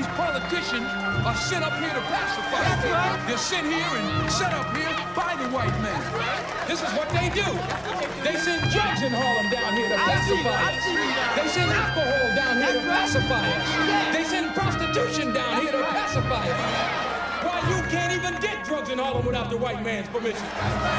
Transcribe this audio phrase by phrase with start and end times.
[0.00, 0.86] every election year, these politicians
[1.26, 2.60] are sent up here to pacify.
[2.60, 3.28] That's right.
[3.28, 6.00] They're sent here and set up here by the white man.
[6.66, 7.46] This is what they do.
[8.24, 10.84] They send drugs in Harlem down here to pacify us.
[11.36, 14.16] They send alcohol down here to pacify us.
[14.16, 17.06] They send prostitution down here to pacify us.
[17.44, 20.44] Why you can't even get drugs in Harlem without the white man's permission.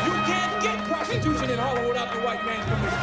[0.06, 3.02] You can't get prostitution in Harlem without the white man's permission.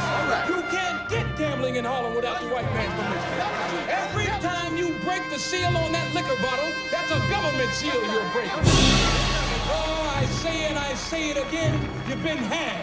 [0.55, 0.98] You can't
[1.39, 3.89] gambling in Harlem without the white man's permission.
[3.89, 8.29] Every time you break the seal on that liquor bottle, that's a government seal you're
[8.33, 8.51] breaking.
[9.71, 12.83] Oh, I say and I say it again, you've been had.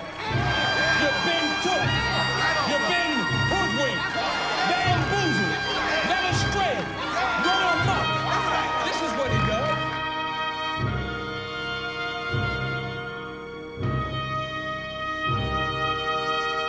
[1.04, 2.15] You've been took.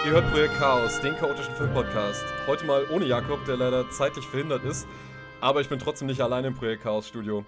[0.06, 2.24] Ihr hört Projekt Chaos, den chaotischen Filmpodcast.
[2.46, 4.86] Heute mal ohne Jakob, der leider zeitlich verhindert ist.
[5.40, 7.44] Aber ich bin trotzdem nicht alleine im Projekt Chaos Studio.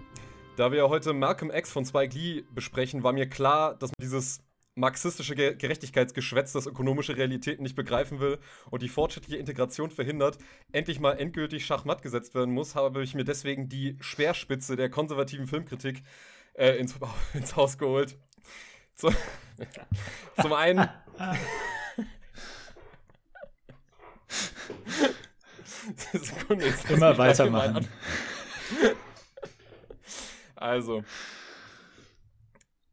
[0.57, 4.41] Da wir heute Malcolm X von Spike Lee besprechen, war mir klar, dass man dieses
[4.75, 8.39] marxistische Ge Gerechtigkeitsgeschwätz, das ökonomische Realitäten nicht begreifen will
[8.71, 10.39] und die fortschrittliche Integration verhindert,
[10.73, 15.47] endlich mal endgültig schachmatt gesetzt werden muss, habe ich mir deswegen die Speerspitze der konservativen
[15.47, 16.03] Filmkritik
[16.55, 16.99] äh, ins,
[17.35, 18.19] ins Haus geholt.
[18.97, 19.13] Zu,
[20.43, 20.89] zum einen.
[26.13, 27.89] Sekunde, Immer weitermachen.
[30.61, 31.05] Also.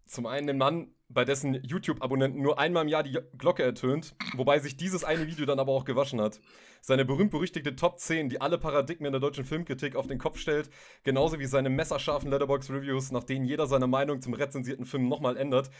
[0.06, 4.59] Zum einen den Mann, bei dessen YouTube-Abonnenten nur einmal im Jahr die Glocke ertönt, wobei
[4.59, 6.39] sich dieses eine Video dann aber auch gewaschen hat.
[6.81, 10.69] Seine berühmt-berüchtigte Top 10, die alle Paradigmen der deutschen Filmkritik auf den Kopf stellt,
[11.03, 15.72] genauso wie seine messerscharfen Letterbox-Reviews, nach denen jeder seine Meinung zum rezensierten Film nochmal ändert.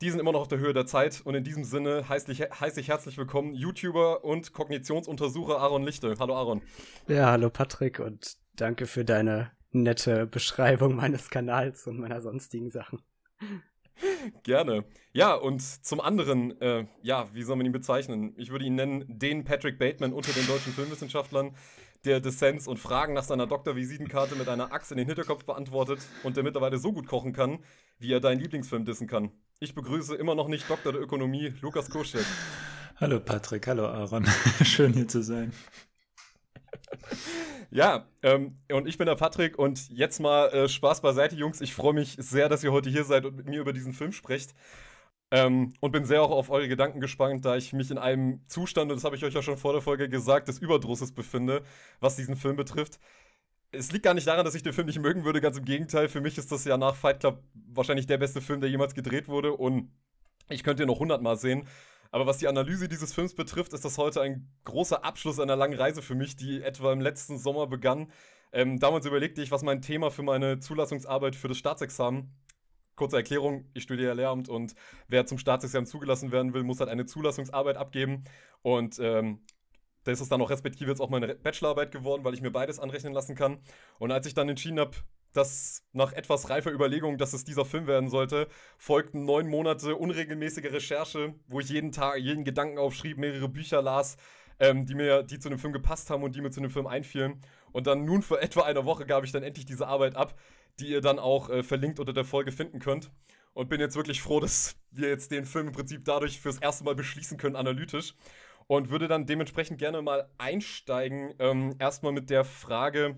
[0.00, 2.42] Die sind immer noch auf der Höhe der Zeit und in diesem Sinne heiße ich,
[2.42, 6.14] heiße ich herzlich willkommen YouTuber und Kognitionsuntersucher Aaron Lichte.
[6.20, 6.62] Hallo Aaron.
[7.08, 13.02] Ja, hallo Patrick und danke für deine nette Beschreibung meines Kanals und meiner sonstigen Sachen.
[14.44, 14.84] Gerne.
[15.12, 18.34] Ja, und zum anderen, äh, ja, wie soll man ihn bezeichnen?
[18.36, 21.56] Ich würde ihn nennen den Patrick Bateman unter den deutschen Filmwissenschaftlern,
[22.04, 26.36] der Dissens und Fragen nach seiner Doktorvisitenkarte mit einer Axt in den Hinterkopf beantwortet und
[26.36, 27.58] der mittlerweile so gut kochen kann,
[27.98, 29.32] wie er deinen Lieblingsfilm dissen kann.
[29.60, 32.24] Ich begrüße immer noch nicht Doktor der Ökonomie, Lukas Koschek.
[33.00, 34.24] Hallo Patrick, hallo Aaron.
[34.64, 35.52] Schön hier zu sein.
[37.72, 41.60] Ja, ähm, und ich bin der Patrick und jetzt mal äh, Spaß beiseite, Jungs.
[41.60, 44.12] Ich freue mich sehr, dass ihr heute hier seid und mit mir über diesen Film
[44.12, 44.54] sprecht.
[45.32, 48.92] Ähm, und bin sehr auch auf eure Gedanken gespannt, da ich mich in einem Zustand,
[48.92, 51.64] und das habe ich euch ja schon vor der Folge gesagt, des Überdrusses befinde,
[51.98, 53.00] was diesen Film betrifft.
[53.70, 56.08] Es liegt gar nicht daran, dass ich den Film nicht mögen würde, ganz im Gegenteil.
[56.08, 59.28] Für mich ist das ja nach Fight Club wahrscheinlich der beste Film, der jemals gedreht
[59.28, 59.92] wurde und
[60.48, 61.68] ich könnte ihn noch hundertmal sehen.
[62.10, 65.78] Aber was die Analyse dieses Films betrifft, ist das heute ein großer Abschluss einer langen
[65.78, 68.10] Reise für mich, die etwa im letzten Sommer begann.
[68.52, 72.32] Ähm, damals überlegte ich, was mein Thema für meine Zulassungsarbeit für das Staatsexamen.
[72.96, 74.74] Kurze Erklärung, ich studiere Lehramt und
[75.06, 78.24] wer zum Staatsexamen zugelassen werden will, muss halt eine Zulassungsarbeit abgeben.
[78.62, 79.40] Und ähm,
[80.04, 82.78] da ist es dann auch respektive jetzt auch meine Bachelorarbeit geworden, weil ich mir beides
[82.78, 83.58] anrechnen lassen kann.
[83.98, 84.96] Und als ich dann entschieden habe,
[85.32, 88.48] dass nach etwas reifer Überlegung, dass es dieser Film werden sollte,
[88.78, 94.16] folgten neun Monate unregelmäßige Recherche, wo ich jeden Tag jeden Gedanken aufschrieb, mehrere Bücher las,
[94.58, 96.86] ähm, die mir, die zu dem Film gepasst haben und die mir zu dem Film
[96.86, 97.40] einfielen.
[97.72, 100.38] Und dann nun für etwa eine Woche gab ich dann endlich diese Arbeit ab,
[100.80, 103.10] die ihr dann auch äh, verlinkt unter der Folge finden könnt.
[103.54, 106.84] Und bin jetzt wirklich froh, dass wir jetzt den Film im Prinzip dadurch fürs erste
[106.84, 108.14] Mal beschließen können, analytisch.
[108.68, 113.16] Und würde dann dementsprechend gerne mal einsteigen, ähm, erstmal mit der Frage,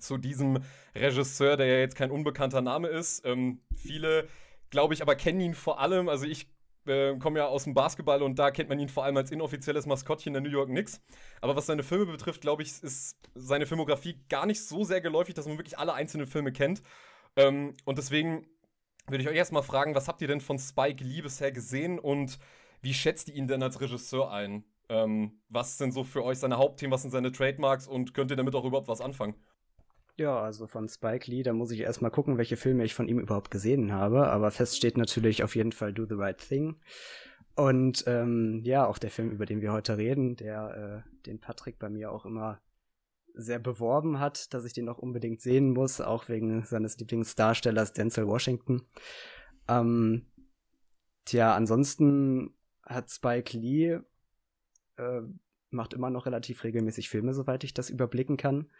[0.00, 0.62] zu diesem
[0.94, 3.24] Regisseur, der ja jetzt kein unbekannter Name ist.
[3.24, 4.28] Ähm, viele,
[4.70, 6.08] glaube ich, aber kennen ihn vor allem.
[6.08, 6.48] Also ich
[6.86, 9.86] äh, komme ja aus dem Basketball und da kennt man ihn vor allem als inoffizielles
[9.86, 11.00] Maskottchen der New York Knicks.
[11.40, 15.34] Aber was seine Filme betrifft, glaube ich, ist seine Filmografie gar nicht so sehr geläufig,
[15.34, 16.82] dass man wirklich alle einzelnen Filme kennt.
[17.36, 18.46] Ähm, und deswegen
[19.06, 22.38] würde ich euch erstmal fragen, was habt ihr denn von Spike Lee bisher gesehen und
[22.82, 24.64] wie schätzt ihr ihn denn als Regisseur ein?
[24.88, 28.36] Ähm, was sind so für euch seine Hauptthemen, was sind seine Trademarks und könnt ihr
[28.36, 29.34] damit auch überhaupt was anfangen?
[30.16, 33.20] Ja, also von Spike Lee, da muss ich erstmal gucken, welche Filme ich von ihm
[33.20, 34.26] überhaupt gesehen habe.
[34.28, 36.80] Aber fest steht natürlich auf jeden Fall Do the Right Thing.
[37.54, 41.78] Und ähm, ja, auch der Film, über den wir heute reden, der äh, den Patrick
[41.78, 42.60] bei mir auch immer
[43.34, 48.26] sehr beworben hat, dass ich den auch unbedingt sehen muss, auch wegen seines Lieblingsdarstellers Denzel
[48.26, 48.82] Washington.
[49.68, 50.26] Ähm,
[51.24, 54.00] tja, ansonsten hat Spike Lee
[54.98, 55.22] äh,
[55.70, 58.70] macht immer noch relativ regelmäßig Filme, soweit ich das überblicken kann.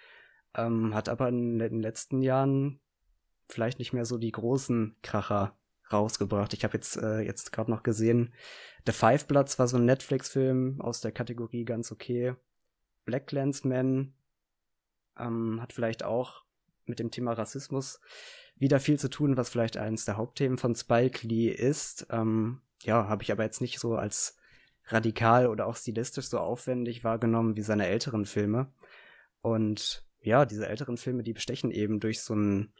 [0.54, 2.80] Ähm, hat aber in den letzten Jahren
[3.48, 5.56] vielleicht nicht mehr so die großen Kracher
[5.92, 6.52] rausgebracht.
[6.54, 8.32] Ich habe jetzt äh, jetzt gerade noch gesehen,
[8.86, 12.34] The Five Bloods war so ein Netflix-Film aus der Kategorie ganz okay.
[13.04, 14.14] Black Landsman
[15.18, 16.44] Ähm, hat vielleicht auch
[16.86, 18.00] mit dem Thema Rassismus
[18.56, 22.06] wieder viel zu tun, was vielleicht eines der Hauptthemen von Spike Lee ist.
[22.10, 24.37] Ähm, ja, habe ich aber jetzt nicht so als
[24.88, 28.72] radikal oder auch stilistisch so aufwendig wahrgenommen wie seine älteren Filme.
[29.40, 32.72] Und ja, diese älteren Filme, die bestechen eben durch so ein,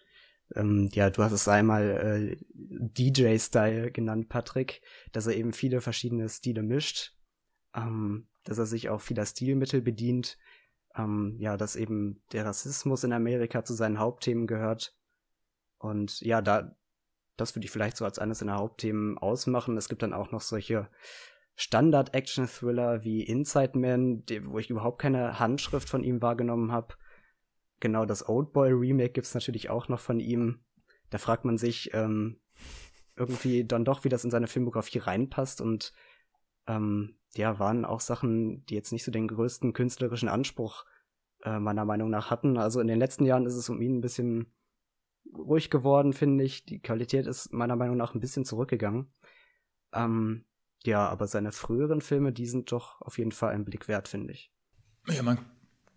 [0.55, 4.82] ähm, ja, du hast es einmal äh, DJ-Style genannt, Patrick,
[5.12, 7.14] dass er eben viele verschiedene Stile mischt,
[7.75, 10.38] ähm, dass er sich auch vieler Stilmittel bedient,
[10.96, 14.96] ähm, ja, dass eben der Rassismus in Amerika zu seinen Hauptthemen gehört.
[15.78, 16.76] Und ja, da,
[17.37, 19.76] das würde ich vielleicht so als eines seiner Hauptthemen ausmachen.
[19.76, 20.90] Es gibt dann auch noch solche
[21.60, 26.94] Standard-Action-Thriller wie Inside Man, wo ich überhaupt keine Handschrift von ihm wahrgenommen habe.
[27.81, 30.60] Genau, das Oldboy-Remake gibt's natürlich auch noch von ihm.
[31.10, 32.38] Da fragt man sich ähm,
[33.16, 35.93] irgendwie dann doch, wie das in seine Filmografie reinpasst und
[36.69, 40.84] ähm, ja, waren auch Sachen, die jetzt nicht so den größten künstlerischen Anspruch
[41.43, 42.56] äh, meiner Meinung nach hatten.
[42.56, 44.52] Also in den letzten Jahren ist es um ihn ein bisschen
[45.37, 46.64] ruhig geworden, finde ich.
[46.66, 49.12] Die Qualität ist meiner Meinung nach ein bisschen zurückgegangen.
[49.93, 50.44] Ähm,
[50.84, 54.32] ja, aber seine früheren Filme, die sind doch auf jeden Fall ein Blick wert, finde
[54.32, 54.52] ich.
[55.08, 55.38] Ja, man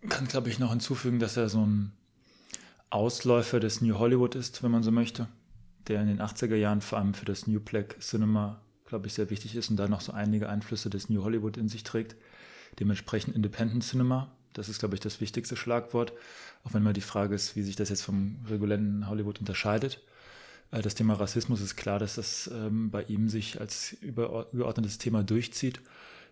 [0.10, 1.94] kann, glaube ich, noch hinzufügen, dass er so ein
[2.90, 5.28] Ausläufer des New Hollywood ist, wenn man so möchte,
[5.88, 9.30] der in den 80er Jahren vor allem für das New Black Cinema, glaube ich, sehr
[9.30, 12.16] wichtig ist und da noch so einige Einflüsse des New Hollywood in sich trägt.
[12.80, 16.14] Dementsprechend Independent Cinema, das ist, glaube ich, das wichtigste Schlagwort,
[16.64, 20.02] auch wenn mal die Frage ist, wie sich das jetzt vom regulären Hollywood unterscheidet.
[20.72, 25.24] Äh, das Thema Rassismus ist klar, dass das ähm, bei ihm sich als übergeordnetes Thema
[25.24, 25.82] durchzieht.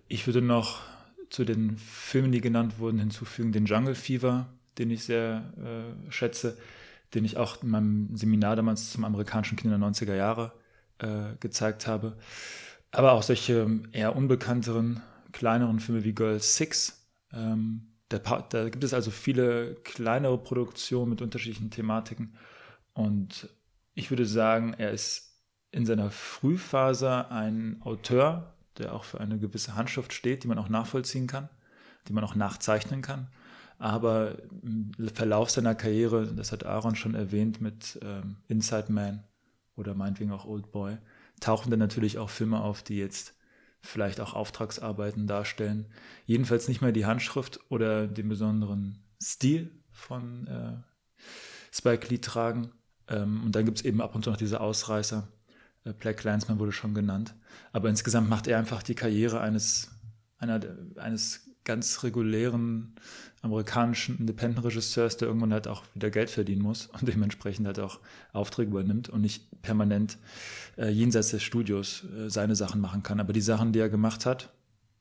[0.07, 0.81] Ich würde noch
[1.29, 4.47] zu den Filmen, die genannt wurden, hinzufügen den Jungle Fever,
[4.77, 6.57] den ich sehr äh, schätze,
[7.13, 10.53] den ich auch in meinem Seminar damals zum amerikanischen Kind in der 90er Jahre
[10.99, 12.17] äh, gezeigt habe.
[12.91, 15.01] Aber auch solche ähm, eher unbekannteren,
[15.31, 17.05] kleineren Filme wie Girl Six.
[17.31, 22.33] Ähm, da, da gibt es also viele kleinere Produktionen mit unterschiedlichen Thematiken.
[22.93, 23.49] Und
[23.99, 29.75] ich würde sagen, er ist in seiner Frühphase ein Autor, der auch für eine gewisse
[29.75, 31.49] Handschrift steht, die man auch nachvollziehen kann,
[32.07, 33.27] die man auch nachzeichnen kann.
[33.77, 39.25] Aber im Verlauf seiner Karriere, das hat Aaron schon erwähnt mit ähm, Inside Man
[39.75, 40.97] oder meinetwegen auch Old Boy,
[41.41, 43.35] tauchen dann natürlich auch Filme auf, die jetzt
[43.81, 45.87] vielleicht auch Auftragsarbeiten darstellen.
[46.25, 50.77] Jedenfalls nicht mehr die Handschrift oder den besonderen Stil von äh,
[51.71, 52.71] Spike Lee tragen.
[53.09, 55.27] Ähm, und dann gibt es eben ab und zu noch diese Ausreißer,
[55.85, 57.35] äh, Black Clansman wurde schon genannt.
[57.71, 59.89] Aber insgesamt macht er einfach die Karriere eines,
[60.37, 60.59] einer,
[60.95, 62.95] eines ganz regulären
[63.41, 67.99] amerikanischen Independent-Regisseurs, der irgendwann halt auch wieder Geld verdienen muss und dementsprechend halt auch
[68.33, 70.17] Aufträge übernimmt und nicht permanent
[70.77, 73.19] äh, jenseits des Studios äh, seine Sachen machen kann.
[73.19, 74.51] Aber die Sachen, die er gemacht hat,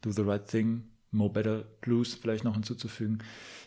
[0.02, 3.18] Do the Right Thing, More Better Blues vielleicht noch hinzuzufügen,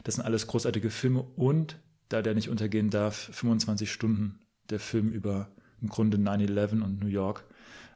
[0.03, 1.77] das sind alles großartige Filme und,
[2.13, 5.49] da der nicht untergehen darf, 25 Stunden der Film über
[5.81, 7.45] im Grunde 9-11 und New York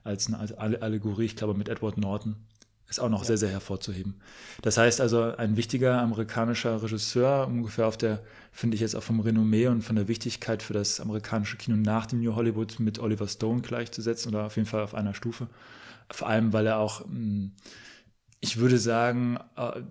[0.03, 2.35] als eine Allegorie, ich glaube mit Edward Norton,
[2.87, 3.25] ist auch noch ja.
[3.25, 4.21] sehr, sehr hervorzuheben.
[4.61, 8.21] Das heißt also, ein wichtiger amerikanischer Regisseur, ungefähr auf der,
[8.51, 12.05] finde ich jetzt auch vom Renommee und von der Wichtigkeit für das amerikanische Kino nach
[12.05, 15.47] dem New Hollywood mit Oliver Stone gleichzusetzen oder auf jeden Fall auf einer Stufe.
[16.11, 17.53] Vor allem, weil er auch, hm,
[18.39, 19.81] ich würde sagen, äh,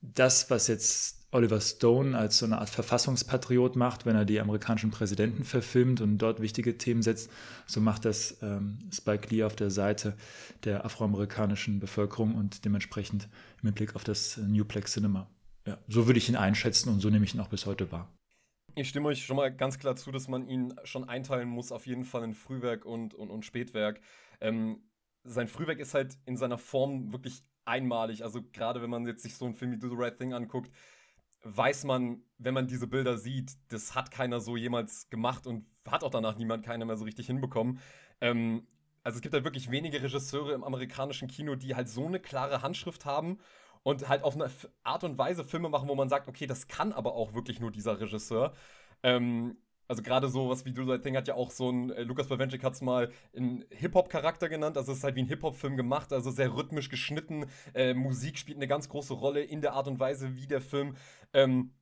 [0.00, 4.90] das, was jetzt Oliver Stone als so eine Art Verfassungspatriot macht, wenn er die amerikanischen
[4.90, 7.30] Präsidenten verfilmt und dort wichtige Themen setzt.
[7.66, 10.16] So macht das ähm, Spike Lee auf der Seite
[10.64, 13.28] der afroamerikanischen Bevölkerung und dementsprechend
[13.62, 15.28] im Blick auf das New Black Cinema.
[15.66, 18.12] Ja, so würde ich ihn einschätzen und so nehme ich ihn auch bis heute wahr.
[18.74, 21.86] Ich stimme euch schon mal ganz klar zu, dass man ihn schon einteilen muss, auf
[21.86, 24.00] jeden Fall in Frühwerk und, und, und Spätwerk.
[24.40, 24.82] Ähm,
[25.24, 28.24] sein Frühwerk ist halt in seiner Form wirklich einmalig.
[28.24, 30.70] Also gerade wenn man jetzt sich so einen Film wie Do the Right Thing anguckt,
[31.42, 36.04] weiß man, wenn man diese Bilder sieht, das hat keiner so jemals gemacht und hat
[36.04, 37.80] auch danach niemand keiner mehr so richtig hinbekommen.
[38.20, 38.66] Ähm,
[39.02, 42.62] also es gibt halt wirklich wenige Regisseure im amerikanischen Kino, die halt so eine klare
[42.62, 43.38] Handschrift haben
[43.82, 44.50] und halt auf eine
[44.82, 47.70] Art und Weise Filme machen, wo man sagt, okay, das kann aber auch wirklich nur
[47.70, 48.52] dieser Regisseur.
[49.02, 49.56] Ähm,
[49.90, 52.28] also gerade so was wie Do That Thing hat ja auch so ein, äh, Lukas
[52.28, 56.12] Bawenschik hat es mal einen Hip-Hop-Charakter genannt, also es ist halt wie ein Hip-Hop-Film gemacht,
[56.12, 59.98] also sehr rhythmisch geschnitten, äh, Musik spielt eine ganz große Rolle in der Art und
[59.98, 60.96] Weise, wie der Film
[61.32, 61.74] ähm,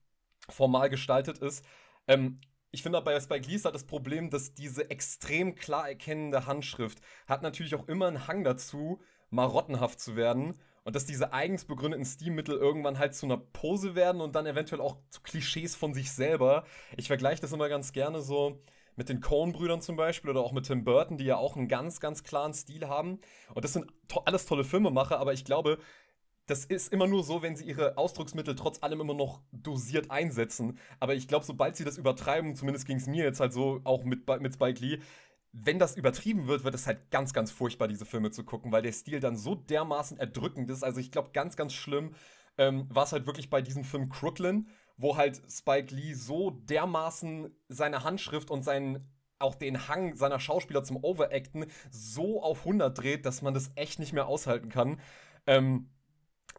[0.48, 1.66] formal gestaltet ist.
[2.06, 6.46] Ähm, ich finde bei Spike Lee ist halt das Problem, dass diese extrem klar erkennende
[6.46, 10.56] Handschrift hat natürlich auch immer einen Hang dazu, marottenhaft zu werden
[10.88, 14.80] und dass diese eigens begründeten Stilmittel irgendwann halt zu einer Pose werden und dann eventuell
[14.80, 16.64] auch zu Klischees von sich selber.
[16.96, 18.62] Ich vergleiche das immer ganz gerne so
[18.96, 22.00] mit den Coen-Brüdern zum Beispiel oder auch mit Tim Burton, die ja auch einen ganz,
[22.00, 23.20] ganz klaren Stil haben.
[23.52, 25.76] Und das sind to alles tolle Filmemacher, aber ich glaube,
[26.46, 30.78] das ist immer nur so, wenn sie ihre Ausdrucksmittel trotz allem immer noch dosiert einsetzen.
[31.00, 34.04] Aber ich glaube, sobald sie das übertreiben, zumindest ging es mir jetzt halt so, auch
[34.04, 35.00] mit, mit Spike Lee,
[35.52, 38.82] wenn das übertrieben wird, wird es halt ganz, ganz furchtbar, diese Filme zu gucken, weil
[38.82, 40.84] der Stil dann so dermaßen erdrückend ist.
[40.84, 42.14] Also ich glaube, ganz, ganz schlimm
[42.58, 47.50] ähm, war es halt wirklich bei diesem Film Crooklyn, wo halt Spike Lee so dermaßen
[47.68, 53.24] seine Handschrift und seinen auch den Hang seiner Schauspieler zum Overacten so auf 100 dreht,
[53.24, 55.00] dass man das echt nicht mehr aushalten kann.
[55.46, 55.90] Ähm,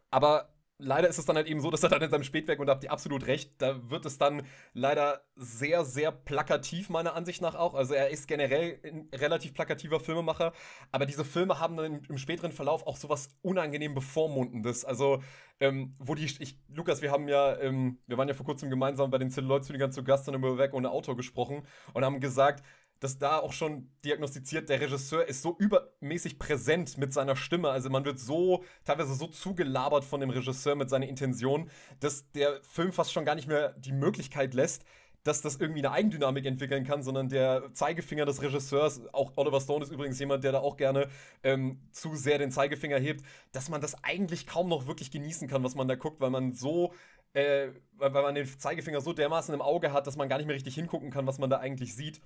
[0.09, 2.67] aber leider ist es dann halt eben so, dass er dann in seinem Spätwerk, und
[2.67, 4.43] da habt ihr absolut recht, da wird es dann
[4.73, 7.75] leider sehr, sehr plakativ, meiner Ansicht nach auch.
[7.75, 10.53] Also er ist generell ein relativ plakativer Filmemacher,
[10.91, 14.85] aber diese Filme haben dann im, späteren Verlauf auch sowas unangenehm bevormundendes.
[14.85, 15.21] Also,
[15.59, 19.11] ähm, wo die, ich, Lukas, wir haben ja, ähm, wir waren ja vor kurzem gemeinsam
[19.11, 22.63] bei den Celluloid-Zügern zu Gast und über Weg ohne Autor gesprochen und haben gesagt,
[22.99, 27.69] dass da auch schon diagnostiziert, der Regisseur ist so übermäßig präsent mit seiner Stimme.
[27.69, 32.61] Also man wird so, teilweise so zugelabert von dem Regisseur mit seiner Intention, dass der
[32.63, 34.83] Film fast schon gar nicht mehr die Möglichkeit lässt,
[35.23, 39.83] dass das irgendwie eine Eigendynamik entwickeln kann, sondern der Zeigefinger des Regisseurs, auch Oliver Stone
[39.83, 41.09] ist übrigens jemand, der da auch gerne
[41.43, 45.63] ähm, zu sehr den Zeigefinger hebt, dass man das eigentlich kaum noch wirklich genießen kann,
[45.63, 46.93] was man da guckt, weil man so
[47.33, 50.55] äh, weil man den Zeigefinger so dermaßen im Auge hat, dass man gar nicht mehr
[50.55, 52.21] richtig hingucken kann, was man da eigentlich sieht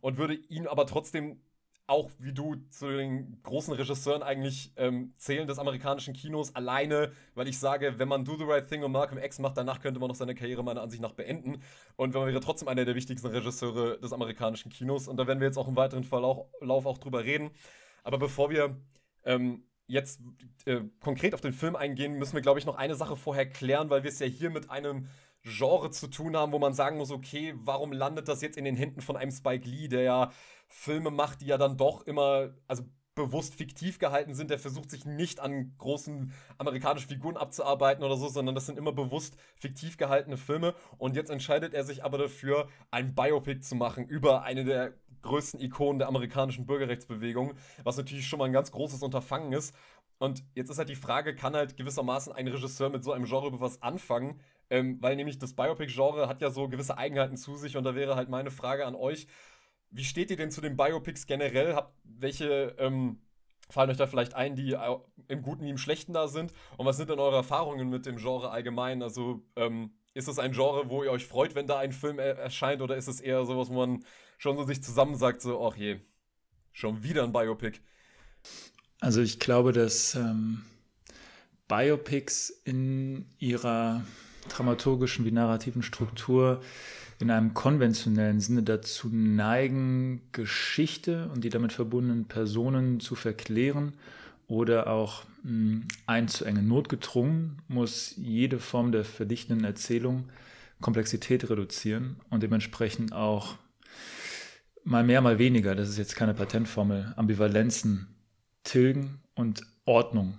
[0.00, 1.40] und würde ihn aber trotzdem
[1.88, 7.48] auch wie du zu den großen Regisseuren eigentlich ähm, zählen des amerikanischen Kinos alleine, weil
[7.48, 10.08] ich sage, wenn man Do the Right Thing und Malcolm X macht, danach könnte man
[10.08, 11.62] noch seine Karriere meiner Ansicht nach beenden.
[11.96, 15.08] Und man wäre trotzdem einer der wichtigsten Regisseure des amerikanischen Kinos.
[15.08, 17.50] Und da werden wir jetzt auch im weiteren Verlauf auch drüber reden.
[18.02, 18.76] Aber bevor wir
[19.24, 20.20] ähm, jetzt
[20.66, 23.88] äh, konkret auf den Film eingehen, müssen wir, glaube ich, noch eine Sache vorher klären,
[23.88, 25.08] weil wir es ja hier mit einem
[25.42, 28.76] Genre zu tun haben, wo man sagen muss, okay, warum landet das jetzt in den
[28.76, 30.32] Händen von einem Spike Lee, der ja
[30.66, 32.84] Filme macht, die ja dann doch immer, also
[33.18, 34.50] bewusst fiktiv gehalten sind.
[34.50, 38.92] Der versucht sich nicht an großen amerikanischen Figuren abzuarbeiten oder so, sondern das sind immer
[38.92, 40.74] bewusst fiktiv gehaltene Filme.
[40.98, 45.60] Und jetzt entscheidet er sich aber dafür, ein Biopic zu machen über eine der größten
[45.60, 49.74] Ikonen der amerikanischen Bürgerrechtsbewegung, was natürlich schon mal ein ganz großes Unterfangen ist.
[50.18, 53.48] Und jetzt ist halt die Frage, kann halt gewissermaßen ein Regisseur mit so einem Genre
[53.48, 54.40] über was anfangen?
[54.70, 58.16] Ähm, weil nämlich das Biopic-Genre hat ja so gewisse Eigenheiten zu sich und da wäre
[58.16, 59.26] halt meine Frage an euch.
[59.90, 61.74] Wie steht ihr denn zu den Biopics generell?
[61.74, 63.20] Habt, welche ähm,
[63.70, 64.76] fallen euch da vielleicht ein, die
[65.28, 66.52] im Guten wie im Schlechten da sind?
[66.76, 69.02] Und was sind denn eure Erfahrungen mit dem Genre allgemein?
[69.02, 72.36] Also ähm, ist es ein Genre, wo ihr euch freut, wenn da ein Film er
[72.36, 74.04] erscheint oder ist es eher sowas, wo man
[74.36, 76.00] schon so sich zusammen sagt, so, ach je,
[76.72, 77.80] schon wieder ein Biopic?
[79.00, 80.64] Also ich glaube, dass ähm,
[81.68, 84.04] Biopics in ihrer
[84.48, 86.60] dramaturgischen wie narrativen Struktur
[87.20, 93.94] in einem konventionellen Sinne dazu neigen, Geschichte und die damit verbundenen Personen zu verklären
[94.46, 96.68] oder auch mh, hm, einzuengen.
[96.68, 100.28] Notgedrungen muss jede Form der verdichtenden Erzählung
[100.80, 103.56] Komplexität reduzieren und dementsprechend auch
[104.84, 108.06] mal mehr, mal weniger, das ist jetzt keine Patentformel, Ambivalenzen
[108.62, 110.38] tilgen und Ordnung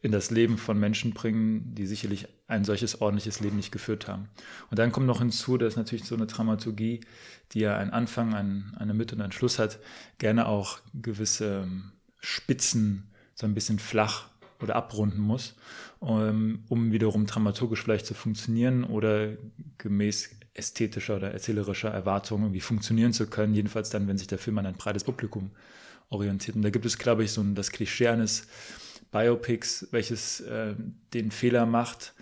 [0.00, 4.28] in das Leben von Menschen bringen, die sicherlich ein solches ordentliches Leben nicht geführt haben.
[4.70, 7.00] Und dann kommt noch hinzu, dass natürlich so eine Dramaturgie,
[7.52, 9.78] die ja einen Anfang, einen, eine Mitte und einen Schluss hat,
[10.18, 14.28] gerne auch gewisse ähm, Spitzen so ein bisschen flach
[14.60, 15.54] oder abrunden muss,
[16.00, 19.36] um, um wiederum dramaturgisch vielleicht zu funktionieren oder
[19.78, 24.58] gemäß ästhetischer oder erzählerischer Erwartungen irgendwie funktionieren zu können, jedenfalls dann, wenn sich der Film
[24.58, 25.50] an ein breites Publikum
[26.08, 26.56] orientiert.
[26.56, 28.48] Und da gibt es, glaube ich, so ein, das Klischee eines
[29.10, 30.74] Biopics, welches äh,
[31.14, 32.14] den Fehler macht,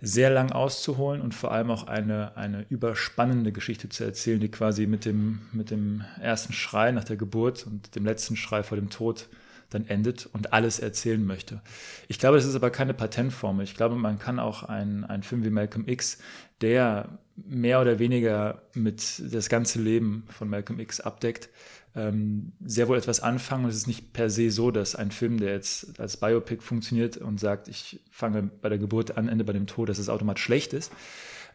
[0.00, 4.86] sehr lang auszuholen und vor allem auch eine, eine überspannende Geschichte zu erzählen, die quasi
[4.86, 8.90] mit dem, mit dem ersten Schrei nach der Geburt und dem letzten Schrei vor dem
[8.90, 9.28] Tod
[9.70, 11.60] dann endet und alles erzählen möchte.
[12.06, 13.64] Ich glaube, das ist aber keine Patentformel.
[13.64, 16.18] Ich glaube, man kann auch einen, einen Film wie Malcolm X,
[16.60, 21.50] der mehr oder weniger mit das ganze Leben von Malcolm X abdeckt,
[21.94, 23.64] ähm, sehr wohl etwas anfangen.
[23.64, 27.16] Und es ist nicht per se so, dass ein Film, der jetzt als Biopic funktioniert
[27.16, 30.44] und sagt, ich fange bei der Geburt an, ende bei dem Tod, dass es automatisch
[30.44, 30.92] schlecht ist.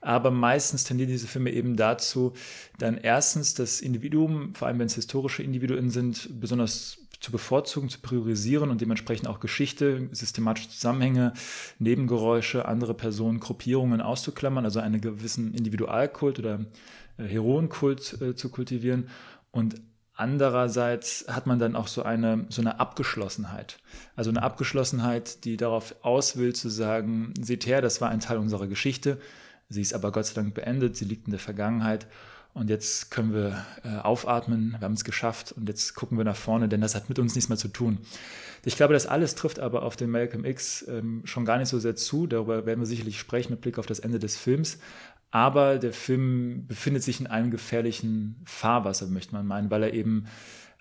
[0.01, 2.33] Aber meistens tendieren diese Filme eben dazu,
[2.77, 8.01] dann erstens das Individuum, vor allem wenn es historische Individuen sind, besonders zu bevorzugen, zu
[8.01, 11.31] priorisieren und dementsprechend auch Geschichte, systematische Zusammenhänge,
[11.79, 16.65] Nebengeräusche, andere Personen, Gruppierungen auszuklammern, also einen gewissen Individualkult oder
[17.17, 19.07] äh, Heroenkult äh, zu kultivieren
[19.51, 19.75] und
[20.15, 23.79] Andererseits hat man dann auch so eine, so eine Abgeschlossenheit.
[24.15, 28.37] Also eine Abgeschlossenheit, die darauf aus will zu sagen, seht her, das war ein Teil
[28.37, 29.19] unserer Geschichte.
[29.69, 32.05] Sie ist aber Gott sei Dank beendet, sie liegt in der Vergangenheit
[32.53, 36.35] und jetzt können wir äh, aufatmen, wir haben es geschafft und jetzt gucken wir nach
[36.35, 37.97] vorne, denn das hat mit uns nichts mehr zu tun.
[38.63, 41.79] Ich glaube, das alles trifft aber auf den Malcolm X ähm, schon gar nicht so
[41.79, 42.27] sehr zu.
[42.27, 44.77] Darüber werden wir sicherlich sprechen mit Blick auf das Ende des Films.
[45.33, 50.27] Aber der Film befindet sich in einem gefährlichen Fahrwasser, möchte man meinen, weil er eben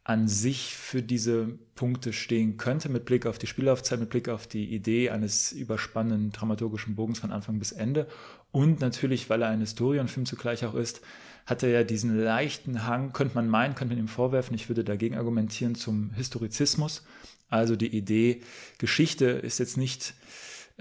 [0.04, 4.46] an sich für diese Punkte stehen könnte, mit Blick auf die Spiellaufzeit, mit Blick auf
[4.46, 8.06] die Idee eines überspannenden dramaturgischen Bogens von Anfang bis Ende
[8.50, 11.00] und natürlich, weil er ein Historienfilm zugleich auch ist,
[11.46, 14.84] hat er ja diesen leichten Hang, könnte man meinen, könnte man ihm vorwerfen, ich würde
[14.84, 17.04] dagegen argumentieren, zum Historizismus.
[17.48, 18.42] Also die Idee,
[18.76, 20.12] Geschichte ist jetzt nicht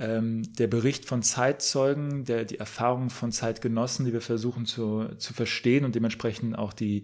[0.01, 5.86] der Bericht von Zeitzeugen, der, die Erfahrungen von Zeitgenossen, die wir versuchen zu, zu verstehen
[5.86, 7.03] und dementsprechend auch die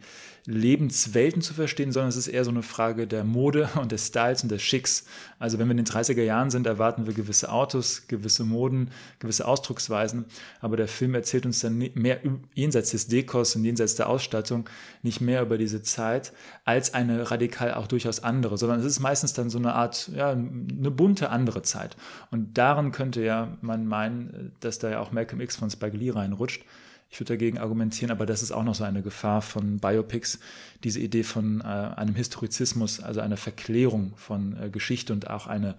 [0.50, 4.44] Lebenswelten zu verstehen, sondern es ist eher so eine Frage der Mode und des Styles
[4.44, 5.06] und des Schicks.
[5.40, 8.90] Also wenn wir in den 30er Jahren sind, erwarten wir gewisse Autos, gewisse Moden,
[9.20, 10.24] gewisse Ausdrucksweisen,
[10.62, 12.22] aber der Film erzählt uns dann mehr
[12.54, 14.70] jenseits des Dekors und jenseits der Ausstattung
[15.04, 16.32] nicht mehr über diese Zeit
[16.64, 20.32] als eine radikal auch durchaus andere, sondern es ist meistens dann so eine Art, ja,
[20.32, 21.98] eine bunte andere Zeit.
[22.32, 26.12] Und daran könnte ja man meinen, dass da ja auch Malcolm X von Spike Lee
[26.12, 26.64] reinrutscht.
[27.10, 30.40] Ich würde dagegen argumentieren, aber das ist auch noch so eine Gefahr von Biopics,
[30.84, 35.76] diese Idee von äh, einem Historizismus, also einer Verklärung von äh, Geschichte und auch eine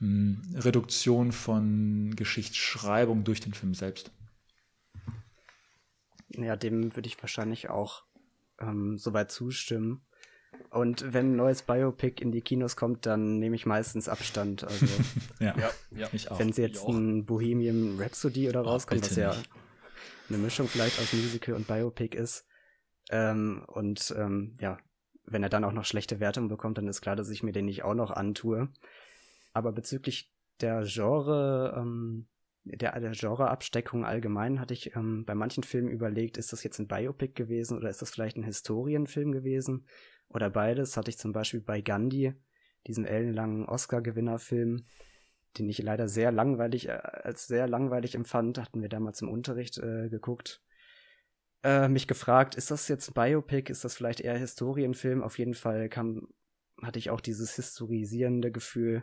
[0.00, 4.10] hm, Reduktion von Geschichtsschreibung durch den Film selbst.
[6.28, 8.04] Ja, dem würde ich wahrscheinlich auch
[8.60, 10.02] ähm, soweit zustimmen.
[10.70, 14.64] Und wenn ein neues Biopic in die Kinos kommt, dann nehme ich meistens Abstand.
[14.64, 14.86] Also,
[15.40, 16.38] ja, ja, ja, ich auch.
[16.38, 19.48] Wenn sie jetzt ein Bohemian Rhapsody oder oh, rauskommt, was ja nicht
[20.28, 22.46] eine Mischung vielleicht aus Musical und Biopic ist.
[23.10, 24.78] Ähm, und ähm, ja,
[25.24, 27.66] wenn er dann auch noch schlechte Wertungen bekommt, dann ist klar, dass ich mir den
[27.66, 28.68] nicht auch noch antue.
[29.52, 32.28] Aber bezüglich der Genre, ähm,
[32.64, 36.88] der, der Genreabsteckung allgemein hatte ich ähm, bei manchen Filmen überlegt, ist das jetzt ein
[36.88, 39.86] Biopic gewesen oder ist das vielleicht ein Historienfilm gewesen?
[40.28, 42.34] Oder beides hatte ich zum Beispiel bei Gandhi,
[42.86, 44.86] diesen ellenlangen Oscar-Gewinnerfilm,
[45.58, 49.78] den ich leider sehr langweilig, äh, als sehr langweilig empfand, hatten wir damals im Unterricht
[49.78, 50.62] äh, geguckt.
[51.62, 55.22] Äh, mich gefragt, ist das jetzt ein Biopic, ist das vielleicht eher Historienfilm?
[55.22, 56.28] Auf jeden Fall kam,
[56.82, 59.02] hatte ich auch dieses historisierende Gefühl,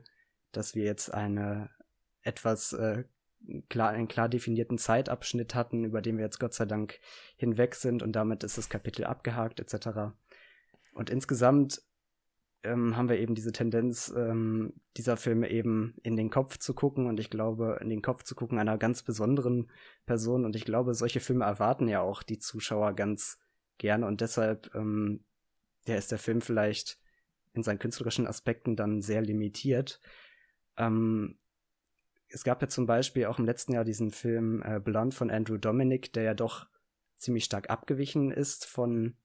[0.51, 1.69] dass wir jetzt eine
[2.21, 3.03] etwas äh,
[3.69, 6.99] klar, einen klar definierten Zeitabschnitt hatten, über den wir jetzt Gott sei Dank
[7.35, 10.13] hinweg sind und damit ist das Kapitel abgehakt etc.
[10.93, 11.81] Und insgesamt
[12.63, 17.07] ähm, haben wir eben diese Tendenz, ähm, dieser Filme eben in den Kopf zu gucken
[17.07, 19.69] und ich glaube, in den Kopf zu gucken einer ganz besonderen
[20.05, 23.39] Person und ich glaube, solche Filme erwarten ja auch die Zuschauer ganz
[23.77, 25.23] gerne und deshalb ähm,
[25.87, 26.99] ja, ist der Film vielleicht
[27.53, 29.99] in seinen künstlerischen Aspekten dann sehr limitiert.
[30.77, 31.37] Ähm,
[32.29, 35.57] es gab ja zum Beispiel auch im letzten Jahr diesen Film äh, Blonde von Andrew
[35.57, 36.67] Dominic, der ja doch
[37.17, 39.15] ziemlich stark abgewichen ist von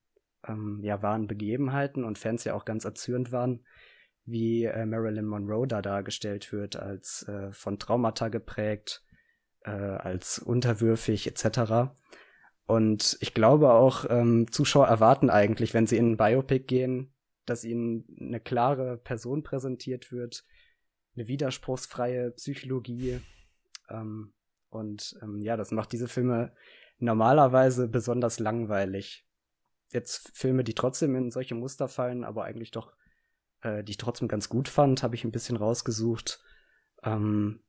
[0.47, 3.65] ähm, ja, wahren Begebenheiten und Fans ja auch ganz erzürnt waren,
[4.25, 9.03] wie äh, Marilyn Monroe da dargestellt wird, als äh, von Traumata geprägt,
[9.65, 11.91] äh, als unterwürfig etc.
[12.67, 17.15] Und ich glaube auch, ähm, Zuschauer erwarten eigentlich, wenn sie in ein Biopic gehen,
[17.47, 20.45] dass ihnen eine klare Person präsentiert wird,
[21.17, 23.21] eine widerspruchsfreie Psychologie.
[23.89, 24.35] Ähm,
[24.69, 26.53] und ähm, ja, das macht diese Filme
[26.99, 29.28] normalerweise besonders langweilig
[29.93, 32.93] jetzt Filme, die trotzdem in solche Muster fallen, aber eigentlich doch,
[33.63, 36.41] äh, die ich trotzdem ganz gut fand, habe ich ein bisschen rausgesucht.
[37.03, 37.61] Ähm,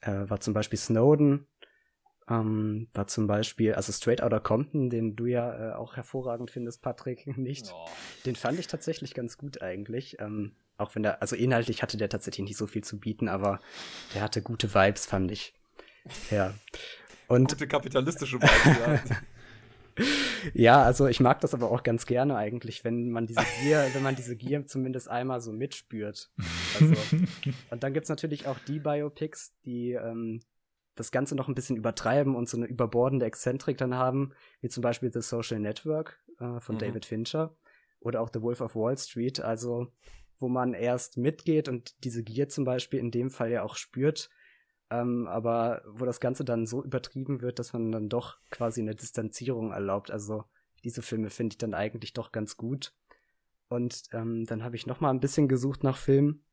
[0.00, 1.46] äh, war zum Beispiel Snowden,
[2.28, 6.82] ähm, war zum Beispiel, also Straight Outta Compton, den du ja äh, auch hervorragend findest,
[6.82, 7.72] Patrick, nicht?
[7.72, 7.88] Oh.
[8.26, 10.20] Den fand ich tatsächlich ganz gut eigentlich.
[10.20, 13.60] Ähm, auch wenn der, also inhaltlich hatte der tatsächlich nicht so viel zu bieten, aber
[14.14, 15.54] der hatte gute Vibes, fand ich.
[16.30, 16.54] Ja.
[17.26, 18.78] Und gute kapitalistische Vibes,
[19.10, 19.16] ja.
[20.54, 24.02] ja, also ich mag das aber auch ganz gerne eigentlich, wenn man diese Gier, wenn
[24.02, 26.30] man diese Gier zumindest einmal so mitspürt.
[26.80, 26.94] Also,
[27.70, 30.40] und dann gibt's natürlich auch die Biopics, die ähm,
[30.94, 34.82] das Ganze noch ein bisschen übertreiben und so eine überbordende Exzentrik dann haben, wie zum
[34.82, 36.80] Beispiel The Social Network äh, von mhm.
[36.80, 37.56] David Fincher
[38.00, 39.88] oder auch The Wolf of Wall Street, also
[40.38, 44.30] wo man erst mitgeht und diese Gier zum Beispiel in dem Fall ja auch spürt,
[44.90, 48.94] ähm, aber wo das Ganze dann so übertrieben wird, dass man dann doch quasi eine
[48.94, 50.10] Distanzierung erlaubt.
[50.10, 50.44] Also
[50.84, 52.94] diese Filme finde ich dann eigentlich doch ganz gut.
[53.68, 56.44] Und ähm, dann habe ich noch mal ein bisschen gesucht nach Filmen,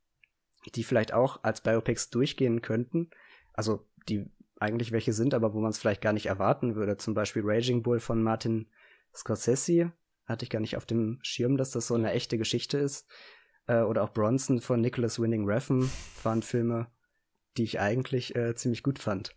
[0.75, 3.09] die vielleicht auch als Biopics durchgehen könnten.
[3.53, 6.97] Also die eigentlich welche sind, aber wo man es vielleicht gar nicht erwarten würde.
[6.97, 8.67] Zum Beispiel Raging Bull von Martin
[9.13, 9.93] Scorsese.
[10.25, 13.07] Hatte ich gar nicht auf dem Schirm, dass das so eine echte Geschichte ist.
[13.67, 15.89] Äh, oder auch Bronson von Nicholas Winning Refn
[16.23, 16.87] waren Filme,
[17.57, 19.35] die ich eigentlich äh, ziemlich gut fand.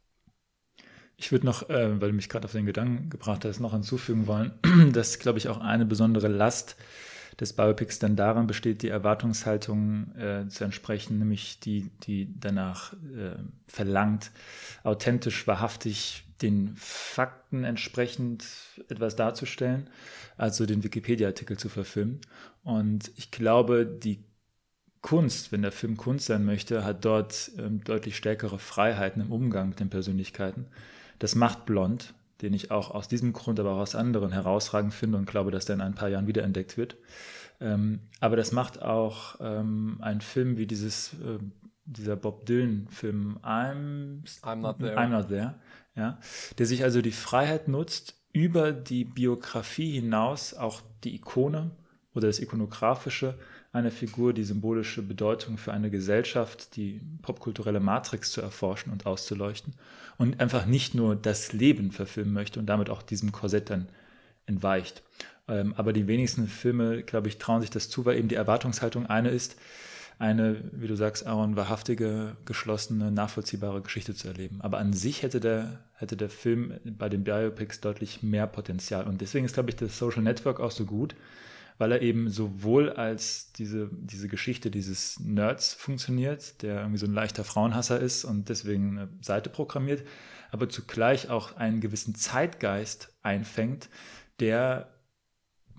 [1.17, 4.27] Ich würde noch, äh, weil du mich gerade auf den Gedanken gebracht hast, noch hinzufügen
[4.27, 4.53] wollen,
[4.93, 6.77] dass, glaube ich, auch eine besondere Last
[7.41, 13.37] des Biopics dann daran besteht, die Erwartungshaltung äh, zu entsprechen, nämlich die, die danach äh,
[13.67, 14.31] verlangt,
[14.83, 18.45] authentisch, wahrhaftig den Fakten entsprechend
[18.89, 19.89] etwas darzustellen,
[20.37, 22.21] also den Wikipedia-Artikel zu verfilmen.
[22.63, 24.23] Und ich glaube, die
[25.09, 29.71] Kunst, wenn der Film Kunst sein möchte, hat dort ähm, deutlich stärkere Freiheiten im Umgang
[29.71, 30.67] mit den Persönlichkeiten.
[31.19, 35.17] Das macht Blond, den ich auch aus diesem Grund, aber auch aus anderen herausragend finde
[35.17, 36.99] und glaube, dass der in ein paar Jahren wiederentdeckt wird.
[37.59, 41.39] Ähm, aber das macht auch ähm, ein Film wie dieses, äh,
[41.87, 45.55] dieser Bob Dylan-Film I'm, I'm, Not There, I'm Not There
[45.97, 46.19] ja,
[46.59, 51.71] der sich also die Freiheit nutzt, über die Biografie hinaus auch die Ikone
[52.15, 53.39] oder das Ikonografische
[53.79, 59.75] einer Figur, die symbolische Bedeutung für eine Gesellschaft, die popkulturelle Matrix zu erforschen und auszuleuchten
[60.19, 63.89] und einfach nicht nur das Leben verfilmen möchte und damit auch diesem Korsett dann
[64.47, 65.03] entweicht.
[65.49, 69.07] Ähm, aber die wenigsten Filme, glaube ich, trauen sich das zu, weil eben die Erwartungshaltung
[69.07, 69.57] eine ist,
[70.19, 74.61] eine, wie du sagst, Aaron, wahrhaftige, geschlossene, nachvollziehbare Geschichte zu erleben.
[74.61, 79.07] Aber an sich hätte der, hätte der Film bei den Biopics deutlich mehr Potenzial.
[79.07, 81.15] Und deswegen ist, glaube ich, das Social Network auch so gut,
[81.79, 87.15] weil er eben sowohl als diese, diese Geschichte dieses Nerds funktioniert, der irgendwie so ein
[87.15, 90.05] leichter Frauenhasser ist und deswegen eine Seite programmiert,
[90.51, 93.89] aber zugleich auch einen gewissen Zeitgeist einfängt,
[94.41, 94.93] der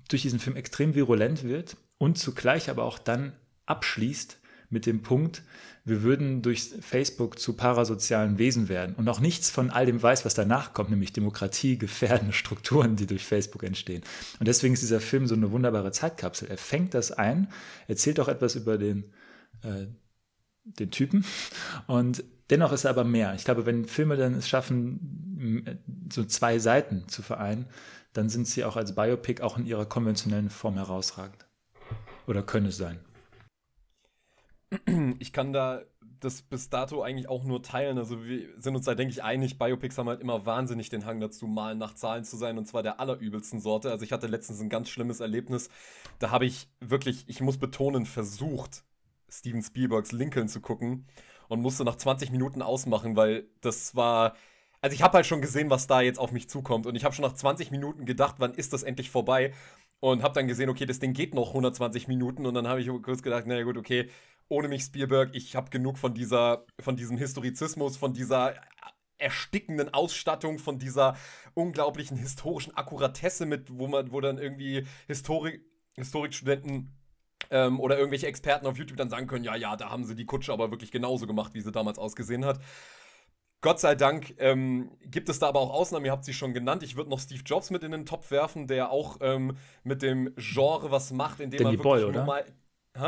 [0.07, 3.33] durch diesen Film extrem virulent wird und zugleich aber auch dann
[3.65, 5.43] abschließt mit dem Punkt,
[5.89, 10.25] wir würden durch Facebook zu parasozialen Wesen werden und auch nichts von all dem weiß,
[10.25, 14.03] was danach kommt, nämlich Demokratie, gefährdende Strukturen, die durch Facebook entstehen.
[14.39, 16.49] Und deswegen ist dieser Film so eine wunderbare Zeitkapsel.
[16.49, 17.47] Er fängt das ein,
[17.87, 19.05] erzählt auch etwas über den,
[19.63, 19.87] äh,
[20.63, 21.25] den Typen
[21.87, 23.33] und dennoch ist er aber mehr.
[23.35, 25.79] Ich glaube, wenn Filme dann es schaffen,
[26.11, 27.65] so zwei Seiten zu vereinen,
[28.13, 31.45] dann sind sie auch als Biopic auch in ihrer konventionellen Form herausragend.
[32.27, 32.99] Oder können es sein.
[35.19, 35.81] Ich kann da
[36.19, 37.97] das bis dato eigentlich auch nur teilen.
[37.97, 39.57] Also wir sind uns da, denke ich, einig.
[39.57, 42.83] Biopics haben halt immer wahnsinnig den Hang dazu, mal nach Zahlen zu sein und zwar
[42.83, 43.89] der allerübelsten Sorte.
[43.91, 45.69] Also ich hatte letztens ein ganz schlimmes Erlebnis.
[46.19, 48.83] Da habe ich wirklich, ich muss betonen, versucht,
[49.29, 51.05] Steven Spielbergs Lincoln zu gucken
[51.47, 54.35] und musste nach 20 Minuten ausmachen, weil das war.
[54.81, 57.13] Also ich habe halt schon gesehen, was da jetzt auf mich zukommt und ich habe
[57.13, 59.53] schon nach 20 Minuten gedacht, wann ist das endlich vorbei?
[59.99, 62.87] Und habe dann gesehen, okay, das Ding geht noch 120 Minuten und dann habe ich
[63.03, 64.09] kurz gedacht, naja gut, okay,
[64.49, 68.55] ohne mich Spielberg, ich habe genug von dieser, von diesem Historizismus, von dieser
[69.19, 71.15] erstickenden Ausstattung, von dieser
[71.53, 75.61] unglaublichen historischen Akkuratesse mit, wo man, wo dann irgendwie Historik,
[75.95, 76.95] Historikstudenten
[77.51, 80.25] ähm, oder irgendwelche Experten auf YouTube dann sagen können, ja, ja, da haben sie die
[80.25, 82.59] Kutsche aber wirklich genauso gemacht, wie sie damals ausgesehen hat.
[83.61, 86.81] Gott sei Dank ähm, gibt es da aber auch Ausnahmen, ihr habt sie schon genannt.
[86.81, 90.33] Ich würde noch Steve Jobs mit in den Topf werfen, der auch ähm, mit dem
[90.37, 92.25] Genre was macht, indem Danny er wirklich Boyle, oder?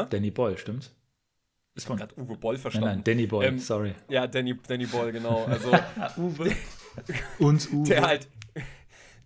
[0.10, 0.94] Danny Boyle, stimmt's?
[1.74, 2.88] Ist von gerade Uwe Boll verstanden.
[2.88, 3.96] Nein, nein, Danny Boyle, ähm, sorry.
[4.10, 5.46] Ja, Danny, Danny Boyle, genau.
[5.46, 5.72] Also,
[6.18, 6.52] Uwe.
[7.40, 7.88] Uns Uwe.
[7.88, 8.30] Der halt,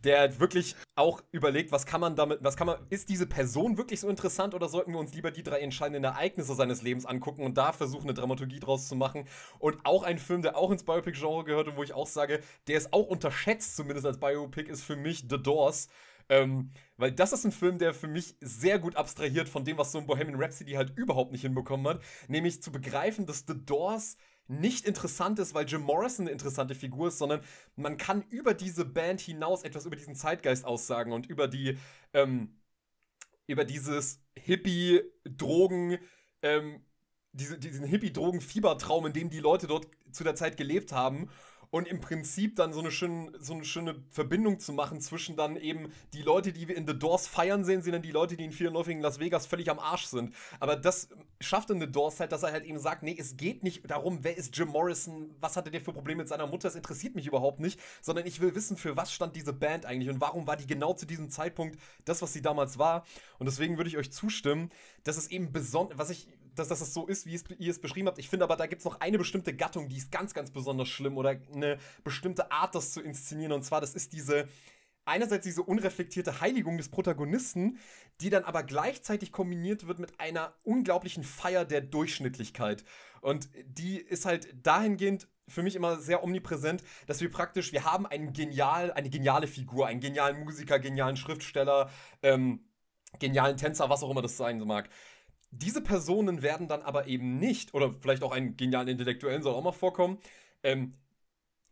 [0.04, 3.78] der halt wirklich auch überlegt, was kann man damit, was kann man, ist diese Person
[3.80, 7.44] wirklich so interessant oder sollten wir uns lieber die drei entscheidenden Ereignisse seines Lebens angucken
[7.44, 9.28] und da versuchen, eine Dramaturgie draus zu machen?
[9.58, 12.78] Und auch ein Film, der auch ins Biopic-Genre gehört und wo ich auch sage, der
[12.78, 15.90] ist auch unterschätzt, zumindest als Biopic, ist für mich The Doors.
[16.30, 19.92] Ähm, weil das ist ein Film, der für mich sehr gut abstrahiert von dem, was
[19.92, 22.02] so ein Bohemian Rhapsody halt überhaupt nicht hinbekommen hat.
[22.28, 27.08] Nämlich zu begreifen, dass The Doors nicht interessant ist, weil Jim Morrison eine interessante Figur
[27.08, 27.42] ist, sondern
[27.76, 31.78] man kann über diese Band hinaus etwas über diesen Zeitgeist aussagen und über die,
[32.14, 32.56] ähm,
[33.48, 35.98] über dieses Hippie-Drogen,
[36.44, 36.86] ähm,
[37.32, 41.30] diese, diesen Hippie-Drogen-Fiebertraum, in dem die Leute dort zu der Zeit gelebt haben
[41.76, 45.58] und im Prinzip dann so eine, schöne, so eine schöne Verbindung zu machen zwischen dann
[45.58, 48.46] eben die Leute, die wir in The Doors feiern sehen, sind dann die Leute, die
[48.46, 50.34] in vielen Läufigen Las Vegas völlig am Arsch sind.
[50.62, 51.10] Aber das
[51.42, 54.20] schafft in The Doors halt, dass er halt eben sagt, nee, es geht nicht darum,
[54.22, 57.28] wer ist Jim Morrison, was hatte der für Probleme mit seiner Mutter, das interessiert mich
[57.28, 60.56] überhaupt nicht, sondern ich will wissen, für was stand diese Band eigentlich und warum war
[60.56, 63.06] die genau zu diesem Zeitpunkt das, was sie damals war.
[63.38, 64.70] Und deswegen würde ich euch zustimmen,
[65.04, 67.80] dass es eben besonders, was ich dass, dass es so ist, wie es, ihr es
[67.80, 68.20] beschrieben habt.
[68.20, 70.88] Ich finde aber, da gibt es noch eine bestimmte Gattung, die ist ganz, ganz besonders
[70.88, 73.52] schlimm oder eine bestimmte Art, das zu inszenieren.
[73.52, 74.48] Und zwar, das ist diese,
[75.06, 77.80] einerseits diese unreflektierte Heiligung des Protagonisten,
[78.22, 82.84] die dann aber gleichzeitig kombiniert wird mit einer unglaublichen Feier der Durchschnittlichkeit.
[83.22, 88.06] Und die ist halt dahingehend für mich immer sehr omnipräsent, dass wir praktisch, wir haben
[88.06, 91.90] einen genial, eine geniale Figur, einen genialen Musiker, genialen Schriftsteller,
[92.24, 92.66] ähm,
[93.20, 94.90] genialen Tänzer, was auch immer das sein mag.
[95.58, 99.64] Diese Personen werden dann aber eben nicht, oder vielleicht auch einen genialen Intellektuellen soll auch
[99.64, 100.20] mal vorkommen,
[100.64, 100.94] ähm,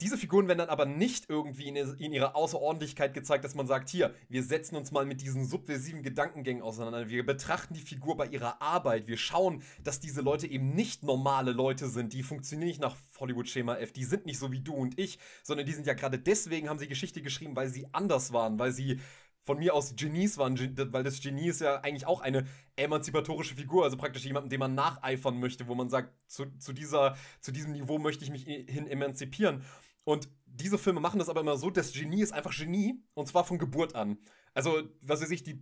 [0.01, 3.89] diese Figuren werden dann aber nicht irgendwie in, in, ihrer Außerordentlichkeit gezeigt, dass man sagt,
[3.89, 7.09] hier, wir setzen uns mal mit diesen subversiven Gedankengängen auseinander.
[7.09, 9.07] Wir betrachten die Figur bei ihrer Arbeit.
[9.07, 12.11] Wir schauen, dass diese Leute eben nicht normale Leute sind.
[12.11, 13.93] Die funktionieren nicht nach Hollywood-Schema F.
[13.93, 16.79] Die sind nicht so wie du und ich, sondern die sind ja gerade deswegen, haben
[16.79, 18.99] sie Geschichte geschrieben, weil sie anders waren, weil sie
[19.45, 20.57] von mir aus Genies waren,
[20.93, 24.75] weil das Genie ist ja eigentlich auch eine emanzipatorische Figur, also praktisch jemanden, dem man
[24.75, 28.87] nacheifern möchte, wo man sagt, zu, zu, dieser, zu diesem Niveau möchte ich mich hin
[28.87, 29.63] emanzipieren.
[30.05, 33.43] Und diese Filme machen das aber immer so, das Genie ist einfach Genie und zwar
[33.43, 34.17] von Geburt an.
[34.55, 35.59] Also, was weiß ich, die,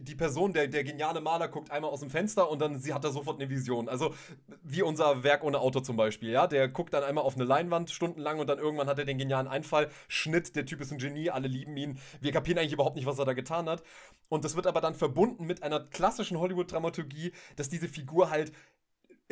[0.00, 3.04] die Person, der, der geniale Maler guckt einmal aus dem Fenster und dann sie hat
[3.04, 3.88] er sofort eine Vision.
[3.88, 4.14] Also,
[4.62, 6.46] wie unser Werk ohne Auto zum Beispiel, ja.
[6.46, 9.48] Der guckt dann einmal auf eine Leinwand stundenlang und dann irgendwann hat er den genialen
[9.48, 9.90] Einfall.
[10.06, 11.98] Schnitt, der Typ ist ein Genie, alle lieben ihn.
[12.20, 13.82] Wir kapieren eigentlich überhaupt nicht, was er da getan hat.
[14.28, 18.52] Und das wird aber dann verbunden mit einer klassischen Hollywood-Dramaturgie, dass diese Figur halt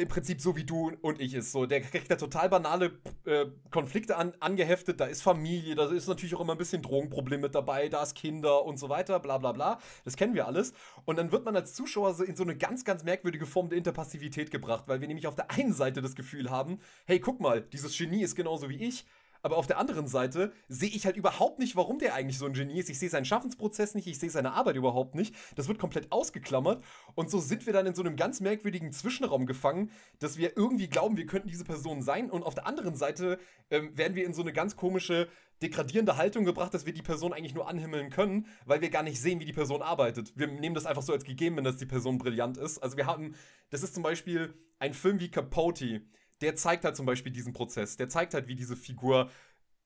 [0.00, 1.52] im Prinzip so wie du und ich ist.
[1.52, 5.00] So, der kriegt da total banale äh, Konflikte an, angeheftet.
[5.00, 8.14] Da ist Familie, da ist natürlich auch immer ein bisschen Drogenproblem mit dabei, da ist
[8.14, 9.78] Kinder und so weiter, bla bla bla.
[10.04, 10.72] Das kennen wir alles.
[11.04, 13.78] Und dann wird man als Zuschauer so in so eine ganz, ganz merkwürdige Form der
[13.78, 17.60] Interpassivität gebracht, weil wir nämlich auf der einen Seite das Gefühl haben, hey, guck mal,
[17.60, 19.06] dieses Genie ist genauso wie ich.
[19.42, 22.52] Aber auf der anderen Seite sehe ich halt überhaupt nicht, warum der eigentlich so ein
[22.52, 22.90] Genie ist.
[22.90, 25.34] Ich sehe seinen Schaffensprozess nicht, ich sehe seine Arbeit überhaupt nicht.
[25.56, 26.82] Das wird komplett ausgeklammert.
[27.14, 30.88] Und so sind wir dann in so einem ganz merkwürdigen Zwischenraum gefangen, dass wir irgendwie
[30.88, 32.30] glauben, wir könnten diese Person sein.
[32.30, 33.38] Und auf der anderen Seite
[33.70, 35.28] ähm, werden wir in so eine ganz komische,
[35.62, 39.20] degradierende Haltung gebracht, dass wir die Person eigentlich nur anhimmeln können, weil wir gar nicht
[39.20, 40.32] sehen, wie die Person arbeitet.
[40.34, 42.78] Wir nehmen das einfach so als gegeben, dass die Person brillant ist.
[42.78, 43.34] Also wir haben,
[43.68, 46.02] das ist zum Beispiel ein Film wie Capote
[46.40, 47.96] der zeigt halt zum Beispiel diesen Prozess.
[47.96, 49.30] Der zeigt halt, wie diese Figur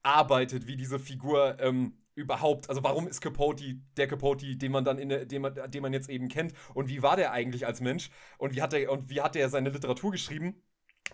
[0.02, 4.98] arbeitet, wie diese Figur ähm, überhaupt, also warum ist Capote der Capote, den man dann
[4.98, 7.80] in der, den man, den man jetzt eben kennt und wie war der eigentlich als
[7.80, 10.62] Mensch und wie hat er und wie hat er seine Literatur geschrieben?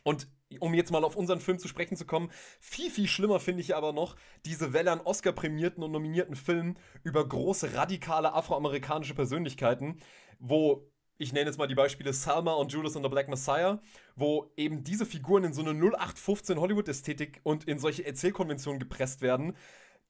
[0.03, 0.29] Und
[0.61, 3.76] um jetzt mal auf unseren Film zu sprechen zu kommen, viel, viel schlimmer finde ich
[3.76, 10.00] aber noch diese Welle an Oscar-prämierten und nominierten Filmen über große, radikale afroamerikanische Persönlichkeiten,
[10.38, 10.89] wo
[11.20, 13.78] ich nenne jetzt mal die Beispiele Salma und Judas and the Black Messiah,
[14.16, 19.54] wo eben diese Figuren in so eine 0815 Hollywood-Ästhetik und in solche Erzählkonventionen gepresst werden,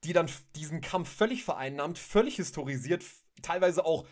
[0.04, 3.04] die dann diesen Kampf völlig vereinnahmt, völlig historisiert,
[3.42, 4.06] teilweise auch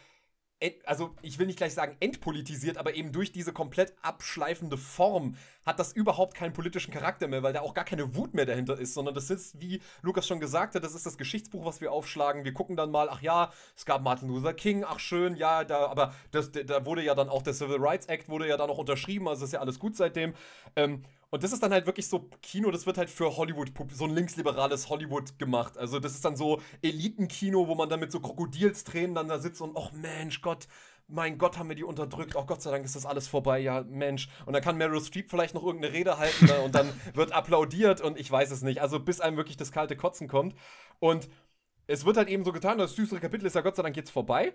[0.87, 5.79] also ich will nicht gleich sagen entpolitisiert, aber eben durch diese komplett abschleifende Form hat
[5.79, 8.94] das überhaupt keinen politischen Charakter mehr, weil da auch gar keine Wut mehr dahinter ist,
[8.94, 12.44] sondern das ist, wie Lukas schon gesagt hat, das ist das Geschichtsbuch, was wir aufschlagen.
[12.44, 15.87] Wir gucken dann mal, ach ja, es gab Martin Luther King, ach schön, ja, da,
[15.87, 18.79] aber das, da wurde ja dann auch der Civil Rights Act wurde ja dann noch
[18.79, 20.35] unterschrieben, also ist ja alles gut seitdem.
[20.75, 24.05] Ähm, und das ist dann halt wirklich so Kino, das wird halt für Hollywood, so
[24.05, 25.77] ein linksliberales Hollywood gemacht.
[25.77, 29.61] Also das ist dann so Elitenkino, wo man dann mit so Krokodilstränen dann da sitzt
[29.61, 30.69] und, ach Mensch, Gott,
[31.09, 32.37] mein Gott, haben wir die unterdrückt.
[32.37, 33.59] Auch Gott sei Dank ist das alles vorbei.
[33.59, 34.29] Ja, Mensch.
[34.47, 36.61] Und dann kann Meryl Streep vielleicht noch irgendeine Rede halten ne?
[36.61, 38.81] und dann wird applaudiert und ich weiß es nicht.
[38.81, 40.55] Also bis einem wirklich das kalte Kotzen kommt.
[40.99, 41.29] Und
[41.87, 44.11] es wird halt eben so getan, das düstere Kapitel ist ja Gott sei Dank jetzt
[44.11, 44.55] vorbei.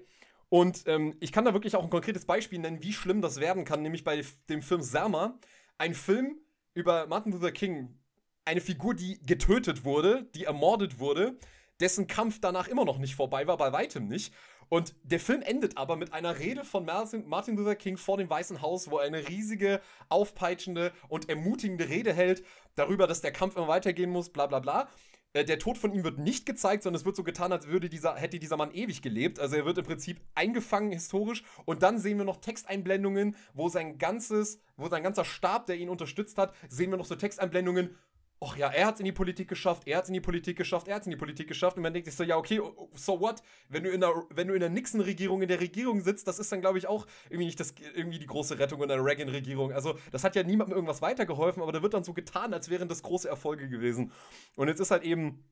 [0.50, 3.66] Und ähm, ich kann da wirklich auch ein konkretes Beispiel nennen, wie schlimm das werden
[3.66, 5.40] kann, nämlich bei dem Film Selma.
[5.80, 6.38] Ein Film,
[6.74, 8.00] über Martin Luther King
[8.46, 11.38] eine Figur, die getötet wurde, die ermordet wurde,
[11.80, 14.34] dessen Kampf danach immer noch nicht vorbei war, bei weitem nicht.
[14.70, 18.62] Und der Film endet aber mit einer Rede von Martin Luther King vor dem Weißen
[18.62, 22.44] Haus, wo er eine riesige, aufpeitschende und ermutigende Rede hält
[22.76, 24.90] darüber, dass der Kampf immer weitergehen muss, bla bla bla.
[25.34, 27.90] Äh, der Tod von ihm wird nicht gezeigt, sondern es wird so getan, als würde
[27.90, 29.40] dieser, hätte dieser Mann ewig gelebt.
[29.40, 33.98] Also er wird im Prinzip eingefangen historisch und dann sehen wir noch Texteinblendungen, wo sein
[33.98, 37.96] ganzes, wo sein ganzer Stab, der ihn unterstützt hat, sehen wir noch so Texteinblendungen,
[38.44, 40.58] ach ja, er hat es in die Politik geschafft, er hat es in die Politik
[40.58, 41.78] geschafft, er hat es in die Politik geschafft.
[41.78, 42.62] Und man denkt sich so, ja, okay,
[42.96, 43.42] so what?
[43.70, 46.88] Wenn du in der, der Nixon-Regierung in der Regierung sitzt, das ist dann, glaube ich,
[46.88, 49.72] auch irgendwie nicht das, irgendwie die große Rettung in der Reagan-Regierung.
[49.72, 52.88] Also, das hat ja niemandem irgendwas weitergeholfen, aber da wird dann so getan, als wären
[52.88, 54.12] das große Erfolge gewesen.
[54.56, 55.44] Und jetzt ist halt eben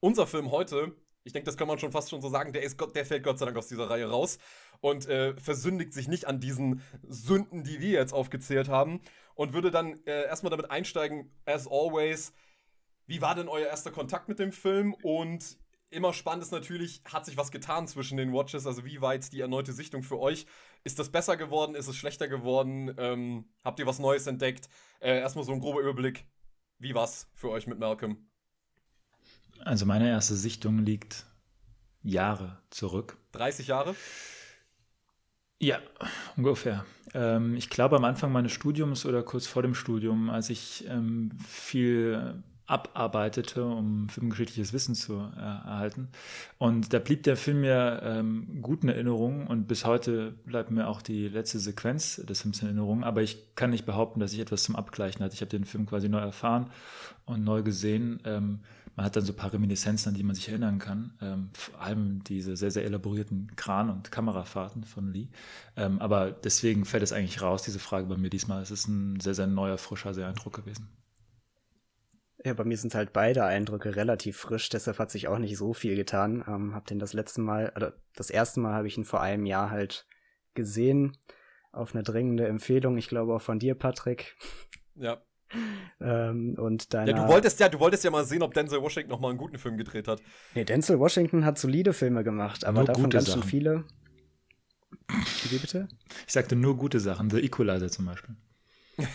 [0.00, 0.94] unser Film heute,
[1.30, 3.22] ich denke, das kann man schon fast schon so sagen, der, ist Gott, der fällt
[3.22, 4.38] Gott sei Dank aus dieser Reihe raus
[4.80, 9.00] und äh, versündigt sich nicht an diesen Sünden, die wir jetzt aufgezählt haben
[9.36, 12.32] und würde dann äh, erstmal damit einsteigen, as always,
[13.06, 14.92] wie war denn euer erster Kontakt mit dem Film?
[15.04, 15.56] Und
[15.90, 18.66] immer spannend ist natürlich, hat sich was getan zwischen den Watches?
[18.66, 20.46] Also wie weit die erneute Sichtung für euch?
[20.82, 21.76] Ist das besser geworden?
[21.76, 22.92] Ist es schlechter geworden?
[22.98, 24.68] Ähm, habt ihr was Neues entdeckt?
[24.98, 26.26] Äh, erstmal so ein grober Überblick.
[26.78, 28.30] Wie war's für euch mit Malcolm?
[29.64, 31.24] Also meine erste Sichtung liegt
[32.02, 33.16] Jahre zurück.
[33.32, 33.94] 30 Jahre?
[35.58, 35.78] Ja,
[36.36, 36.84] ungefähr.
[37.12, 41.30] Ähm, ich glaube am Anfang meines Studiums oder kurz vor dem Studium, als ich ähm,
[41.46, 46.08] viel abarbeitete, um filmgeschichtliches Wissen zu äh, erhalten.
[46.56, 50.86] Und da blieb der Film mir ähm, gut in Erinnerung und bis heute bleibt mir
[50.86, 53.02] auch die letzte Sequenz des Films in Erinnerung.
[53.02, 55.34] Aber ich kann nicht behaupten, dass ich etwas zum Abgleichen hatte.
[55.34, 56.70] Ich habe den Film quasi neu erfahren
[57.26, 58.20] und neu gesehen.
[58.24, 58.60] Ähm,
[58.96, 61.14] man hat dann so ein paar Reminiszenzen, an die man sich erinnern kann.
[61.20, 65.28] Ähm, vor allem diese sehr, sehr elaborierten Kran- und Kamerafahrten von Lee.
[65.76, 68.62] Ähm, aber deswegen fällt es eigentlich raus, diese Frage bei mir diesmal.
[68.62, 70.88] Es ist ein sehr, sehr neuer, frischer, sehr Eindruck gewesen.
[72.44, 75.74] Ja, bei mir sind halt beide Eindrücke relativ frisch, deshalb hat sich auch nicht so
[75.74, 76.42] viel getan.
[76.46, 79.44] Ähm, hab den das letzte Mal, oder das erste Mal habe ich ihn vor einem
[79.44, 80.06] Jahr halt
[80.54, 81.18] gesehen,
[81.72, 84.36] auf eine dringende Empfehlung, ich glaube auch von dir, Patrick.
[84.94, 85.22] Ja.
[86.00, 89.10] Ähm, und deiner, ja, du wolltest ja, du wolltest ja mal sehen, ob Denzel Washington
[89.10, 90.22] noch mal einen guten Film gedreht hat.
[90.54, 93.48] Nee, Denzel Washington hat solide Filme gemacht, aber Nur davon gute ganz schön Sachen.
[93.48, 93.84] viele.
[95.50, 95.88] Wie bitte?
[96.26, 98.36] Ich sagte nur gute Sachen, The Equalizer zum Beispiel.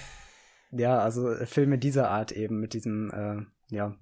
[0.72, 3.96] Ja, also äh, Filme dieser Art eben mit diesem, äh, ja,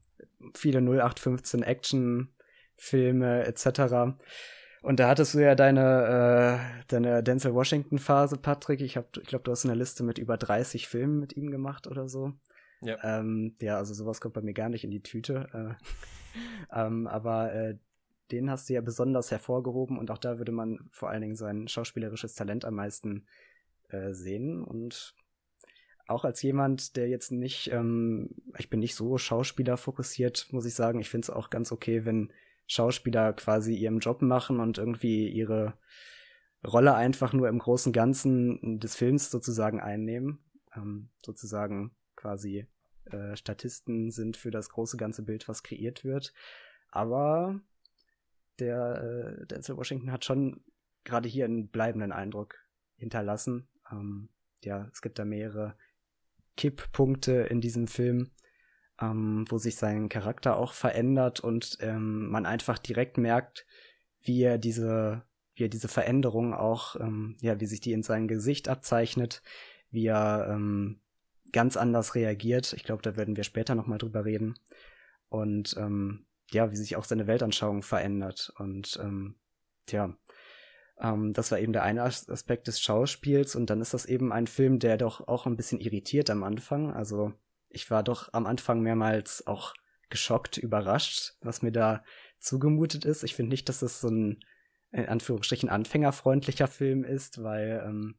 [0.56, 4.18] viele 0815 Action-Filme etc.
[4.84, 8.82] Und da hattest du ja deine, äh, deine Denzel Washington-Phase, Patrick.
[8.82, 11.88] Ich, hab, ich glaube, du hast eine Liste mit über 30 Filmen mit ihm gemacht
[11.88, 12.34] oder so.
[12.82, 12.98] Ja.
[13.02, 15.78] Ähm, ja, also sowas kommt bei mir gar nicht in die Tüte.
[16.74, 17.78] Äh, ähm, aber äh,
[18.34, 21.70] den hast du ja besonders hervorgehoben und auch da würde man vor allen Dingen sein
[21.70, 23.26] schauspielerisches Talent am meisten
[23.88, 24.66] äh, sehen.
[24.66, 25.16] Und
[26.08, 30.76] auch als jemand, der jetzt nicht, ähm, ich bin nicht so Schauspieler fokussiert, muss ich
[30.76, 32.34] sagen, ich finde es auch ganz okay, wenn
[32.68, 35.78] Schauspieler quasi ihren Job machen und irgendwie ihre
[36.66, 40.40] Rolle einfach nur im großen Ganzen des Films sozusagen einnehmen.
[40.76, 42.68] Ähm, sozusagen quasi
[43.06, 46.34] äh, Statisten sind für das große ganze Bild, was kreiert wird.
[46.90, 47.60] Aber
[48.60, 50.64] der äh, Denzel Washington hat schon
[51.04, 52.56] gerade hier einen bleibenden Eindruck
[52.96, 53.68] hinterlassen.
[53.92, 54.30] Ähm,
[54.62, 55.76] ja, es gibt da mehrere
[56.56, 58.32] Kipppunkte in diesem Film,
[59.02, 63.66] ähm, wo sich sein Charakter auch verändert und ähm, man einfach direkt merkt,
[64.22, 65.24] wie er diese,
[65.56, 69.42] wie er diese Veränderung auch, ähm, ja, wie sich die in seinem Gesicht abzeichnet,
[69.92, 71.00] wie er ähm,
[71.52, 72.74] ganz anders reagiert.
[72.74, 74.56] Ich glaube, da werden wir später nochmal drüber reden.
[75.30, 78.54] Und ähm, ja, wie sich auch seine Weltanschauung verändert.
[78.58, 79.36] Und ähm,
[79.86, 80.16] tja,
[81.00, 83.56] ähm, das war eben der eine As Aspekt des Schauspiels.
[83.56, 86.92] Und dann ist das eben ein Film, der doch auch ein bisschen irritiert am Anfang.
[86.92, 87.34] Also
[87.74, 89.74] ich war doch am Anfang mehrmals auch
[90.10, 92.04] geschockt, überrascht, was mir da
[92.40, 93.24] zugemutet ist.
[93.24, 94.44] Ich finde nicht, dass es so ein
[94.92, 98.16] in Anführungsstrichen anfängerfreundlicher Film ist, weil ähm,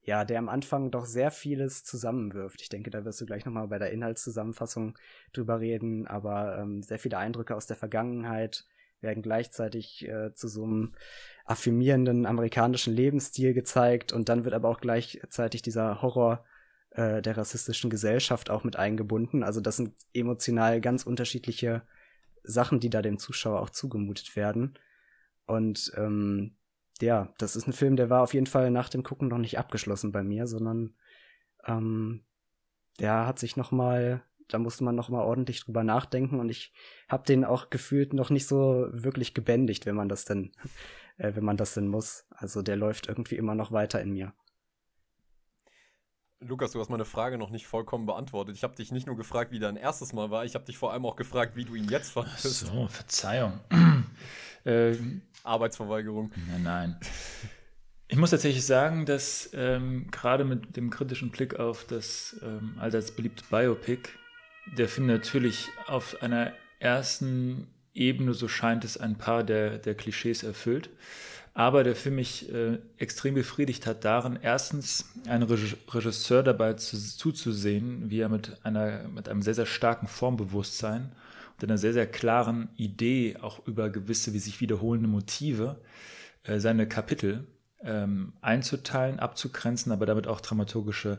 [0.00, 2.62] ja, der am Anfang doch sehr vieles zusammenwirft.
[2.62, 4.98] Ich denke, da wirst du gleich nochmal bei der Inhaltszusammenfassung
[5.32, 8.64] drüber reden, aber ähm, sehr viele Eindrücke aus der Vergangenheit
[9.00, 10.94] werden gleichzeitig äh, zu so einem
[11.44, 16.44] affirmierenden amerikanischen Lebensstil gezeigt und dann wird aber auch gleichzeitig dieser Horror
[16.94, 19.42] äh, der rassistischen Gesellschaft auch mit eingebunden.
[19.42, 21.82] Also das sind emotional ganz unterschiedliche
[22.42, 24.78] Sachen, die da dem Zuschauer auch zugemutet werden.
[25.46, 26.56] Und ähm,
[27.00, 29.58] ja, das ist ein Film, der war auf jeden Fall nach dem Gucken noch nicht
[29.58, 30.94] abgeschlossen bei mir, sondern
[31.64, 32.24] ähm,
[33.00, 36.72] der hat sich noch mal, da musste man noch mal ordentlich drüber nachdenken und ich
[37.08, 40.52] habe den auch gefühlt noch nicht so wirklich gebändigt, wenn man das denn,
[41.16, 42.26] äh, wenn man das denn muss.
[42.30, 44.34] Also der läuft irgendwie immer noch weiter in mir.
[46.46, 48.56] Lukas, du hast meine Frage noch nicht vollkommen beantwortet.
[48.56, 50.92] Ich habe dich nicht nur gefragt, wie dein erstes Mal war, ich habe dich vor
[50.92, 52.42] allem auch gefragt, wie du ihn jetzt fandest.
[52.42, 53.60] So, Verzeihung.
[54.64, 54.94] äh,
[55.44, 56.32] Arbeitsverweigerung.
[56.48, 57.00] Nein, nein.
[58.08, 63.12] Ich muss tatsächlich sagen, dass ähm, gerade mit dem kritischen Blick auf das ähm, allseits
[63.12, 64.10] beliebte Biopic,
[64.76, 70.42] der Film natürlich auf einer ersten Ebene, so scheint es, ein paar der, der Klischees
[70.42, 70.90] erfüllt.
[71.54, 78.08] Aber der Film mich äh, extrem befriedigt hat darin, erstens einen Regisseur dabei zu, zuzusehen,
[78.08, 81.12] wie er mit, einer, mit einem sehr, sehr starken Formbewusstsein
[81.56, 85.76] und einer sehr, sehr klaren Idee auch über gewisse, wie sich wiederholende Motive
[86.44, 87.46] äh, seine Kapitel
[87.84, 91.18] ähm, einzuteilen, abzugrenzen, aber damit auch dramaturgische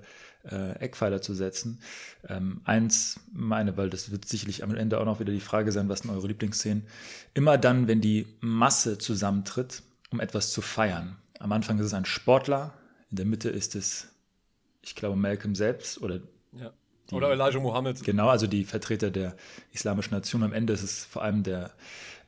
[0.50, 1.80] äh, Eckpfeiler zu setzen.
[2.28, 5.90] Ähm, eins meine, weil das wird sicherlich am Ende auch noch wieder die Frage sein,
[5.90, 6.88] was sind eure Lieblingsszenen.
[7.36, 9.84] Immer dann, wenn die Masse zusammentritt,
[10.14, 11.18] um etwas zu feiern.
[11.40, 12.74] Am Anfang ist es ein Sportler,
[13.10, 14.08] in der Mitte ist es,
[14.82, 16.22] ich glaube, Malcolm selbst oder
[16.54, 16.72] ja.
[17.12, 18.02] Oder Elijah Muhammad.
[18.04, 19.36] Genau, also die Vertreter der
[19.72, 20.42] islamischen Nation.
[20.42, 21.72] Am Ende ist es vor allem der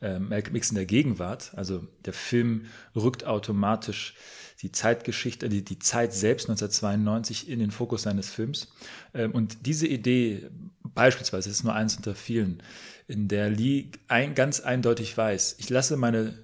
[0.02, 1.52] äh, Malcolm X in der Gegenwart.
[1.56, 4.14] Also der Film rückt automatisch
[4.62, 8.68] die Zeitgeschichte, die, die Zeit selbst 1992 in den Fokus seines Films.
[9.14, 10.50] Ähm, und diese Idee,
[10.82, 12.62] beispielsweise, ist nur eins unter vielen,
[13.08, 16.34] in der Lee ein, ganz eindeutig weiß, ich lasse meine,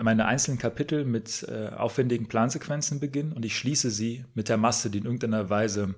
[0.00, 4.88] meine einzelnen Kapitel mit äh, aufwendigen Plansequenzen beginnen und ich schließe sie mit der Masse,
[4.88, 5.94] die in irgendeiner Weise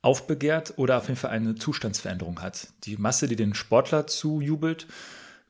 [0.00, 2.68] aufbegehrt oder auf jeden Fall eine Zustandsveränderung hat.
[2.84, 4.86] Die Masse, die den Sportler zujubelt,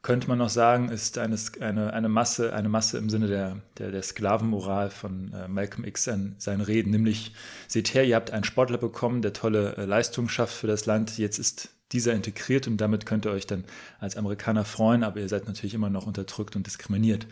[0.02, 3.90] könnte man noch sagen, ist eine, eine, eine, Masse, eine Masse im Sinne der, der,
[3.90, 6.90] der Sklavenmoral von äh, Malcolm X in seinen Reden.
[6.90, 7.34] Nämlich,
[7.66, 11.18] seht her, ihr habt einen Sportler bekommen, der tolle äh, Leistungen schafft für das Land.
[11.18, 13.64] Jetzt ist dieser integriert und damit könnt ihr euch dann
[14.00, 17.26] als Amerikaner freuen, aber ihr seid natürlich immer noch unterdrückt und diskriminiert.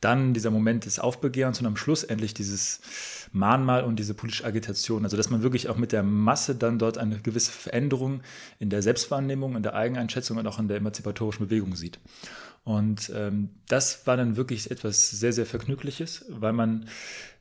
[0.00, 2.80] Dann dieser Moment des Aufbegehrens und am Schluss endlich dieses
[3.32, 5.04] Mahnmal und diese politische Agitation.
[5.04, 8.20] Also dass man wirklich auch mit der Masse dann dort eine gewisse Veränderung
[8.58, 11.98] in der Selbstwahrnehmung, in der Eigeneinschätzung und auch in der emanzipatorischen Bewegung sieht.
[12.64, 16.88] Und ähm, das war dann wirklich etwas sehr, sehr Vergnügliches, weil man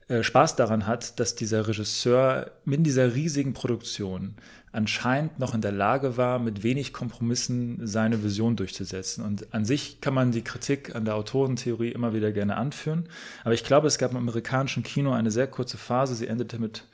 [0.07, 4.36] äh, Spaß daran hat, dass dieser Regisseur in dieser riesigen Produktion
[4.74, 9.24] anscheinend noch in der Lage war, mit wenig Kompromissen seine Vision durchzusetzen.
[9.24, 13.07] Und an sich kann man die Kritik an der Autorentheorie immer wieder gerne anführen.
[13.43, 16.86] Aber ich glaube, es gab im amerikanischen Kino eine sehr kurze Phase, sie endete mit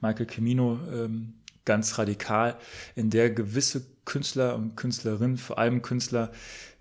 [0.00, 2.56] Michael Cimino ähm, ganz radikal,
[2.96, 6.32] in der gewisse Künstler und Künstlerinnen, vor allem Künstler,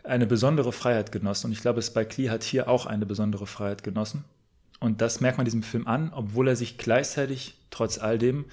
[0.03, 1.47] eine besondere Freiheit genossen.
[1.47, 4.23] Und ich glaube, Spike Lee hat hier auch eine besondere Freiheit genossen.
[4.79, 8.45] Und das merkt man diesem Film an, obwohl er sich gleichzeitig, trotz all dem,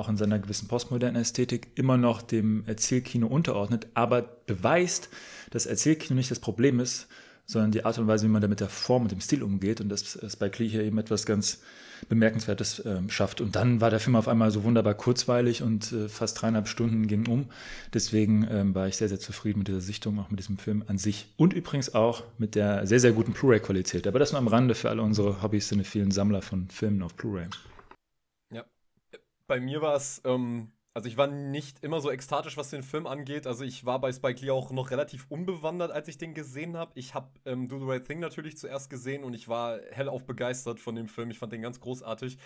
[0.00, 5.08] auch in seiner gewissen postmodernen Ästhetik, immer noch dem Erzählkino unterordnet, aber beweist,
[5.50, 7.06] dass Erzählkino nicht das Problem ist,
[7.46, 9.80] sondern die Art und Weise, wie man da mit der Form und dem Stil umgeht
[9.80, 11.60] und dass Spike Lee hier eben etwas ganz
[12.08, 13.40] Bemerkenswertes äh, schafft.
[13.40, 17.06] Und dann war der Film auf einmal so wunderbar kurzweilig und äh, fast dreieinhalb Stunden
[17.06, 17.46] ging um.
[17.92, 20.98] Deswegen ähm, war ich sehr, sehr zufrieden mit dieser Sichtung, auch mit diesem Film an
[20.98, 21.26] sich.
[21.36, 24.06] Und übrigens auch mit der sehr, sehr guten Blu-ray-Qualität.
[24.06, 27.46] Aber das nur am Rande für alle unsere Hobbys, vielen Sammler von Filmen auf Blu-ray.
[29.50, 33.06] Bei mir war es ähm, also ich war nicht immer so ekstatisch, was den Film
[33.06, 33.46] angeht.
[33.46, 36.92] Also ich war bei Spike Lee auch noch relativ unbewandert, als ich den gesehen habe.
[36.94, 40.78] Ich habe ähm, Do the Right Thing natürlich zuerst gesehen und ich war hellauf begeistert
[40.78, 41.30] von dem Film.
[41.30, 42.38] Ich fand den ganz großartig.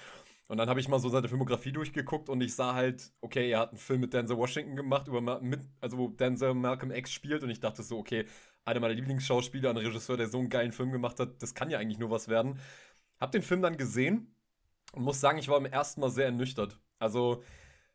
[0.47, 3.61] Und dann habe ich mal so seine Filmografie durchgeguckt und ich sah halt, okay, er
[3.61, 7.43] hat einen Film mit Denzel Washington gemacht, über mit, also wo Denzel Malcolm X spielt
[7.43, 8.27] und ich dachte so, okay,
[8.67, 11.79] einer meiner Lieblingsschauspieler, ein Regisseur, der so einen geilen Film gemacht hat, das kann ja
[11.79, 12.59] eigentlich nur was werden.
[13.21, 14.35] Hab den Film dann gesehen
[14.93, 16.79] und muss sagen, ich war im ersten Mal sehr ernüchtert.
[16.99, 17.43] Also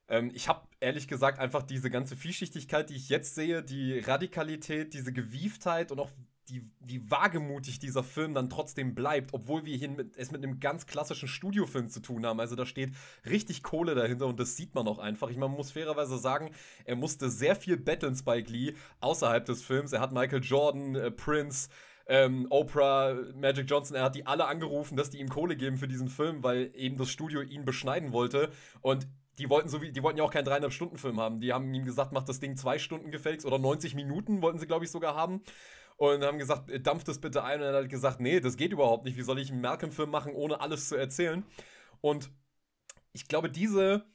[0.08, 4.94] ähm, ich habe ehrlich gesagt einfach diese ganze Vielschichtigkeit, die ich jetzt sehe, die Radikalität,
[4.94, 6.12] diese Gewieftheit und auch
[6.50, 10.60] die, wie wagemutig dieser Film dann trotzdem bleibt, obwohl wir hier mit, es mit einem
[10.60, 12.40] ganz klassischen Studiofilm zu tun haben.
[12.40, 12.94] Also da steht
[13.26, 15.30] richtig Kohle dahinter und das sieht man auch einfach.
[15.30, 16.52] Ich meine, man muss fairerweise sagen,
[16.86, 19.94] er musste sehr viel betteln, Spike Lee, außerhalb des Films.
[19.94, 21.70] Er hat Michael Jordan, äh, Prince,
[22.10, 25.88] ähm, Oprah, Magic Johnson, er hat die alle angerufen, dass die ihm Kohle geben für
[25.88, 28.50] diesen Film, weil eben das Studio ihn beschneiden wollte.
[28.82, 29.08] Und
[29.38, 31.40] die wollten so wie, die wollten ja auch keinen dreieinhalb Stunden Film haben.
[31.40, 34.66] Die haben ihm gesagt, mach das Ding zwei Stunden gefälligst oder 90 Minuten wollten sie,
[34.66, 35.42] glaube ich, sogar haben.
[35.98, 37.62] Und haben gesagt, äh, dampft das bitte ein.
[37.62, 39.16] Und er hat gesagt, nee, das geht überhaupt nicht.
[39.16, 41.46] Wie soll ich einen Malcolm-Film machen, ohne alles zu erzählen?
[42.02, 42.32] Und
[43.14, 44.06] ich glaube, diese,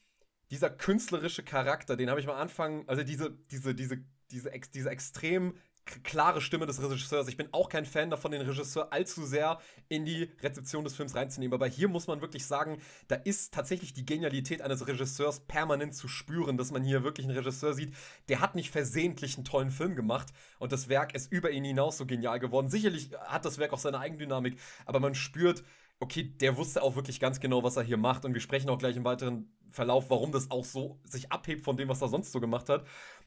[0.51, 5.55] dieser künstlerische Charakter, den habe ich am Anfang, also diese, diese, diese, diese, diese extrem
[6.03, 7.28] klare Stimme des Regisseurs.
[7.28, 9.59] Ich bin auch kein Fan davon, den Regisseur allzu sehr
[9.89, 11.55] in die Rezeption des Films reinzunehmen.
[11.55, 16.09] Aber hier muss man wirklich sagen, da ist tatsächlich die Genialität eines Regisseurs permanent zu
[16.09, 17.95] spüren, dass man hier wirklich einen Regisseur sieht,
[18.28, 20.28] der hat nicht versehentlich einen tollen Film gemacht
[20.59, 22.68] und das Werk ist über ihn hinaus so genial geworden.
[22.68, 25.64] Sicherlich hat das Werk auch seine Eigendynamik, aber man spürt,
[26.01, 28.78] okay, der wusste auch wirklich ganz genau, was er hier macht und wir sprechen auch
[28.78, 32.32] gleich im weiteren Verlauf, warum das auch so sich abhebt von dem, was er sonst
[32.32, 32.87] so gemacht hat.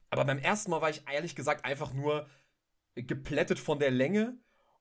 [0.09, 2.27] Aber beim ersten Mal war ich ehrlich gesagt einfach nur
[3.05, 4.37] geplättet von der Länge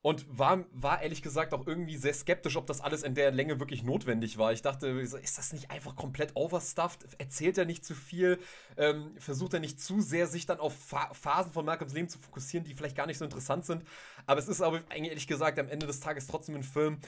[0.07, 3.59] und war, war ehrlich gesagt auch irgendwie sehr skeptisch, ob das alles in der Länge
[3.59, 4.53] wirklich notwendig war.
[4.53, 7.07] Ich dachte, ist das nicht einfach komplett overstuffed?
[7.19, 8.39] Erzählt er nicht zu viel?
[8.77, 10.75] Ähm, versucht er nicht zu sehr, sich dann auf
[11.13, 13.83] Phasen von Malcolms Leben zu fokussieren, die vielleicht gar nicht so interessant sind?
[14.27, 17.01] Aber es ist aber eigentlich ehrlich gesagt am Ende des Tages trotzdem ein Film,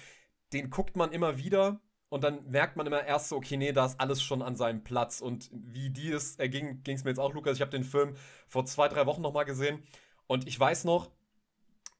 [0.53, 1.81] den guckt man immer wieder.
[2.09, 4.83] Und dann merkt man immer erst so, okay, nee, da ist alles schon an seinem
[4.83, 5.21] Platz.
[5.21, 7.57] Und wie die es erging, ging es mir jetzt auch, Lukas.
[7.57, 8.17] Ich habe den Film
[8.49, 9.85] vor zwei, drei Wochen nochmal gesehen.
[10.29, 11.11] Und ich weiß noch,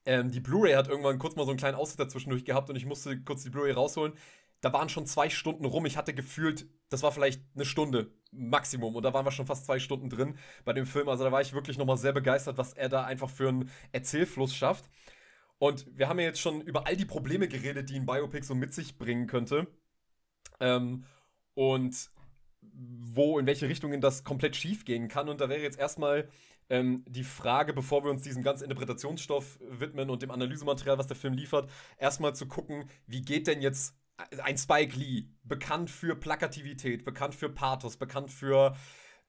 [0.05, 2.85] ähm, die Blu-ray hat irgendwann kurz mal so einen kleinen Aussetzer zwischendurch gehabt und ich
[2.85, 4.13] musste kurz die Blu-ray rausholen.
[4.61, 5.85] Da waren schon zwei Stunden rum.
[5.85, 8.95] Ich hatte gefühlt, das war vielleicht eine Stunde Maximum.
[8.95, 11.09] Und da waren wir schon fast zwei Stunden drin bei dem Film.
[11.09, 14.53] Also da war ich wirklich nochmal sehr begeistert, was er da einfach für einen Erzählfluss
[14.53, 14.89] schafft.
[15.57, 18.55] Und wir haben ja jetzt schon über all die Probleme geredet, die ein Biopic so
[18.55, 19.67] mit sich bringen könnte.
[20.59, 21.05] Ähm,
[21.53, 22.09] und
[22.61, 25.29] wo, in welche Richtungen das komplett schief gehen kann.
[25.29, 26.29] Und da wäre jetzt erstmal
[26.69, 31.15] ähm, die Frage, bevor wir uns diesem ganzen Interpretationsstoff widmen und dem Analysematerial, was der
[31.15, 33.95] Film liefert, erstmal zu gucken, wie geht denn jetzt
[34.43, 38.75] ein Spike Lee, bekannt für Plakativität, bekannt für Pathos, bekannt für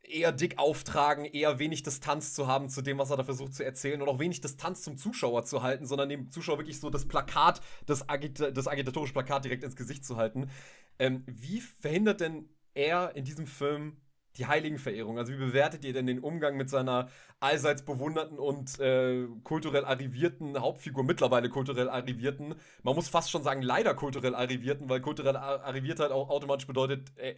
[0.03, 3.65] eher dick auftragen, eher wenig Distanz zu haben zu dem, was er da versucht zu
[3.65, 7.07] erzählen und auch wenig Distanz zum Zuschauer zu halten, sondern dem Zuschauer wirklich so das
[7.07, 10.51] Plakat, das, Agita das agitatorische Plakat direkt ins Gesicht zu halten.
[10.99, 13.99] Ähm, wie verhindert denn er in diesem Film
[14.37, 15.19] die Heiligenverehrung.
[15.19, 17.09] Also wie bewertet ihr denn den Umgang mit seiner
[17.41, 23.63] allseits bewunderten und äh, kulturell arrivierten Hauptfigur, mittlerweile kulturell arrivierten, man muss fast schon sagen
[23.63, 27.35] leider kulturell arrivierten, weil kulturell arriviert halt auch automatisch bedeutet, äh,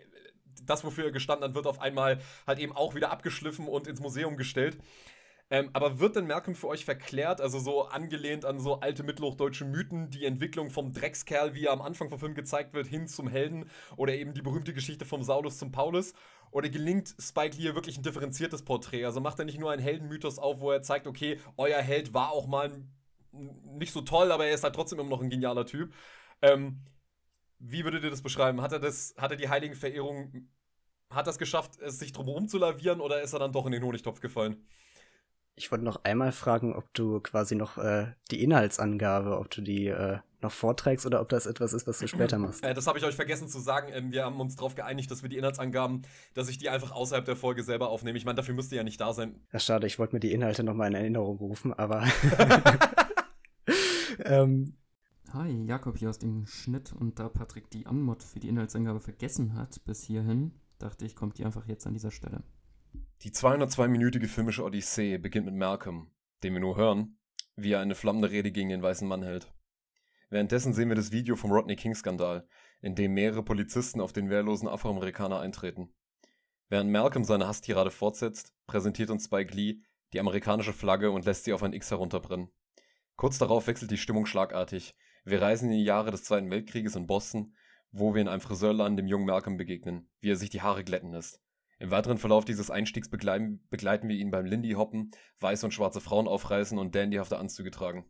[0.66, 4.01] das, wofür er gestanden hat, wird auf einmal halt eben auch wieder abgeschliffen und ins
[4.01, 4.78] Museum gestellt.
[5.53, 9.66] Ähm, aber wird denn Malcolm für euch verklärt, also so angelehnt an so alte mittelhochdeutsche
[9.66, 13.28] Mythen, die Entwicklung vom Dreckskerl, wie er am Anfang vom Film gezeigt wird, hin zum
[13.28, 13.68] Helden
[13.99, 16.14] oder eben die berühmte Geschichte vom Saulus zum Paulus?
[16.53, 19.07] Oder gelingt Spike hier wirklich ein differenziertes Porträt?
[19.07, 22.30] Also macht er nicht nur einen Heldenmythos auf, wo er zeigt, okay, euer Held war
[22.30, 22.70] auch mal
[23.32, 25.94] nicht so toll, aber er ist halt trotzdem immer noch ein genialer Typ.
[26.42, 26.82] Ähm,
[27.59, 28.61] wie würdet ihr das beschreiben?
[28.61, 30.48] Hat er das, hat er die Heiligenverehrung,
[31.09, 33.82] hat das geschafft, es sich drumherum zu lavieren oder ist er dann doch in den
[33.82, 34.62] Honigtopf gefallen?
[35.55, 39.86] Ich wollte noch einmal fragen, ob du quasi noch äh, die Inhaltsangabe, ob du die
[39.86, 42.64] äh, noch vorträgst oder ob das etwas ist, was du später machst.
[42.64, 43.88] Äh, das habe ich euch vergessen zu sagen.
[43.93, 46.03] Ähm, wir haben uns darauf geeinigt, dass wir die Inhaltsangaben,
[46.34, 48.18] dass ich die einfach außerhalb der Folge selber aufnehme.
[48.18, 49.40] Ich meine, dafür müsst ihr ja nicht da sein.
[49.53, 52.07] Ja, schade, ich wollte mir die Inhalte nochmal in Erinnerung rufen, aber.
[54.24, 54.76] ähm.
[55.32, 59.55] Hi, Jakob hier aus dem Schnitt und da Patrick die Anmod für die Inhaltsangabe vergessen
[59.55, 62.43] hat bis hierhin, dachte ich, kommt die einfach jetzt an dieser Stelle.
[63.22, 66.11] Die 202-minütige filmische Odyssee beginnt mit Malcolm,
[66.43, 67.16] den wir nur hören,
[67.57, 69.51] wie er eine flammende Rede gegen den weißen Mann hält.
[70.33, 72.49] Währenddessen sehen wir das Video vom Rodney King-Skandal,
[72.80, 75.93] in dem mehrere Polizisten auf den wehrlosen Afroamerikaner eintreten.
[76.70, 79.83] Während Malcolm seine Hasstirade fortsetzt, präsentiert uns Spike Lee
[80.14, 82.51] die amerikanische Flagge und lässt sie auf ein X herunterbrennen.
[83.16, 84.95] Kurz darauf wechselt die Stimmung schlagartig.
[85.26, 87.55] Wir reisen in die Jahre des Zweiten Weltkrieges in Boston,
[87.91, 91.12] wo wir in einem Friseurladen dem jungen Malcolm begegnen, wie er sich die Haare glätten
[91.12, 91.43] lässt.
[91.78, 95.11] Im weiteren Verlauf dieses Einstiegs begleiten, begleiten wir ihn beim Lindy-Hoppen,
[95.41, 98.07] weiße und schwarze Frauen aufreißen und dandyhafte Anzüge tragen.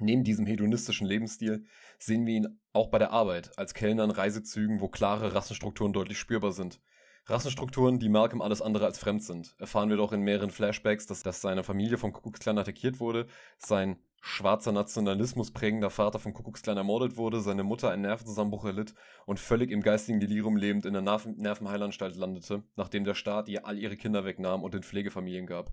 [0.00, 1.66] Neben diesem hedonistischen Lebensstil
[1.98, 6.18] sehen wir ihn auch bei der Arbeit, als Kellner in Reisezügen, wo klare Rassenstrukturen deutlich
[6.18, 6.80] spürbar sind.
[7.26, 9.54] Rassenstrukturen, die Malcolm alles andere als fremd sind.
[9.58, 13.26] Erfahren wir doch in mehreren Flashbacks, dass, dass seine Familie vom Kuckucksklan attackiert wurde,
[13.58, 18.94] sein schwarzer Nationalismus prägender Vater vom Kuckucksklan ermordet wurde, seine Mutter einen Nervenzusammenbruch erlitt
[19.26, 23.66] und völlig im geistigen Delirium lebend in der Nerven Nervenheilanstalt landete, nachdem der Staat ihr
[23.66, 25.72] all ihre Kinder wegnahm und in Pflegefamilien gab.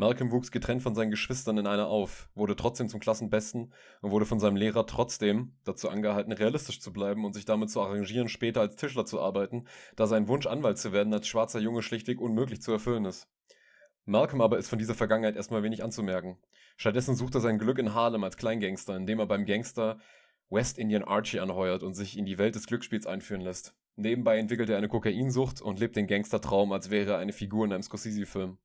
[0.00, 4.26] Malcolm wuchs getrennt von seinen Geschwistern in einer auf, wurde trotzdem zum Klassenbesten und wurde
[4.26, 8.60] von seinem Lehrer trotzdem dazu angehalten, realistisch zu bleiben und sich damit zu arrangieren, später
[8.60, 12.62] als Tischler zu arbeiten, da sein Wunsch, Anwalt zu werden, als schwarzer Junge schlichtweg unmöglich
[12.62, 13.26] zu erfüllen ist.
[14.04, 16.38] Malcolm aber ist von dieser Vergangenheit erstmal wenig anzumerken.
[16.76, 19.98] Stattdessen sucht er sein Glück in Harlem als Kleingangster, indem er beim Gangster
[20.48, 23.74] West Indian Archie anheuert und sich in die Welt des Glücksspiels einführen lässt.
[23.96, 27.72] Nebenbei entwickelt er eine Kokainsucht und lebt den Gangstertraum, als wäre er eine Figur in
[27.72, 28.58] einem Scorsese-Film.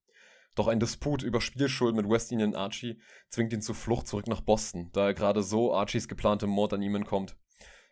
[0.55, 2.99] Doch ein Disput über Spielschuld mit West Indian Archie
[3.29, 6.81] zwingt ihn zur Flucht zurück nach Boston, da er gerade so Archies geplantem Mord an
[6.81, 7.35] ihm entkommt.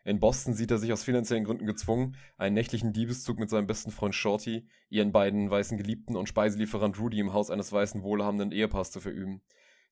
[0.04, 3.92] In Boston sieht er sich aus finanziellen Gründen gezwungen, einen nächtlichen Diebeszug mit seinem besten
[3.92, 8.92] Freund Shorty, ihren beiden weißen Geliebten und Speiselieferant Rudy im Haus eines weißen wohlhabenden Ehepaars
[8.92, 9.42] zu verüben.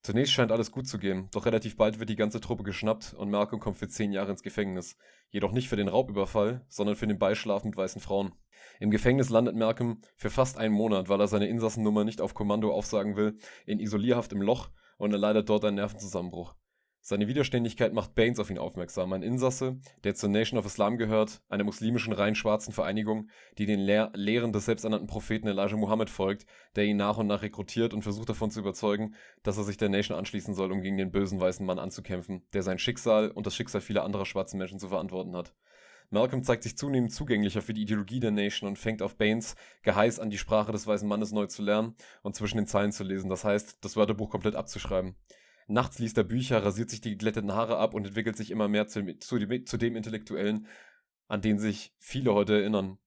[0.02, 3.30] Zunächst scheint alles gut zu gehen, doch relativ bald wird die ganze Truppe geschnappt und
[3.30, 4.98] Malcolm kommt für zehn Jahre ins Gefängnis.
[5.30, 8.34] Jedoch nicht für den Raubüberfall, sondern für den Beischlaf mit weißen Frauen.
[8.80, 12.72] Im Gefängnis landet Malcolm für fast einen Monat, weil er seine Insassennummer nicht auf Kommando
[12.74, 16.56] aufsagen will, in Isolierhaft im Loch und er leidet dort einen Nervenzusammenbruch.
[17.02, 21.42] Seine Widerständigkeit macht Baines auf ihn aufmerksam, ein Insasse, der zur Nation of Islam gehört,
[21.48, 26.46] einer muslimischen rein schwarzen Vereinigung, die den Lehr Lehren des selbsternannten Propheten Elijah Muhammad folgt,
[26.76, 29.90] der ihn nach und nach rekrutiert und versucht davon zu überzeugen, dass er sich der
[29.90, 33.56] Nation anschließen soll, um gegen den bösen weißen Mann anzukämpfen, der sein Schicksal und das
[33.56, 35.54] Schicksal vieler anderer schwarzen Menschen zu verantworten hat.
[36.12, 40.20] Malcolm zeigt sich zunehmend zugänglicher für die Ideologie der Nation und fängt auf Baines Geheiß
[40.20, 43.30] an, die Sprache des weißen Mannes neu zu lernen und zwischen den Zeilen zu lesen,
[43.30, 45.16] das heißt, das Wörterbuch komplett abzuschreiben.
[45.72, 48.88] Nachts liest er Bücher, rasiert sich die geglätteten Haare ab und entwickelt sich immer mehr
[48.88, 50.66] zu, zu, dem, zu dem Intellektuellen,
[51.28, 52.98] an den sich viele heute erinnern.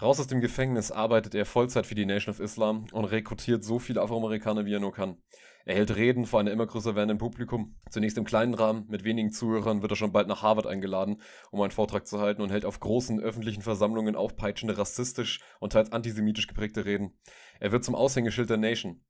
[0.00, 3.80] Raus aus dem Gefängnis arbeitet er Vollzeit für die Nation of Islam und rekrutiert so
[3.80, 5.20] viele Afroamerikaner, wie er nur kann.
[5.64, 7.74] Er hält Reden vor einem immer größer werdenden Publikum.
[7.90, 11.20] Zunächst im kleinen Rahmen, mit wenigen Zuhörern wird er schon bald nach Harvard eingeladen,
[11.50, 15.90] um einen Vortrag zu halten und hält auf großen öffentlichen Versammlungen aufpeitschende rassistisch und teils
[15.90, 17.18] antisemitisch geprägte Reden.
[17.58, 19.02] Er wird zum Aushängeschild der Nation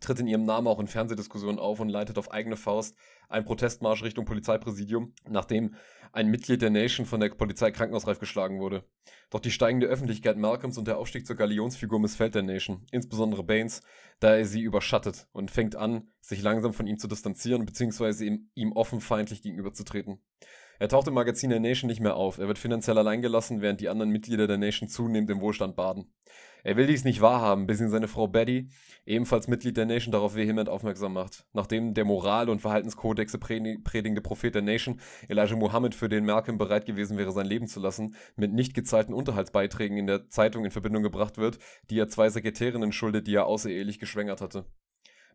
[0.00, 2.96] tritt in ihrem Namen auch in Fernsehdiskussionen auf und leitet auf eigene Faust
[3.28, 5.74] einen Protestmarsch Richtung Polizeipräsidium, nachdem
[6.12, 8.84] ein Mitglied der Nation von der Polizei krankenhausreif geschlagen wurde.
[9.30, 13.82] Doch die steigende Öffentlichkeit Malcolms und der Aufstieg zur Galionsfigur missfällt der Nation, insbesondere Baines,
[14.18, 18.38] da er sie überschattet und fängt an, sich langsam von ihm zu distanzieren bzw.
[18.54, 20.20] ihm, offen feindlich gegenüberzutreten.
[20.80, 22.38] Er taucht im Magazin der Nation nicht mehr auf.
[22.38, 26.10] Er wird finanziell allein gelassen, während die anderen Mitglieder der Nation zunehmend im Wohlstand baden.
[26.62, 28.68] Er will dies nicht wahrhaben, bis ihn seine Frau Betty,
[29.06, 31.46] ebenfalls Mitglied der Nation, darauf vehement aufmerksam macht.
[31.52, 36.86] Nachdem der Moral- und Verhaltenskodexe predigende Prophet der Nation, Elijah Muhammad, für den Malcolm bereit
[36.86, 41.02] gewesen wäre, sein Leben zu lassen, mit nicht gezahlten Unterhaltsbeiträgen in der Zeitung in Verbindung
[41.02, 41.58] gebracht wird,
[41.90, 44.66] die er zwei Sekretärinnen schuldet, die er außerehelich geschwängert hatte.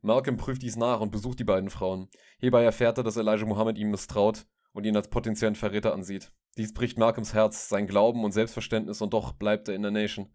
[0.01, 2.09] Malcolm prüft dies nach und besucht die beiden Frauen.
[2.37, 6.31] Hierbei erfährt er, dass Elijah Muhammad ihm misstraut und ihn als potenziellen Verräter ansieht.
[6.57, 10.31] Dies bricht Malcolms Herz, sein Glauben und Selbstverständnis und doch bleibt er in der Nation.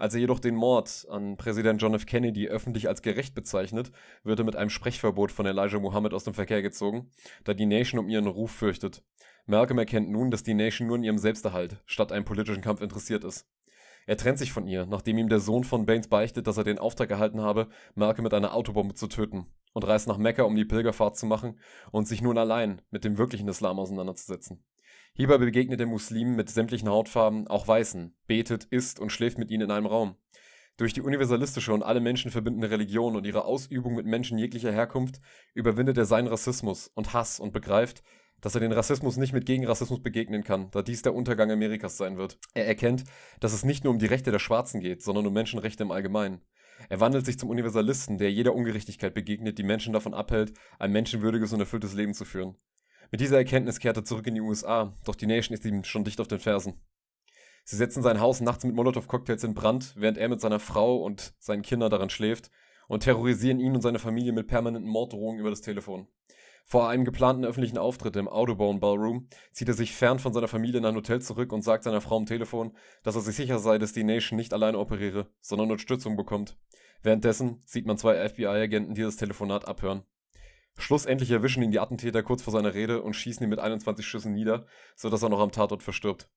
[0.00, 2.06] Als er jedoch den Mord an Präsident John F.
[2.06, 3.92] Kennedy öffentlich als gerecht bezeichnet,
[4.24, 7.10] wird er mit einem Sprechverbot von Elijah Muhammad aus dem Verkehr gezogen,
[7.44, 9.04] da die Nation um ihren Ruf fürchtet.
[9.44, 13.24] Malcolm erkennt nun, dass die Nation nur in ihrem Selbsterhalt statt einem politischen Kampf interessiert
[13.24, 13.46] ist.
[14.06, 16.78] Er trennt sich von ihr, nachdem ihm der Sohn von Baines beichtet, dass er den
[16.78, 20.64] Auftrag erhalten habe, Malcolm mit einer Autobombe zu töten, und reist nach Mekka, um die
[20.64, 21.58] Pilgerfahrt zu machen
[21.92, 24.64] und sich nun allein mit dem wirklichen Islam auseinanderzusetzen.
[25.12, 29.64] Hierbei begegnet er Muslimen mit sämtlichen Hautfarben, auch Weißen, betet, isst und schläft mit ihnen
[29.64, 30.16] in einem Raum.
[30.76, 35.20] Durch die universalistische und alle Menschen verbindende Religion und ihre Ausübung mit Menschen jeglicher Herkunft
[35.52, 38.02] überwindet er seinen Rassismus und Hass und begreift,
[38.40, 42.16] dass er den Rassismus nicht mit Gegenrassismus begegnen kann, da dies der Untergang Amerikas sein
[42.16, 42.38] wird.
[42.54, 43.04] Er erkennt,
[43.40, 46.40] dass es nicht nur um die Rechte der Schwarzen geht, sondern um Menschenrechte im Allgemeinen.
[46.88, 51.52] Er wandelt sich zum Universalisten, der jeder Ungerechtigkeit begegnet, die Menschen davon abhält, ein menschenwürdiges
[51.52, 52.56] und erfülltes Leben zu führen.
[53.10, 56.04] Mit dieser Erkenntnis kehrt er zurück in die USA, doch die Nation ist ihm schon
[56.04, 56.80] dicht auf den Fersen.
[57.64, 61.34] Sie setzen sein Haus nachts mit Molotow-Cocktails in Brand, während er mit seiner Frau und
[61.38, 62.50] seinen Kindern daran schläft,
[62.88, 66.08] und terrorisieren ihn und seine Familie mit permanenten Morddrohungen über das Telefon.
[66.64, 70.78] Vor einem geplanten öffentlichen Auftritt im Audubon Ballroom zieht er sich fern von seiner Familie
[70.78, 73.78] in ein Hotel zurück und sagt seiner Frau am Telefon, dass er sich sicher sei,
[73.78, 76.56] dass die Nation nicht alleine operiere, sondern Unterstützung bekommt.
[77.02, 80.04] Währenddessen sieht man zwei FBI-Agenten, die das Telefonat abhören.
[80.78, 84.32] Schlussendlich erwischen ihn die Attentäter kurz vor seiner Rede und schießen ihn mit 21 Schüssen
[84.32, 84.66] nieder,
[84.96, 86.28] sodass er noch am Tatort verstirbt.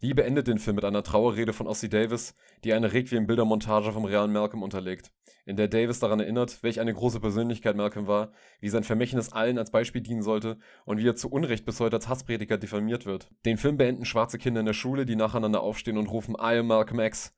[0.00, 4.32] Lee beendet den Film mit einer Trauerrede von Ossie Davis, die eine Requiem-Bildermontage vom realen
[4.32, 5.10] Malcolm unterlegt,
[5.44, 8.30] in der Davis daran erinnert, welch eine große Persönlichkeit Malcolm war,
[8.60, 11.96] wie sein Vermächtnis allen als Beispiel dienen sollte und wie er zu Unrecht bis heute
[11.96, 13.28] als Hassprediger diffamiert wird.
[13.44, 16.68] Den Film beenden schwarze Kinder in der Schule, die nacheinander aufstehen und rufen I am
[16.68, 17.34] Malcolm X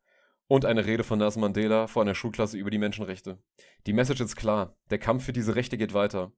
[0.50, 3.38] und eine Rede von Nelson Mandela vor einer Schulklasse über die Menschenrechte.
[3.86, 6.32] Die Message ist klar, der Kampf für diese Rechte geht weiter.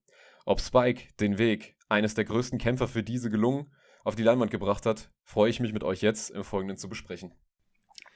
[0.44, 3.72] Ob Spike den Weg, eines der größten Kämpfer für diese gelungen,
[4.04, 7.32] auf die Leinwand gebracht hat, freue ich mich mit euch jetzt im Folgenden zu besprechen.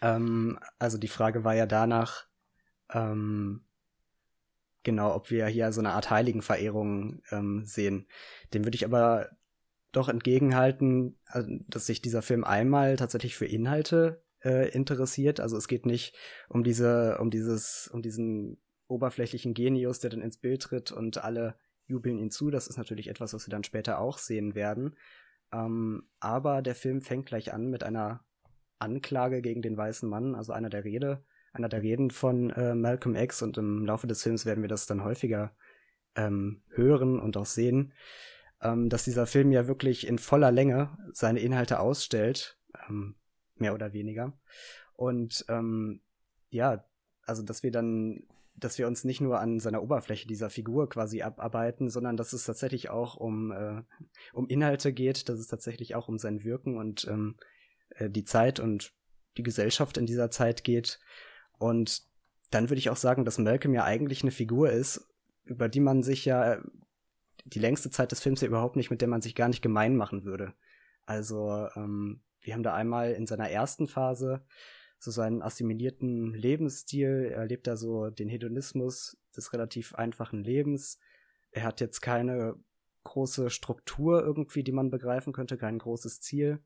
[0.03, 2.27] Ähm, also die Frage war ja danach,
[2.93, 3.65] ähm,
[4.83, 8.07] genau, ob wir hier so eine Art Heiligenverehrung ähm, sehen.
[8.53, 9.31] Dem würde ich aber
[9.93, 15.41] doch entgegenhalten, also, dass sich dieser Film einmal tatsächlich für Inhalte äh, interessiert.
[15.41, 16.17] Also es geht nicht
[16.49, 21.57] um diese, um dieses, um diesen oberflächlichen Genius, der dann ins Bild tritt und alle
[21.87, 22.51] jubeln ihn zu.
[22.51, 24.97] Das ist natürlich etwas, was wir dann später auch sehen werden.
[25.53, 28.25] Ähm, aber der Film fängt gleich an mit einer
[28.79, 33.17] Anklage gegen den weißen Mann, also einer der Rede, einer der Reden von äh, Malcolm
[33.17, 35.57] X und im Laufe des Films werden wir das dann häufiger
[36.15, 37.95] ähm, hören und auch sehen,
[38.61, 43.17] ähm, dass dieser Film ja wirklich in voller Länge seine Inhalte ausstellt, ähm,
[43.61, 44.33] mehr oder weniger.
[44.95, 46.01] Und ähm,
[46.51, 46.85] ja,
[47.25, 48.25] also dass wir dann
[48.59, 52.45] dass wir uns nicht nur an seiner Oberfläche dieser Figur quasi abarbeiten, sondern dass es
[52.45, 53.83] tatsächlich auch um, äh,
[54.33, 57.37] um Inhalte geht, dass es tatsächlich auch um sein Wirken und ähm,
[57.91, 58.93] äh, die Zeit und
[59.37, 60.99] die Gesellschaft in dieser Zeit geht.
[61.59, 62.05] Und
[62.51, 65.07] dann würde ich auch sagen, dass Malcolm ja eigentlich eine Figur ist,
[65.45, 66.63] über die man sich ja
[67.45, 69.97] die längste Zeit des Films ja überhaupt nicht, mit der man sich gar nicht gemein
[69.97, 70.55] machen würde.
[71.05, 74.41] Also ähm, wir haben da einmal in seiner ersten Phase
[74.99, 77.33] so seinen assimilierten Lebensstil.
[77.35, 80.99] Er lebt da so den Hedonismus des relativ einfachen Lebens.
[81.51, 82.57] Er hat jetzt keine
[83.03, 86.61] große Struktur irgendwie, die man begreifen könnte, kein großes Ziel.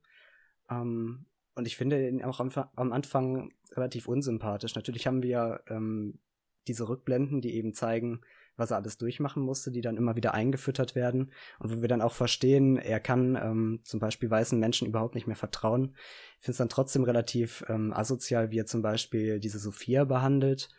[0.69, 1.25] Ähm,
[1.55, 4.75] und ich finde ihn auch am, am, Anfang relativ unsympathisch.
[4.75, 6.19] Natürlich haben wir ähm,
[6.67, 8.21] diese Rückblenden, die eben zeigen,
[8.61, 12.01] was er alles durchmachen musste, die dann immer wieder eingefüttert werden und wo wir dann
[12.01, 15.95] auch verstehen, er kann ähm, zum Beispiel weißen Menschen überhaupt nicht mehr vertrauen.
[16.39, 20.69] Ich finde es dann trotzdem relativ ähm, asozial, wie er zum Beispiel diese Sophia behandelt,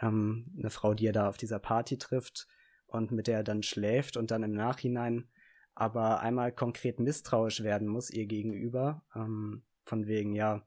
[0.00, 2.46] ähm, eine Frau, die er da auf dieser Party trifft
[2.86, 5.28] und mit der er dann schläft und dann im Nachhinein
[5.74, 10.66] aber einmal konkret misstrauisch werden muss ihr gegenüber, ähm, von wegen, ja,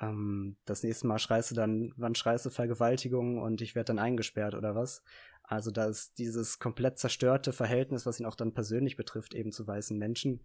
[0.00, 3.98] ähm, das nächste Mal schreist du dann, wann schreist du Vergewaltigung und ich werde dann
[3.98, 5.02] eingesperrt oder was?
[5.50, 9.66] Also da ist dieses komplett zerstörte Verhältnis, was ihn auch dann persönlich betrifft, eben zu
[9.66, 10.44] weißen Menschen.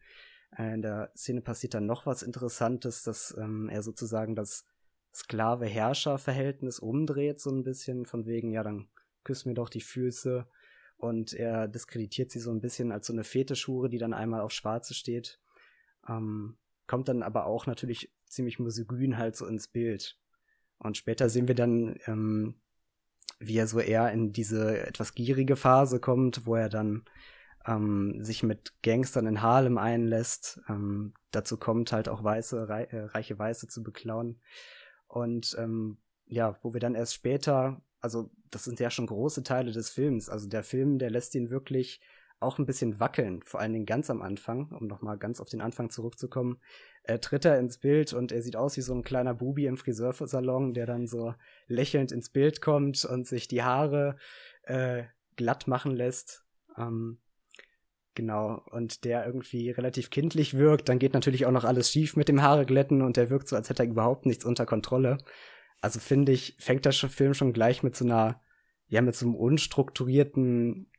[0.58, 4.66] Äh, in der Szene passiert dann noch was Interessantes, dass ähm, er sozusagen das
[5.14, 8.90] Sklave-Herrscher-Verhältnis umdreht, so ein bisschen, von wegen, ja, dann
[9.24, 10.48] küsst mir doch die Füße.
[10.98, 14.52] Und er diskreditiert sie so ein bisschen als so eine Fetischhure, die dann einmal auf
[14.54, 15.40] Schwarze steht.
[16.10, 20.18] ähm, kommt dann aber auch natürlich ziemlich misogyn halt so ins Bild.
[20.80, 22.56] Und später sehen wir dann, ähm,
[23.40, 27.06] wie er so eher in diese etwas gierige Phase kommt, wo er dann
[27.66, 30.62] ähm, sich mit Gangstern in Harlem einlässt.
[30.70, 34.40] Ähm, dazu kommt halt auch weiße, rei äh, reiche Weiße zu beklauen.
[35.08, 39.72] Und ähm, ja, wo wir dann erst später, also das sind ja schon große Teile
[39.72, 40.30] des Films.
[40.30, 42.02] Also der Film, der lässt ihn wirklich
[42.40, 45.62] auch ein bisschen wackeln, vor allen Dingen ganz am Anfang, um nochmal ganz auf den
[45.62, 46.60] Anfang zurückzukommen,
[47.08, 49.78] äh, tritt er ins Bild und er sieht aus wie so ein kleiner Bubi im
[49.78, 51.34] Friseursalon, der dann so
[51.68, 54.18] lächelnd ins Bild kommt und sich die Haare
[54.64, 55.04] äh,
[55.36, 56.44] glatt machen lässt.
[56.78, 57.20] Ähm,
[58.16, 60.90] genau, und der irgendwie relativ kindlich wirkt.
[60.90, 63.56] Dann geht natürlich auch noch alles schief mit dem Haare glätten und der wirkt so,
[63.56, 65.18] als hätte er überhaupt nichts unter Kontrolle.
[65.82, 68.42] Also finde ich, fängt der Film schon gleich mit so einer,
[68.88, 70.90] ja, mit so einem unstrukturierten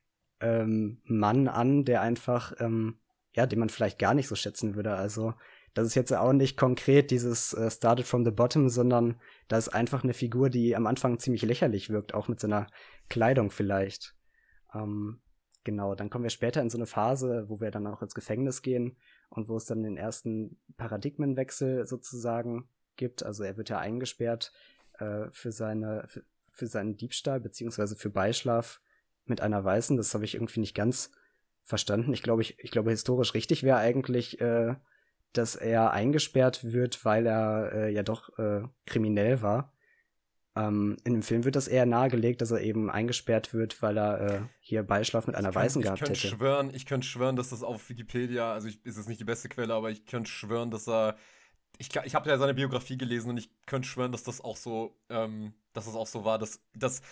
[0.40, 2.98] ähm, Mann an, der einfach, ähm,
[3.32, 4.94] ja, den man vielleicht gar nicht so schätzen würde.
[4.94, 5.34] Also,
[5.76, 9.68] das ist jetzt auch nicht konkret dieses äh, Started from the Bottom, sondern da ist
[9.68, 12.66] einfach eine Figur, die am Anfang ziemlich lächerlich wirkt, auch mit seiner
[13.10, 14.14] Kleidung vielleicht.
[14.74, 15.20] Ähm,
[15.64, 18.62] genau, dann kommen wir später in so eine Phase, wo wir dann auch ins Gefängnis
[18.62, 18.96] gehen
[19.28, 23.22] und wo es dann den ersten Paradigmenwechsel sozusagen gibt.
[23.22, 24.52] Also er wird ja eingesperrt
[24.98, 28.80] äh, für seine für, für seinen Diebstahl beziehungsweise für Beischlaf
[29.26, 29.98] mit einer Weißen.
[29.98, 31.10] Das habe ich irgendwie nicht ganz
[31.64, 32.14] verstanden.
[32.14, 34.76] Ich glaube, ich, ich glaube, historisch richtig wäre eigentlich, äh,
[35.38, 39.72] dass er eingesperrt wird, weil er äh, ja doch äh, kriminell war.
[40.56, 44.20] Ähm, in dem Film wird das eher nahegelegt, dass er eben eingesperrt wird, weil er
[44.20, 46.28] äh, hier Beischlaf mit einer kann, Weißen gehabt ich hätte.
[46.28, 49.48] Schwören, ich könnte schwören, dass das auf Wikipedia, also ich, ist es nicht die beste
[49.48, 51.16] Quelle, aber ich könnte schwören, dass er
[51.78, 54.98] ich, ich habe ja seine Biografie gelesen und ich könnte schwören, dass das auch so,
[55.10, 57.02] ähm, dass das auch so war, dass, dass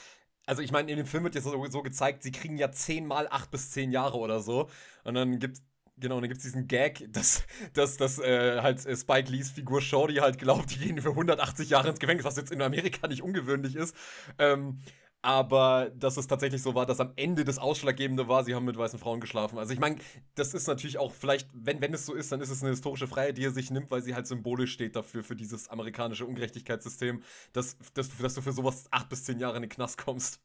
[0.46, 3.26] also ich meine, in dem Film wird jetzt so, so, gezeigt, sie kriegen ja zehnmal
[3.30, 4.68] acht bis zehn Jahre oder so.
[5.02, 5.58] Und dann gibt
[5.96, 9.80] genau, dann gibt es diesen Gag, dass, dass, dass äh, halt äh, Spike Lees Figur
[9.80, 13.22] Shorty halt glaubt, die gehen für 180 Jahre ins Gefängnis, was jetzt in Amerika nicht
[13.22, 13.94] ungewöhnlich ist.
[14.38, 14.80] Ähm,
[15.24, 18.76] aber dass es tatsächlich so war, dass am Ende das Ausschlaggebende war, sie haben mit
[18.76, 19.58] weißen Frauen geschlafen.
[19.58, 19.96] Also ich meine,
[20.34, 23.06] das ist natürlich auch vielleicht, wenn, wenn es so ist, dann ist es eine historische
[23.06, 27.22] Freiheit, die er sich nimmt, weil sie halt symbolisch steht dafür, für dieses amerikanische Ungerechtigkeitssystem,
[27.54, 30.40] dass, dass, dass du für sowas acht bis zehn Jahre in den Knast kommst.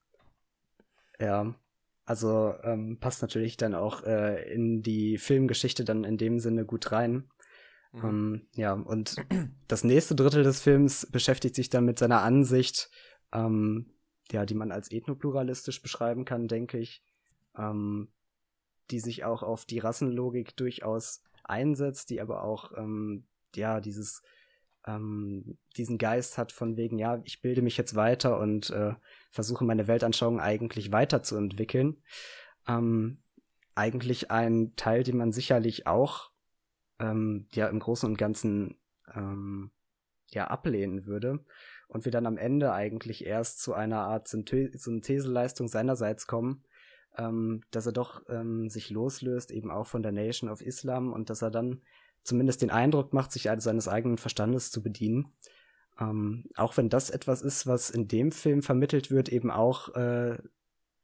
[1.19, 1.53] Ja,
[2.09, 6.91] also ähm, passt natürlich dann auch äh, in die Filmgeschichte dann in dem Sinne gut
[6.91, 7.29] rein.
[7.91, 8.03] Mhm.
[8.03, 9.15] Ähm, ja, und
[9.67, 12.89] das nächste Drittel des Films beschäftigt sich dann mit seiner Ansicht,
[13.31, 13.93] ähm,
[14.31, 17.03] ja, die man als ethnopluralistisch beschreiben kann, denke ich,
[17.55, 18.11] ähm,
[18.89, 24.23] die sich auch auf die Rassenlogik durchaus einsetzt, die aber auch, ähm, ja, dieses,
[24.87, 28.95] ähm, diesen Geist hat von wegen, ja, ich bilde mich jetzt weiter und äh,
[29.29, 32.01] versuche meine Weltanschauung eigentlich weiterzuentwickeln.
[32.67, 33.21] Ähm,
[33.75, 36.31] eigentlich ein Teil, den man sicherlich auch
[36.99, 38.77] ähm, ja im Großen und Ganzen
[39.13, 39.71] ähm,
[40.31, 41.43] ja ablehnen würde
[41.87, 46.63] und wir dann am Ende eigentlich erst zu einer Art Syntheseleistung seinerseits kommen,
[47.17, 51.29] ähm, dass er doch ähm, sich loslöst, eben auch von der Nation of Islam und
[51.29, 51.81] dass er dann
[52.21, 55.33] zumindest den Eindruck macht, sich seines eigenen Verstandes zu bedienen.
[55.99, 60.37] Ähm, auch wenn das etwas ist, was in dem Film vermittelt wird, eben auch äh,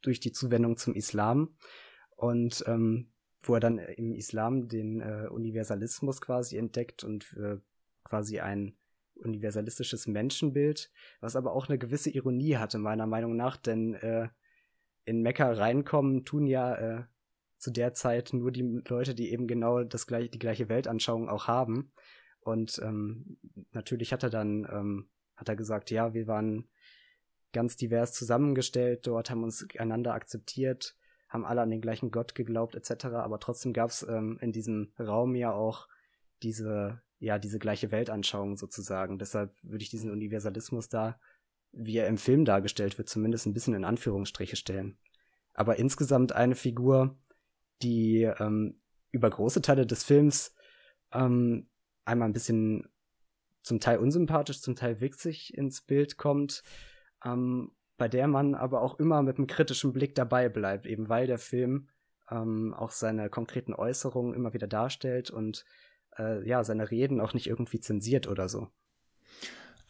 [0.02, 1.56] durch die Zuwendung zum Islam
[2.16, 7.58] und ähm, wo er dann im Islam den äh, Universalismus quasi entdeckt und äh,
[8.04, 8.76] quasi ein
[9.16, 10.90] universalistisches Menschenbild,
[11.20, 14.28] was aber auch eine gewisse Ironie hatte, meiner Meinung nach, denn äh,
[15.04, 17.04] in Mekka reinkommen tun ja äh,
[17.58, 21.46] zu der Zeit nur die Leute, die eben genau das gleiche, die gleiche Weltanschauung auch
[21.46, 21.92] haben.
[22.46, 23.38] Und ähm,
[23.72, 26.68] natürlich hat er dann, ähm, hat er gesagt, ja, wir waren
[27.52, 30.96] ganz divers zusammengestellt, dort haben uns einander akzeptiert,
[31.28, 33.06] haben alle an den gleichen Gott geglaubt, etc.
[33.06, 35.88] Aber trotzdem gab es ähm, in diesem Raum ja auch
[36.42, 39.18] diese ja, diese gleiche Weltanschauung sozusagen.
[39.18, 41.18] Deshalb würde ich diesen Universalismus da,
[41.72, 44.98] wie er im Film dargestellt wird, zumindest ein bisschen in Anführungsstriche stellen.
[45.54, 47.18] Aber insgesamt eine Figur,
[47.82, 48.78] die ähm,
[49.10, 50.54] über große Teile des Films
[51.12, 51.68] ähm,
[52.06, 52.88] einmal ein bisschen
[53.62, 56.62] zum Teil unsympathisch, zum Teil witzig ins Bild kommt,
[57.24, 61.26] ähm, bei der man aber auch immer mit einem kritischen Blick dabei bleibt, eben weil
[61.26, 61.88] der Film
[62.30, 65.64] ähm, auch seine konkreten Äußerungen immer wieder darstellt und
[66.18, 68.68] äh, ja, seine Reden auch nicht irgendwie zensiert oder so.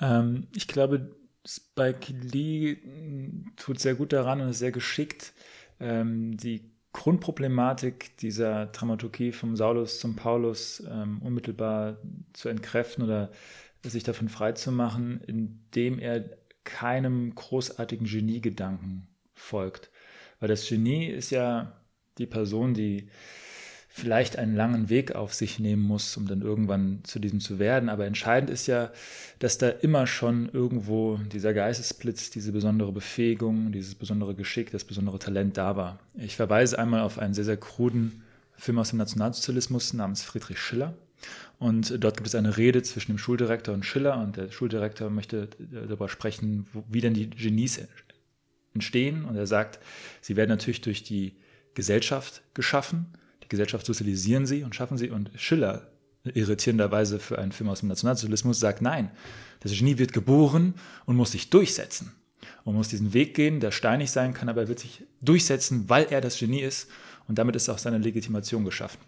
[0.00, 1.14] Ähm, ich glaube,
[1.46, 5.32] Spike Lee hm, tut sehr gut daran und ist sehr geschickt,
[5.80, 11.98] ähm, die Grundproblematik dieser Dramaturgie vom Saulus zum Paulus ähm, unmittelbar
[12.32, 13.30] zu entkräften oder
[13.84, 16.24] sich davon freizumachen, indem er
[16.64, 19.90] keinem großartigen Geniegedanken folgt.
[20.40, 21.80] Weil das Genie ist ja
[22.16, 23.10] die Person, die
[23.96, 27.88] vielleicht einen langen Weg auf sich nehmen muss, um dann irgendwann zu diesem zu werden.
[27.88, 28.90] Aber entscheidend ist ja,
[29.38, 35.18] dass da immer schon irgendwo dieser Geistesblitz, diese besondere Befähigung, dieses besondere Geschick, das besondere
[35.18, 35.98] Talent da war.
[36.14, 38.22] Ich verweise einmal auf einen sehr, sehr kruden
[38.58, 40.92] Film aus dem Nationalsozialismus namens Friedrich Schiller.
[41.58, 45.48] Und dort gibt es eine Rede zwischen dem Schuldirektor und Schiller und der Schuldirektor möchte
[45.58, 47.80] darüber sprechen, wie denn die Genies
[48.74, 49.24] entstehen.
[49.24, 49.78] Und er sagt,
[50.20, 51.36] sie werden natürlich durch die
[51.72, 53.06] Gesellschaft geschaffen,
[53.46, 55.10] die Gesellschaft sozialisieren sie und schaffen sie.
[55.10, 55.86] Und Schiller,
[56.24, 59.10] irritierenderweise für einen Film aus dem Nationalsozialismus, sagt, nein,
[59.60, 60.74] das Genie wird geboren
[61.04, 62.12] und muss sich durchsetzen.
[62.64, 66.06] Und muss diesen Weg gehen, der steinig sein kann, aber er wird sich durchsetzen, weil
[66.10, 66.88] er das Genie ist.
[67.28, 69.00] Und damit ist auch seine Legitimation geschaffen.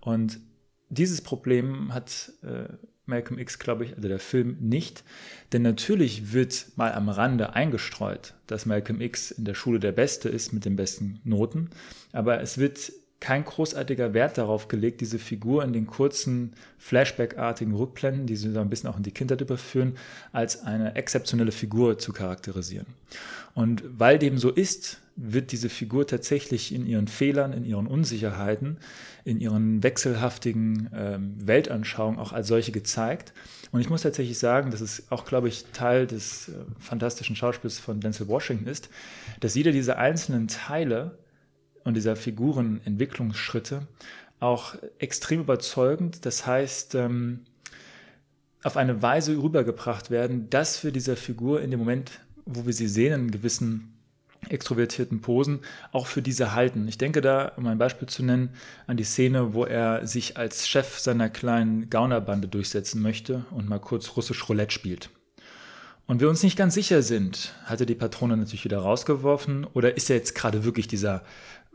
[0.00, 0.40] Und
[0.88, 2.64] dieses Problem hat äh,
[3.08, 5.02] Malcolm X, glaube ich, also der Film nicht.
[5.52, 10.28] Denn natürlich wird mal am Rande eingestreut, dass Malcolm X in der Schule der Beste
[10.28, 11.70] ist mit den besten Noten.
[12.12, 18.26] Aber es wird kein großartiger Wert darauf gelegt, diese Figur in den kurzen Flashback-artigen Rückblenden,
[18.26, 19.96] die sie so ein bisschen auch in die Kindheit überführen,
[20.32, 22.86] als eine exzeptionelle Figur zu charakterisieren.
[23.54, 28.76] Und weil dem so ist, wird diese Figur tatsächlich in ihren Fehlern, in ihren Unsicherheiten,
[29.24, 33.32] in ihren wechselhaftigen ähm, Weltanschauungen auch als solche gezeigt.
[33.72, 37.80] Und ich muss tatsächlich sagen, dass es auch, glaube ich, Teil des äh, fantastischen Schauspiels
[37.80, 38.90] von Denzel Washington ist,
[39.40, 41.18] dass jeder dieser einzelnen Teile
[41.88, 43.88] und dieser Figurenentwicklungsschritte
[44.40, 47.40] auch extrem überzeugend, das heißt, ähm,
[48.62, 52.88] auf eine Weise rübergebracht werden, dass wir dieser Figur in dem Moment, wo wir sie
[52.88, 53.94] sehen, in gewissen
[54.50, 55.60] extrovertierten Posen
[55.90, 56.86] auch für diese halten.
[56.88, 58.50] Ich denke da, um ein Beispiel zu nennen,
[58.86, 63.80] an die Szene, wo er sich als Chef seiner kleinen Gaunerbande durchsetzen möchte und mal
[63.80, 65.10] kurz russisch Roulette spielt.
[66.08, 69.94] Und wir uns nicht ganz sicher sind, hat er die Patrone natürlich wieder rausgeworfen oder
[69.94, 71.22] ist er jetzt gerade wirklich dieser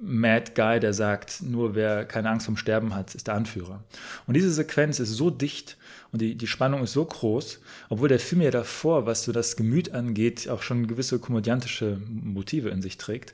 [0.05, 3.83] Mad Guy, der sagt, nur wer keine Angst vom Sterben hat, ist der Anführer.
[4.27, 5.77] Und diese Sequenz ist so dicht
[6.11, 9.55] und die, die Spannung ist so groß, obwohl der Film ja davor, was so das
[9.55, 13.33] Gemüt angeht, auch schon gewisse komödiantische Motive in sich trägt,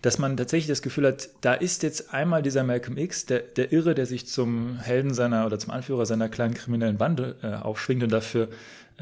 [0.00, 3.72] dass man tatsächlich das Gefühl hat, da ist jetzt einmal dieser Malcolm X, der, der
[3.72, 8.04] Irre, der sich zum Helden seiner oder zum Anführer seiner kleinen kriminellen Bande äh, aufschwingt
[8.04, 8.48] und dafür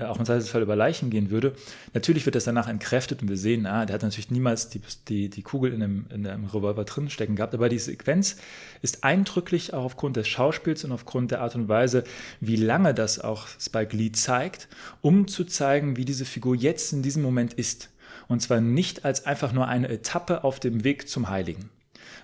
[0.00, 1.54] auch im Zweifelsfall über Leichen gehen würde.
[1.92, 5.30] Natürlich wird das danach entkräftet und wir sehen, ah, der hat natürlich niemals die, die,
[5.30, 8.36] die Kugel in einem, in einem Revolver drin stecken gehabt, aber die Sequenz
[8.82, 12.04] ist eindrücklich auch aufgrund des Schauspiels und aufgrund der Art und Weise,
[12.40, 14.68] wie lange das auch Spike Lee zeigt,
[15.00, 17.90] um zu zeigen, wie diese Figur jetzt in diesem Moment ist.
[18.26, 21.70] Und zwar nicht als einfach nur eine Etappe auf dem Weg zum Heiligen,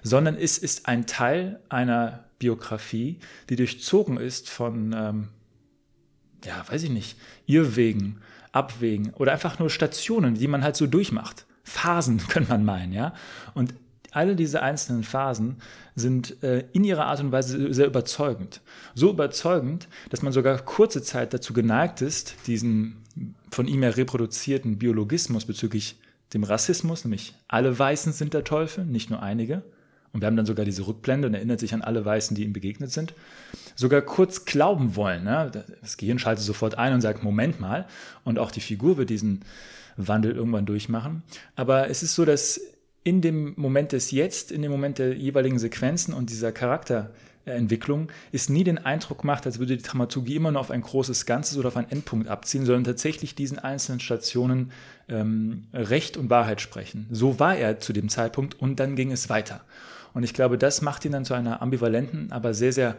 [0.03, 3.19] sondern es ist ein Teil einer Biografie,
[3.49, 5.29] die durchzogen ist von ähm,
[6.45, 7.17] ja, weiß ich nicht,
[7.47, 8.21] Irrwegen,
[8.53, 11.47] Abwägen oder einfach nur Stationen, die man halt so durchmacht.
[11.65, 13.15] Phasen könnte man meinen, ja.
[13.55, 13.75] Und
[14.13, 15.57] alle diese einzelnen Phasen
[15.95, 18.61] sind äh, in ihrer Art und Weise sehr überzeugend.
[18.95, 22.97] So überzeugend, dass man sogar kurze Zeit dazu geneigt ist, diesen
[23.51, 25.99] von ihm ja reproduzierten Biologismus bezüglich
[26.33, 29.63] dem Rassismus, nämlich alle Weißen sind der Teufel, nicht nur einige,
[30.13, 32.53] und wir haben dann sogar diese Rückblende und erinnert sich an alle Weißen, die ihm
[32.53, 33.15] begegnet sind,
[33.77, 35.25] sogar kurz glauben wollen.
[35.25, 35.51] Ne?
[35.81, 37.87] Das Gehirn schaltet sofort ein und sagt, Moment mal,
[38.25, 39.43] und auch die Figur wird diesen
[39.97, 41.23] Wandel irgendwann durchmachen.
[41.55, 42.61] Aber es ist so, dass
[43.05, 48.51] in dem Moment des Jetzt, in dem Moment der jeweiligen Sequenzen und dieser Charakterentwicklung ist
[48.51, 51.69] nie den Eindruck gemacht, als würde die Dramaturgie immer nur auf ein großes Ganzes oder
[51.69, 54.73] auf einen Endpunkt abziehen, sondern tatsächlich diesen einzelnen Stationen
[55.09, 57.07] ähm, Recht und Wahrheit sprechen.
[57.11, 59.63] So war er zu dem Zeitpunkt und dann ging es weiter.
[60.13, 62.97] Und ich glaube, das macht ihn dann zu einer ambivalenten, aber sehr, sehr,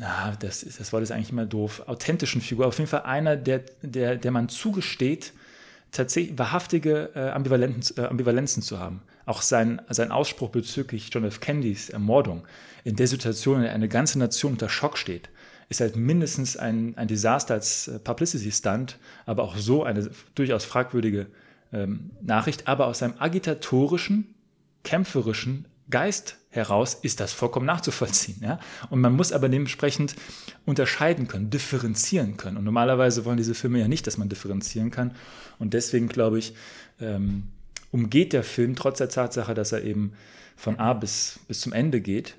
[0.00, 2.66] ah, das, das Wort ist eigentlich immer doof, authentischen Figur.
[2.66, 5.32] Auf jeden Fall einer, der, der, der man zugesteht,
[5.92, 9.02] tatsächlich wahrhaftige äh, Ambivalenzen, äh, Ambivalenzen zu haben.
[9.26, 11.40] Auch sein, sein Ausspruch bezüglich John F.
[11.40, 12.44] Kennedys Ermordung,
[12.82, 15.28] in der Situation, in der eine ganze Nation unter Schock steht,
[15.68, 21.26] ist halt mindestens ein, ein Desaster als äh, Publicity-Stunt, aber auch so eine durchaus fragwürdige
[21.72, 22.68] ähm, Nachricht.
[22.68, 24.34] Aber aus seinem agitatorischen,
[24.82, 28.38] kämpferischen Geist heraus ist das vollkommen nachzuvollziehen.
[28.42, 28.58] Ja?
[28.90, 30.16] Und man muss aber dementsprechend
[30.66, 32.56] unterscheiden können, differenzieren können.
[32.56, 35.14] Und normalerweise wollen diese Filme ja nicht, dass man differenzieren kann.
[35.60, 36.54] Und deswegen glaube ich,
[37.00, 37.44] ähm,
[37.92, 40.14] umgeht der Film trotz der Tatsache, dass er eben
[40.56, 42.36] von A bis, bis zum Ende geht,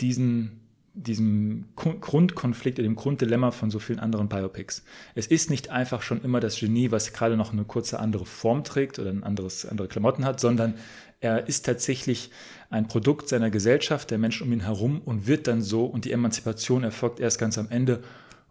[0.00, 0.57] diesen,
[1.02, 4.84] diesem Grundkonflikt, dem Grunddilemma von so vielen anderen Biopics.
[5.14, 8.64] Es ist nicht einfach schon immer das Genie, was gerade noch eine kurze andere Form
[8.64, 10.74] trägt oder ein anderes, andere Klamotten hat, sondern
[11.20, 12.30] er ist tatsächlich
[12.70, 16.12] ein Produkt seiner Gesellschaft, der Menschen um ihn herum und wird dann so und die
[16.12, 18.02] Emanzipation erfolgt erst ganz am Ende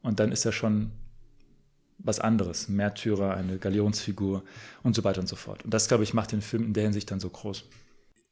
[0.02, 0.92] und dann ist er schon
[2.00, 4.44] was anderes, Märtyrer, eine Galionsfigur
[4.84, 5.64] und so weiter und so fort.
[5.66, 7.66] Und das, glaube ich, macht den Film in der Hinsicht dann so groß.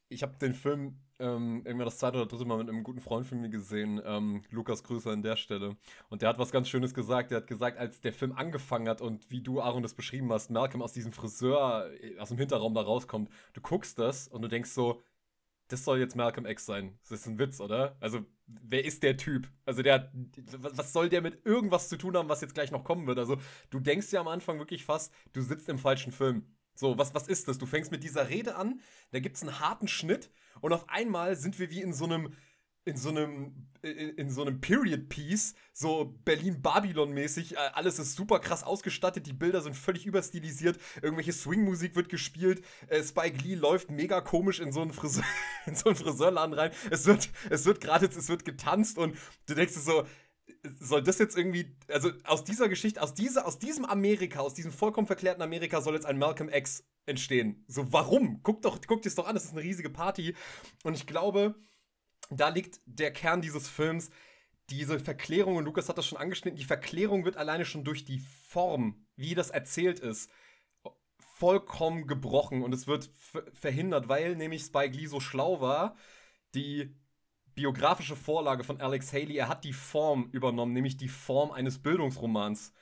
[0.10, 3.26] Ich habe den Film ähm, irgendwann das zweite oder dritte Mal mit einem guten Freund
[3.26, 5.78] von mir gesehen, ähm, Lukas Grüße an der Stelle.
[6.10, 7.32] Und der hat was ganz Schönes gesagt.
[7.32, 10.50] Der hat gesagt, als der Film angefangen hat und wie du, Aaron, das beschrieben hast,
[10.50, 14.48] Malcolm aus diesem Friseur, äh, aus dem Hinterraum da rauskommt, du guckst das und du
[14.48, 15.02] denkst so,
[15.68, 16.98] das soll jetzt Malcolm X sein.
[17.02, 17.98] Das ist ein Witz, oder?
[18.00, 19.50] Also, wer ist der Typ?
[19.66, 23.08] Also, der, was soll der mit irgendwas zu tun haben, was jetzt gleich noch kommen
[23.08, 23.18] wird?
[23.18, 23.38] Also,
[23.72, 26.46] du denkst ja am Anfang wirklich fast, du sitzt im falschen Film.
[26.76, 27.58] So, was, was ist das?
[27.58, 30.30] Du fängst mit dieser Rede an, da gibt es einen harten Schnitt
[30.62, 32.34] und auf einmal sind wir wie in so einem,
[32.86, 37.54] in so einem, in, in so einem Period Piece, so Berlin-Babylon-mäßig.
[37.54, 42.64] Äh, alles ist super krass ausgestattet, die Bilder sind völlig überstilisiert, irgendwelche Swing-Musik wird gespielt,
[42.88, 45.24] äh, Spike Lee läuft mega komisch in so einen, Friseur,
[45.66, 46.72] in so einen Friseurladen rein.
[46.90, 50.06] Es wird, es wird gerade, es wird getanzt und du denkst so,
[50.80, 54.72] soll das jetzt irgendwie, also aus dieser Geschichte, aus, dieser, aus diesem Amerika, aus diesem
[54.72, 57.64] vollkommen verklärten Amerika soll jetzt ein Malcolm X entstehen.
[57.68, 58.42] So, warum?
[58.44, 60.36] Guck doch, guck dir es doch an, das ist eine riesige Party.
[60.84, 61.56] Und ich glaube,
[62.30, 64.10] da liegt der Kern dieses Films.
[64.72, 68.20] Diese Verklärung, und Lukas hat das schon angeschnitten, die Verklärung wird alleine schon durch die
[68.48, 70.32] Form, wie das erzählt ist,
[71.36, 73.12] vollkommen gebrochen und es wird
[73.54, 75.96] verhindert, weil nämlich Spike Lee so schlau war,
[76.56, 76.96] die
[77.56, 79.38] biografische Vorlage von Alex Haley.
[79.38, 82.74] Er hat die Form übernommen, nämlich die Form eines Bildungsromans.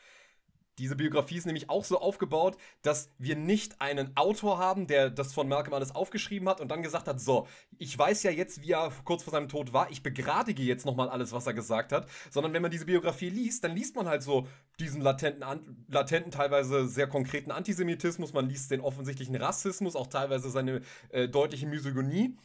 [0.80, 5.32] Diese Biografie ist nämlich auch so aufgebaut, dass wir nicht einen Autor haben, der das
[5.32, 7.48] von Malcolm alles aufgeschrieben hat und dann gesagt hat, so,
[7.78, 11.10] ich weiß ja jetzt, wie er kurz vor seinem Tod war, ich begradige jetzt nochmal
[11.10, 14.24] alles, was er gesagt hat, sondern wenn man diese Biografie liest, dann liest man halt
[14.24, 14.48] so
[14.80, 20.82] diesen latenten, latenten teilweise sehr konkreten Antisemitismus, man liest den offensichtlichen Rassismus, auch teilweise seine
[21.10, 22.36] äh, deutliche Misogynie.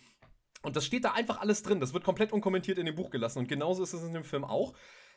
[0.63, 1.81] Und das steht da einfach alles drin.
[1.81, 3.39] Das wird komplett unkommentiert in dem Buch gelassen.
[3.39, 4.75] Und genauso ist es in dem Film auch,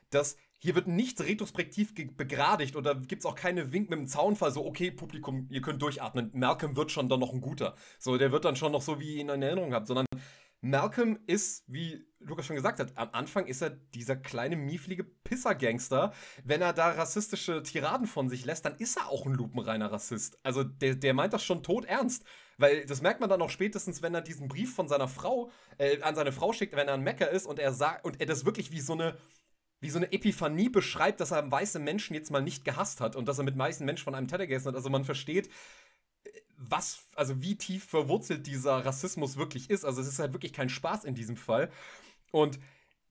[0.10, 4.52] dass hier wird nichts retrospektiv begradigt oder gibt es auch keine Wink mit dem Zaunfall,
[4.52, 6.30] so, okay, Publikum, ihr könnt durchatmen.
[6.34, 7.76] Malcolm wird schon dann noch ein guter.
[7.98, 10.06] So, der wird dann schon noch so, wie ihr ihn in Erinnerung habt, sondern
[10.62, 16.14] Malcolm ist, wie Lukas schon gesagt hat, am Anfang ist er dieser kleine, mieflige Pisser-Gangster.
[16.44, 20.38] Wenn er da rassistische Tiraden von sich lässt, dann ist er auch ein lupenreiner Rassist.
[20.44, 22.24] Also der, der meint das schon tot ernst.
[22.58, 26.02] Weil das merkt man dann auch spätestens, wenn er diesen Brief von seiner Frau äh,
[26.02, 28.46] an seine Frau schickt, wenn er ein Mecker ist und er sagt, und er das
[28.46, 29.18] wirklich wie so eine
[29.82, 33.28] wie so eine Epiphanie beschreibt, dass er weiße Menschen jetzt mal nicht gehasst hat und
[33.28, 34.76] dass er mit weißen Menschen von einem Teller gegessen hat.
[34.76, 35.50] Also man versteht,
[36.56, 39.84] was, also wie tief verwurzelt dieser Rassismus wirklich ist.
[39.84, 41.72] Also es ist halt wirklich kein Spaß in diesem Fall.
[42.32, 42.60] Und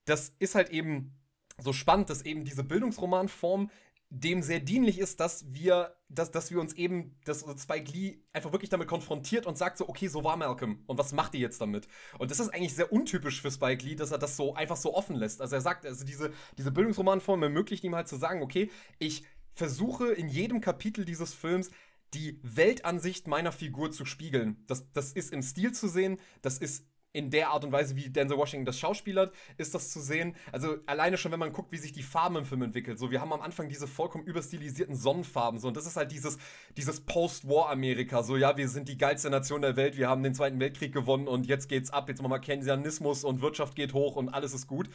[0.05, 1.19] das ist halt eben
[1.59, 3.71] so spannend, dass eben diese Bildungsromanform
[4.11, 8.51] dem sehr dienlich ist, dass wir, dass, dass wir uns eben, dass Spike Lee einfach
[8.51, 11.61] wirklich damit konfrontiert und sagt so, okay, so war Malcolm und was macht ihr jetzt
[11.61, 11.87] damit?
[12.19, 14.95] Und das ist eigentlich sehr untypisch für Spike Lee, dass er das so einfach so
[14.95, 15.41] offen lässt.
[15.41, 20.09] Also er sagt, also diese, diese Bildungsromanform ermöglicht ihm halt zu sagen, okay, ich versuche
[20.09, 21.71] in jedem Kapitel dieses Films
[22.13, 24.65] die Weltansicht meiner Figur zu spiegeln.
[24.67, 28.09] Das, das ist im Stil zu sehen, das ist in der Art und Weise, wie
[28.09, 30.37] Denzel Washington das schauspielert, ist das zu sehen.
[30.53, 32.97] Also alleine schon, wenn man guckt, wie sich die Farben im Film entwickeln.
[32.97, 35.59] So, wir haben am Anfang diese vollkommen überstilisierten Sonnenfarben.
[35.59, 36.39] So, und das ist halt dieses,
[36.77, 38.23] dieses Post-War-Amerika.
[38.23, 41.27] So, ja, wir sind die geilste Nation der Welt, wir haben den Zweiten Weltkrieg gewonnen
[41.27, 42.09] und jetzt geht's ab.
[42.09, 44.89] Jetzt machen wir Keynesianismus und Wirtschaft geht hoch und alles ist gut.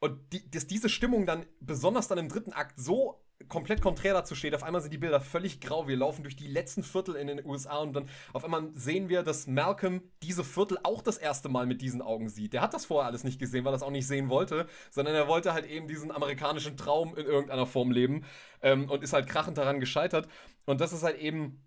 [0.00, 4.34] Und die, dass diese Stimmung dann, besonders dann im dritten Akt, so komplett konträr dazu
[4.34, 4.54] steht.
[4.54, 5.86] Auf einmal sind die Bilder völlig grau.
[5.88, 9.22] Wir laufen durch die letzten Viertel in den USA und dann auf einmal sehen wir,
[9.22, 12.52] dass Malcolm diese Viertel auch das erste Mal mit diesen Augen sieht.
[12.52, 15.14] Der hat das vorher alles nicht gesehen, weil er es auch nicht sehen wollte, sondern
[15.14, 18.24] er wollte halt eben diesen amerikanischen Traum in irgendeiner Form leben
[18.62, 20.28] ähm, und ist halt krachend daran gescheitert.
[20.66, 21.62] Und das ist halt eben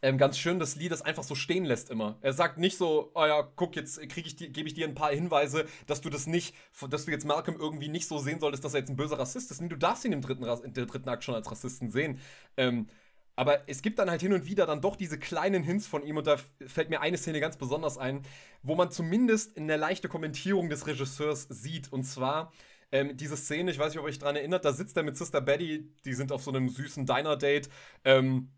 [0.00, 2.18] ähm, ganz schön, dass Lee das einfach so stehen lässt immer.
[2.22, 5.12] Er sagt nicht so, oh ja, guck, jetzt krieg ich gebe ich dir ein paar
[5.12, 6.54] Hinweise, dass du das nicht,
[6.88, 9.50] dass du jetzt Malcolm irgendwie nicht so sehen solltest, dass er jetzt ein böser Rassist
[9.50, 9.60] ist.
[9.60, 12.18] Nee, du darfst ihn im dritten, in der dritten Akt schon als Rassisten sehen.
[12.56, 12.88] Ähm,
[13.36, 16.18] aber es gibt dann halt hin und wieder dann doch diese kleinen Hints von ihm
[16.18, 16.36] und da
[16.66, 18.22] fällt mir eine Szene ganz besonders ein,
[18.62, 21.90] wo man zumindest in der leichte Kommentierung des Regisseurs sieht.
[21.92, 22.52] Und zwar
[22.90, 25.16] ähm, diese Szene, ich weiß nicht, ob ihr euch daran erinnert, da sitzt er mit
[25.16, 27.70] Sister Betty, die sind auf so einem süßen Diner-Date
[28.04, 28.50] ähm,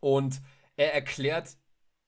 [0.00, 0.40] und
[0.76, 1.56] er erklärt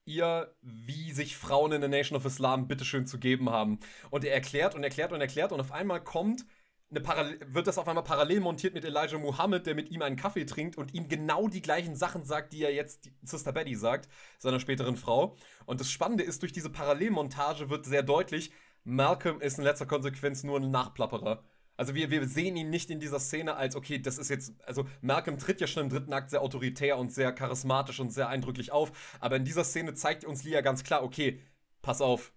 [0.04, 3.80] ihr, wie sich Frauen in der Nation of Islam bitteschön zu geben haben.
[4.10, 6.46] Und er erklärt und erklärt und erklärt und auf einmal kommt
[6.90, 10.16] eine Parallel wird das auf einmal parallel montiert mit Elijah Muhammad, der mit ihm einen
[10.16, 14.08] Kaffee trinkt und ihm genau die gleichen Sachen sagt, die er jetzt Sister Betty sagt,
[14.38, 15.36] seiner späteren Frau.
[15.66, 18.52] Und das Spannende ist, durch diese Parallelmontage wird sehr deutlich,
[18.84, 21.44] Malcolm ist in letzter Konsequenz nur ein Nachplapperer.
[21.78, 24.84] Also wir, wir sehen ihn nicht in dieser Szene als, okay, das ist jetzt, also
[25.00, 28.72] Malcolm tritt ja schon im dritten Akt sehr autoritär und sehr charismatisch und sehr eindrücklich
[28.72, 31.40] auf, aber in dieser Szene zeigt uns Lia ganz klar, okay,
[31.80, 32.32] pass auf,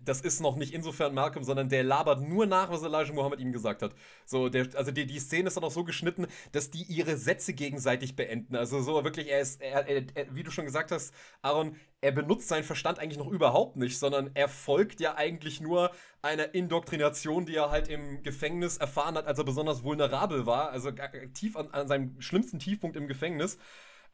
[0.00, 3.52] das ist noch nicht insofern Malcolm, sondern der labert nur nach, was Elijah Muhammad ihm
[3.52, 3.94] gesagt hat.
[4.24, 7.52] So, der, also die, die Szene ist dann auch so geschnitten, dass die ihre Sätze
[7.52, 8.56] gegenseitig beenden.
[8.56, 12.12] Also so wirklich, er ist, er, er, er, wie du schon gesagt hast, Aaron, er
[12.12, 17.46] benutzt seinen Verstand eigentlich noch überhaupt nicht, sondern er folgt ja eigentlich nur einer Indoktrination,
[17.46, 20.90] die er halt im Gefängnis erfahren hat, als er besonders vulnerabel war, also
[21.34, 23.58] tief an, an seinem schlimmsten Tiefpunkt im Gefängnis.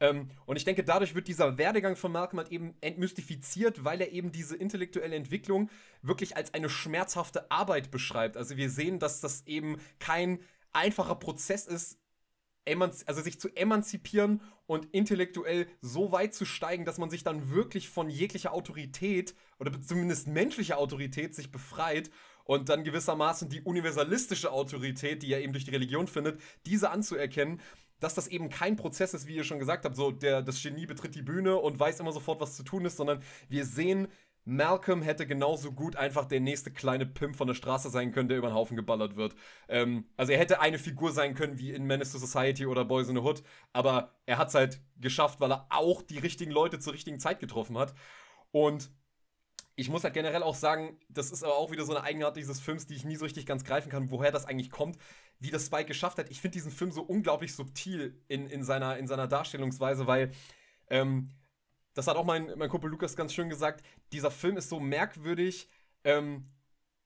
[0.00, 4.12] Ähm, und ich denke, dadurch wird dieser Werdegang von Malcolm halt eben entmystifiziert, weil er
[4.12, 5.70] eben diese intellektuelle Entwicklung
[6.02, 8.36] wirklich als eine schmerzhafte Arbeit beschreibt.
[8.36, 10.40] Also wir sehen, dass das eben kein
[10.72, 11.98] einfacher Prozess ist,
[13.06, 17.88] also sich zu emanzipieren und intellektuell so weit zu steigen, dass man sich dann wirklich
[17.88, 22.10] von jeglicher Autorität oder zumindest menschlicher Autorität sich befreit
[22.44, 27.60] und dann gewissermaßen die universalistische Autorität, die er eben durch die Religion findet, diese anzuerkennen
[28.00, 30.86] dass das eben kein Prozess ist, wie ihr schon gesagt habt, so der, das Genie
[30.86, 34.08] betritt die Bühne und weiß immer sofort, was zu tun ist, sondern wir sehen,
[34.44, 38.38] Malcolm hätte genauso gut einfach der nächste kleine Pimp von der Straße sein können, der
[38.38, 39.34] über den Haufen geballert wird.
[39.68, 43.08] Ähm, also er hätte eine Figur sein können wie in Menace to Society oder Boys
[43.08, 43.42] in the Hood,
[43.74, 47.40] aber er hat es halt geschafft, weil er auch die richtigen Leute zur richtigen Zeit
[47.40, 47.94] getroffen hat.
[48.50, 48.90] Und
[49.76, 52.58] ich muss halt generell auch sagen, das ist aber auch wieder so eine Eigenart dieses
[52.58, 54.96] Films, die ich nie so richtig ganz greifen kann, woher das eigentlich kommt
[55.40, 56.30] wie das Spike geschafft hat.
[56.30, 60.32] Ich finde diesen Film so unglaublich subtil in, in, seiner, in seiner Darstellungsweise, weil
[60.90, 61.30] ähm,
[61.94, 65.68] das hat auch mein, mein Kumpel Lukas ganz schön gesagt, dieser Film ist so merkwürdig,
[66.04, 66.50] ähm,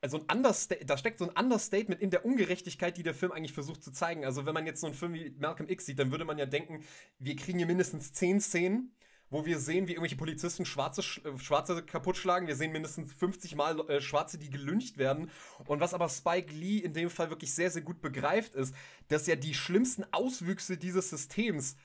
[0.03, 3.53] also ein Understa da steckt so ein Understatement in der Ungerechtigkeit, die der Film eigentlich
[3.53, 4.25] versucht zu zeigen.
[4.25, 6.47] Also wenn man jetzt so einen Film wie Malcolm X sieht, dann würde man ja
[6.47, 6.85] denken,
[7.19, 8.97] wir kriegen hier mindestens zehn Szenen,
[9.33, 12.47] wo wir sehen, wie irgendwelche Polizisten Schwarze, äh, Schwarze kaputt schlagen.
[12.47, 15.31] Wir sehen mindestens 50 Mal äh, Schwarze, die gelüncht werden.
[15.67, 18.75] Und was aber Spike Lee in dem Fall wirklich sehr, sehr gut begreift, ist,
[19.09, 21.77] dass ja die schlimmsten Auswüchse dieses Systems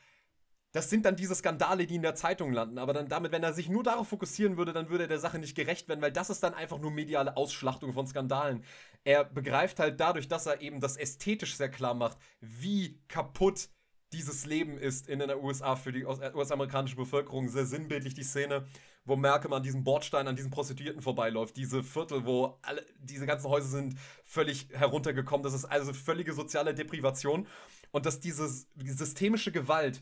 [0.74, 2.78] das sind dann diese Skandale, die in der Zeitung landen.
[2.78, 5.40] Aber dann damit, wenn er sich nur darauf fokussieren würde, dann würde er der Sache
[5.40, 8.64] nicht gerecht werden, weil das ist dann einfach nur mediale Ausschlachtung von Skandalen.
[9.04, 13.70] Er begreift halt dadurch, dass er eben das ästhetisch sehr klar macht, wie kaputt
[14.14, 17.50] dieses Leben ist in den USA für die US-amerikanische Bevölkerung.
[17.50, 18.66] Sehr sinnbildlich die Szene,
[19.06, 21.58] wo Malcolm an diesem Bordstein, an diesen Prostituierten vorbeiläuft.
[21.58, 25.44] Diese Viertel, wo alle, diese ganzen Häuser sind völlig heruntergekommen.
[25.44, 27.48] Das ist also völlige soziale Deprivation.
[27.92, 30.02] Und dass diese, die systemische Gewalt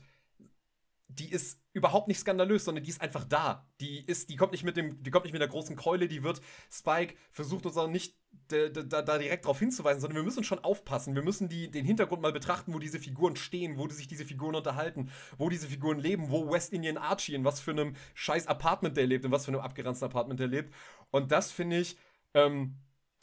[1.07, 3.67] die ist überhaupt nicht skandalös, sondern die ist einfach da.
[3.81, 6.23] Die ist, die kommt nicht mit dem, die kommt nicht mit der großen Keule, die
[6.23, 8.17] wird Spike versucht uns auch nicht
[8.47, 11.15] da, da, da direkt darauf hinzuweisen, sondern wir müssen schon aufpassen.
[11.15, 14.55] Wir müssen die, den Hintergrund mal betrachten, wo diese Figuren stehen, wo sich diese Figuren
[14.55, 18.95] unterhalten, wo diese Figuren leben, wo West Indian Archie, in was für einem scheiß Apartment
[18.95, 20.73] der lebt, in was für einem abgeranzten Apartment der lebt.
[21.11, 21.97] Und das finde ich,
[22.33, 22.77] ähm,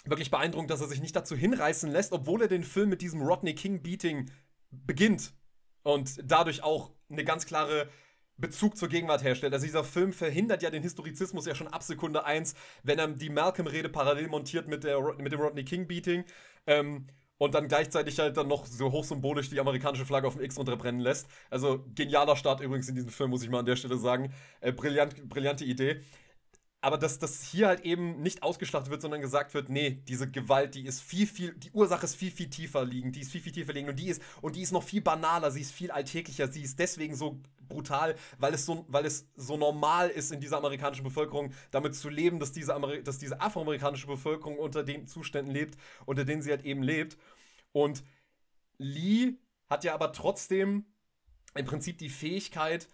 [0.05, 3.23] wirklich beeindruckend, dass er sich nicht dazu hinreißen lässt, obwohl er den Film mit diesem
[3.23, 4.31] Rodney King Beating
[4.71, 5.33] beginnt
[5.83, 7.89] und dadurch auch eine ganz klare
[8.37, 9.53] Bezug zur Gegenwart herstellt.
[9.53, 13.31] Also dieser Film verhindert ja den Historizismus ja schon ab Sekunde 1, wenn er die
[13.31, 16.25] Malcolm-Rede parallel montiert mit, der, mit dem Rodney King-Beating.
[16.67, 17.07] Ähm,
[17.39, 21.01] und dann gleichzeitig halt dann noch so hochsymbolisch die amerikanische Flagge auf dem X unterbrennen
[21.01, 21.27] lässt.
[21.51, 24.33] Also genialer Start übrigens in diesem Film, muss ich mal an der Stelle sagen.
[24.61, 26.03] Äh, brillant, brillante Idee
[26.83, 30.75] aber dass das hier halt eben nicht ausgeschlachtet wird, sondern gesagt wird, nee, diese Gewalt,
[30.75, 33.53] die ist viel, viel, die Ursache ist viel, viel tiefer liegend, die ist viel, viel
[33.53, 36.49] tiefer liegend und die ist, und die ist noch viel banaler, sie ist viel alltäglicher,
[36.49, 37.41] sie ist deswegen so
[37.73, 42.09] brutal, weil es so, weil es so normal ist in dieser amerikanischen Bevölkerung, damit zu
[42.09, 46.51] leben, dass diese, Ameri dass diese afroamerikanische Bevölkerung unter den Zuständen lebt, unter denen sie
[46.51, 47.19] halt eben lebt.
[47.73, 48.05] Und
[48.79, 49.35] Lee
[49.69, 50.85] hat ja aber trotzdem
[51.55, 52.89] im Prinzip die Fähigkeit,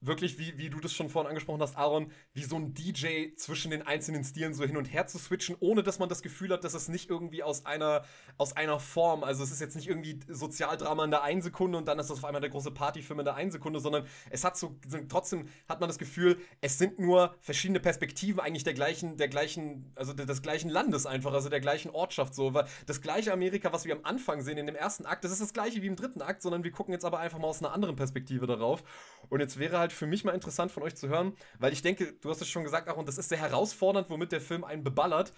[0.00, 3.70] wirklich, wie, wie du das schon vorhin angesprochen hast, Aaron, wie so ein DJ zwischen
[3.70, 6.64] den einzelnen Stilen so hin und her zu switchen, ohne dass man das Gefühl hat,
[6.64, 8.04] dass es nicht irgendwie aus einer,
[8.38, 11.86] aus einer Form, also es ist jetzt nicht irgendwie Sozialdrama in der einen Sekunde und
[11.86, 14.56] dann ist das auf einmal der große Partyfilm in der einen Sekunde, sondern es hat
[14.56, 14.76] so,
[15.08, 19.92] trotzdem hat man das Gefühl, es sind nur verschiedene Perspektiven eigentlich der gleichen, der gleichen,
[19.96, 23.84] also des gleichen Landes einfach, also der gleichen Ortschaft so, weil das gleiche Amerika, was
[23.84, 26.22] wir am Anfang sehen in dem ersten Akt, das ist das gleiche wie im dritten
[26.22, 28.82] Akt, sondern wir gucken jetzt aber einfach mal aus einer anderen Perspektive darauf.
[29.28, 31.82] Und jetzt wäre halt halt für mich mal interessant von euch zu hören, weil ich
[31.82, 34.84] denke, du hast es schon gesagt, Aaron, das ist sehr herausfordernd, womit der Film einen
[34.84, 35.32] beballert.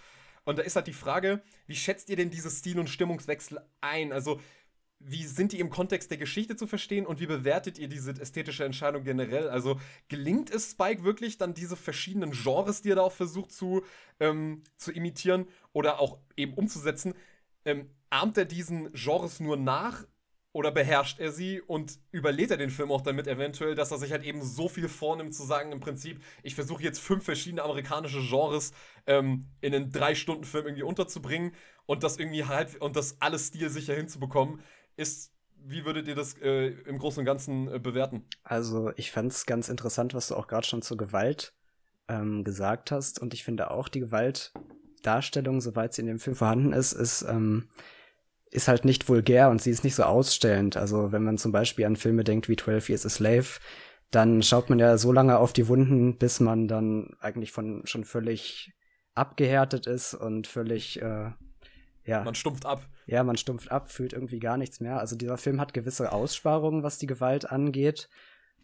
[0.45, 4.11] Und da ist halt die Frage, wie schätzt ihr denn diese Stil- und Stimmungswechsel ein?
[4.11, 4.41] Also,
[4.99, 8.63] wie sind die im Kontext der Geschichte zu verstehen und wie bewertet ihr diese ästhetische
[8.63, 9.49] Entscheidung generell?
[9.49, 13.83] Also gelingt es Spike wirklich dann diese verschiedenen Genres, die er da auch versucht zu,
[14.21, 17.15] ähm, zu imitieren oder auch eben umzusetzen?
[17.65, 20.05] Ähm, ahmt er diesen Genres nur nach
[20.53, 24.11] oder beherrscht er sie und überlädt er den Film auch damit eventuell, dass er sich
[24.11, 28.21] halt eben so viel vornimmt zu sagen, im Prinzip, ich versuche jetzt fünf verschiedene amerikanische
[28.21, 28.71] Genres
[29.07, 31.53] ähm, in einen Drei-Stunden-Film irgendwie unterzubringen
[31.87, 34.61] und das irgendwie halt und das alles stilsicher hinzubekommen,
[34.95, 35.33] ist,
[35.65, 38.25] wie würdet ihr das äh, im Großen und Ganzen äh, bewerten?
[38.43, 41.53] Also, ich fand es ganz interessant, was du auch gerade schon zur Gewalt
[42.07, 44.53] ähm, gesagt hast und ich finde auch, die Gewalt
[45.01, 47.67] Darstellung, soweit sie in dem Film vorhanden ist, ist, ähm,
[48.53, 50.77] ist halt nicht vulgär und sie ist nicht so ausstellend.
[50.77, 53.47] Also wenn man zum Beispiel an Filme denkt wie 12 Years a Slave,
[54.11, 58.03] dann schaut man ja so lange auf die Wunden, bis man dann eigentlich von schon
[58.03, 58.73] völlig
[59.15, 61.31] abgehärtet ist und völlig, äh,
[62.05, 62.23] ja.
[62.23, 62.87] Man stumpft ab.
[63.05, 64.99] Ja, man stumpft ab, fühlt irgendwie gar nichts mehr.
[64.99, 68.09] Also dieser Film hat gewisse Aussparungen, was die Gewalt angeht.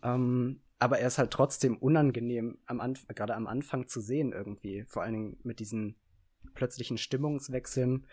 [0.04, 4.86] Ähm, aber er ist halt trotzdem unangenehm, am Anf gerade am Anfang zu sehen irgendwie.
[4.88, 5.96] Vor allen Dingen mit diesen
[6.54, 8.06] plötzlichen Stimmungswechseln,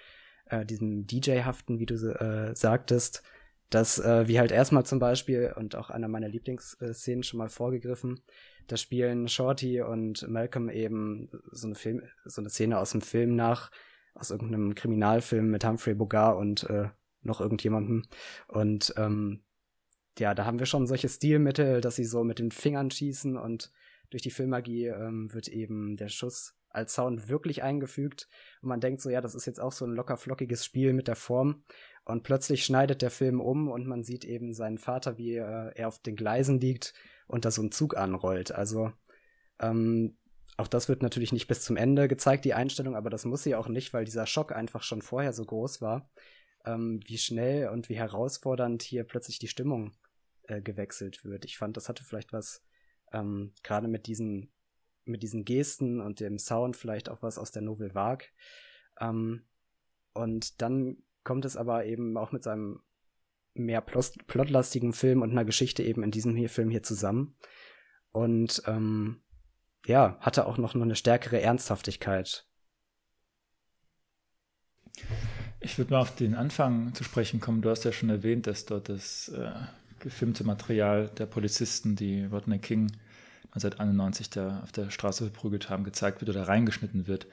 [0.47, 3.23] äh, diesem DJ-haften, wie du äh, sagtest,
[3.71, 8.21] dass äh, wie halt erstmal zum Beispiel, und auch einer meiner Lieblingsszenen schon mal vorgegriffen,
[8.69, 13.35] da spielen Shorty und Malcolm eben so eine Film, so eine Szene aus dem Film
[13.37, 13.71] nach,
[14.15, 16.89] aus irgendeinem Kriminalfilm mit Humphrey Bogart und äh,
[17.23, 18.05] noch irgendjemandem.
[18.49, 19.43] Und ähm,
[20.19, 23.73] ja, da haben wir schon solche Stilmittel, dass sie so mit den Fingern schießen und
[24.11, 28.29] durch die Filmmagie ähm, wird eben der Schuss als Sound wirklich eingefügt.
[28.61, 31.09] Und man denkt so, ja, das ist jetzt auch so ein locker flockiges Spiel mit
[31.09, 31.65] der Form.
[32.05, 35.89] Und plötzlich schneidet der Film um und man sieht eben seinen Vater, wie äh, er
[35.89, 36.95] auf den Gleisen liegt
[37.27, 38.53] und da so ein Zug anrollt.
[38.53, 38.93] Also
[39.59, 40.17] ähm,
[40.57, 43.55] auch das wird natürlich nicht bis zum Ende gezeigt, die Einstellung, aber das muss sie
[43.55, 46.09] auch nicht, weil dieser Schock einfach schon vorher so groß war,
[46.65, 49.93] ähm, wie schnell und wie herausfordernd hier plötzlich die Stimmung
[50.45, 51.45] äh, gewechselt wird.
[51.45, 52.63] Ich fand, das hatte vielleicht was
[53.13, 54.51] ähm, gerade mit diesen
[55.07, 58.27] mit diesen Gesten und dem Sound vielleicht auch was aus der Novel Vague.
[59.01, 59.45] Ähm,
[60.13, 62.81] und dann kommt es aber eben auch mit seinem
[63.55, 67.35] mehr plot plotlastigen Film und einer Geschichte eben in diesem hier Film hier zusammen.
[68.13, 69.23] Und ähm,
[69.87, 72.47] ja, hatte auch noch eine stärkere Ernsthaftigkeit.
[75.61, 77.63] Ich würde mal auf den Anfang zu sprechen kommen.
[77.63, 79.53] Du hast ja schon erwähnt, dass dort das äh,
[80.01, 82.93] gefilmte Material der Polizisten, die Rodney King
[83.57, 87.27] 1991 da auf der Straße verprügelt haben, gezeigt wird oder reingeschnitten wird.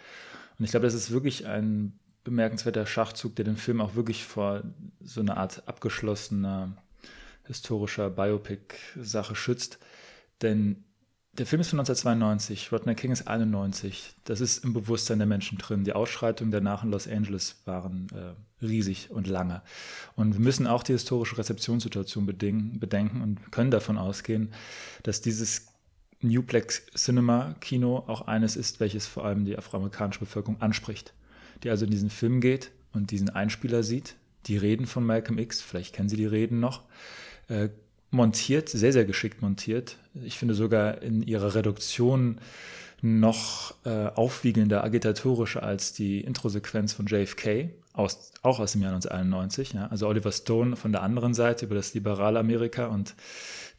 [0.57, 4.63] Und ich glaube, das ist wirklich ein bemerkenswerter Schachzug, der den Film auch wirklich vor
[5.01, 6.77] so einer Art abgeschlossener
[7.45, 9.79] historischer Biopic-Sache schützt.
[10.41, 10.85] Denn
[11.33, 14.13] der Film ist von 1992, Rodney King ist 91.
[14.23, 15.83] Das ist im Bewusstsein der Menschen drin.
[15.83, 19.63] Die Ausschreitungen danach in Los Angeles waren äh, riesig und lange.
[20.15, 24.53] Und wir müssen auch die historische Rezeptionssituation bedenken und können davon ausgehen,
[25.01, 25.72] dass dieses
[26.23, 31.13] Newplex Cinema Kino auch eines ist, welches vor allem die afroamerikanische Bevölkerung anspricht.
[31.63, 35.61] Die also in diesen Film geht und diesen Einspieler sieht, die Reden von Malcolm X,
[35.61, 36.83] vielleicht kennen Sie die Reden noch,
[37.47, 37.69] äh,
[38.11, 39.97] montiert, sehr, sehr geschickt montiert.
[40.23, 42.39] Ich finde sogar in ihrer Reduktion
[43.03, 49.73] noch äh, aufwiegelnder, agitatorischer als die Introsequenz von JFK, aus, auch aus dem Jahr 1991.
[49.73, 49.87] Ja?
[49.87, 53.13] Also Oliver Stone von der anderen Seite über das liberale Amerika und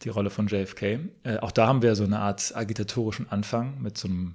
[0.02, 1.00] die Rolle von JFK.
[1.22, 4.34] Äh, auch da haben wir so eine Art agitatorischen Anfang mit so einem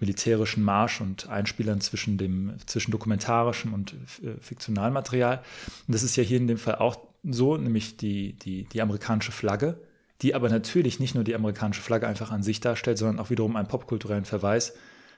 [0.00, 5.42] militärischen Marsch und Einspielern zwischen dem zwischen dokumentarischem und äh, fiktionalem Material.
[5.86, 9.32] Und das ist ja hier in dem Fall auch so, nämlich die, die, die amerikanische
[9.32, 9.78] Flagge,
[10.22, 13.56] die aber natürlich nicht nur die amerikanische Flagge einfach an sich darstellt, sondern auch wiederum
[13.56, 14.74] einen popkulturellen Verweis,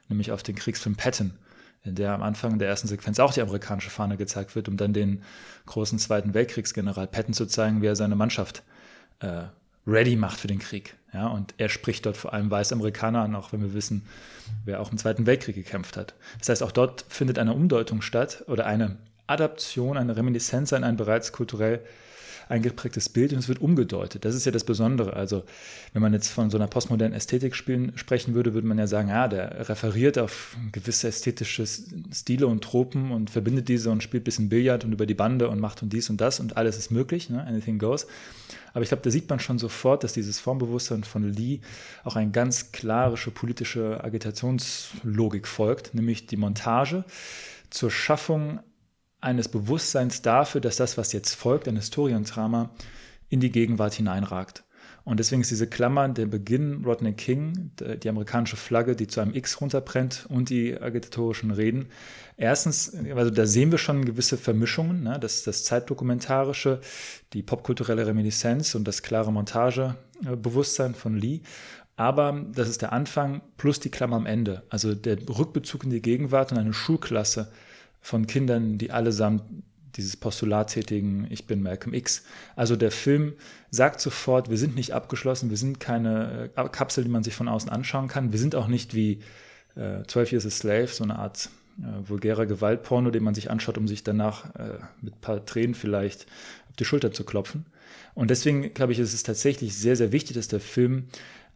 [0.08, 1.34] nämlich auf den Kriegsfilm Patton,
[1.84, 4.92] in der am Anfang der ersten Sequenz auch die amerikanische Fahne gezeigt wird, um dann
[4.92, 5.22] den
[5.66, 8.62] großen Zweiten Weltkriegsgeneral Patton zu zeigen, wie er seine Mannschaft
[9.20, 9.44] äh,
[9.86, 10.96] ready macht für den Krieg.
[11.12, 14.04] Ja, und er spricht dort vor allem Weißamerikaner an, auch wenn wir wissen,
[14.66, 16.14] wer auch im Zweiten Weltkrieg gekämpft hat.
[16.38, 20.96] Das heißt, auch dort findet eine Umdeutung statt oder eine Adaption, eine Reminiszenz an ein
[20.96, 21.80] bereits kulturell
[22.48, 24.24] eingeprägtes Bild und es wird umgedeutet.
[24.24, 25.14] Das ist ja das Besondere.
[25.14, 25.44] Also,
[25.92, 29.08] wenn man jetzt von so einer postmodernen Ästhetik spielen, sprechen würde, würde man ja sagen,
[29.08, 34.24] ja, der referiert auf gewisse ästhetische Stile und Tropen und verbindet diese und spielt ein
[34.24, 36.90] bisschen Billard und über die Bande und macht und dies und das und alles ist
[36.90, 37.44] möglich, ne?
[37.46, 38.06] anything goes.
[38.72, 41.60] Aber ich glaube, da sieht man schon sofort, dass dieses Formbewusstsein von Lee
[42.04, 47.04] auch eine ganz klarische politische Agitationslogik folgt, nämlich die Montage
[47.70, 48.60] zur Schaffung
[49.20, 52.70] eines Bewusstseins dafür, dass das, was jetzt folgt, ein Historiendrama,
[53.28, 54.64] in die Gegenwart hineinragt.
[55.04, 57.70] Und deswegen ist diese Klammer der Beginn Rodney King,
[58.02, 61.86] die amerikanische Flagge, die zu einem X runterbrennt und die agitatorischen Reden.
[62.36, 65.18] Erstens, also da sehen wir schon gewisse Vermischungen, ne?
[65.18, 66.82] das, das Zeitdokumentarische,
[67.32, 71.40] die popkulturelle Reminiszenz und das klare Montagebewusstsein von Lee.
[71.96, 76.02] Aber das ist der Anfang plus die Klammer am Ende, also der Rückbezug in die
[76.02, 77.50] Gegenwart und eine Schulklasse,
[78.08, 79.42] von Kindern, die allesamt
[79.96, 82.24] dieses Postulat tätigen, ich bin Malcolm X.
[82.56, 83.34] Also der Film
[83.70, 87.48] sagt sofort, wir sind nicht abgeschlossen, wir sind keine äh, Kapsel, die man sich von
[87.48, 88.32] außen anschauen kann.
[88.32, 89.20] Wir sind auch nicht wie
[89.76, 93.76] äh, 12 Years a Slave, so eine Art äh, vulgärer Gewaltporno, den man sich anschaut,
[93.76, 96.22] um sich danach äh, mit ein paar Tränen vielleicht
[96.70, 97.66] auf die Schulter zu klopfen.
[98.14, 101.08] Und deswegen glaube ich, ist es tatsächlich sehr, sehr wichtig, dass der Film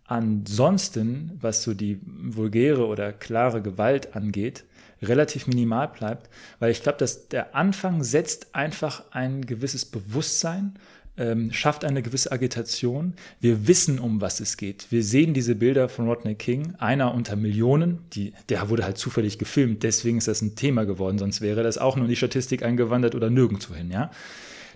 [0.05, 4.65] ansonsten, was so die vulgäre oder klare Gewalt angeht,
[5.03, 10.75] relativ minimal bleibt, weil ich glaube, dass der Anfang setzt einfach ein gewisses Bewusstsein,
[11.17, 13.15] ähm, schafft eine gewisse Agitation.
[13.41, 14.87] Wir wissen, um was es geht.
[14.91, 17.99] Wir sehen diese Bilder von Rodney King, einer unter Millionen.
[18.13, 21.79] Die, der wurde halt zufällig gefilmt, deswegen ist das ein Thema geworden, sonst wäre das
[21.79, 24.11] auch nur in die Statistik eingewandert oder nirgendwohin, ja.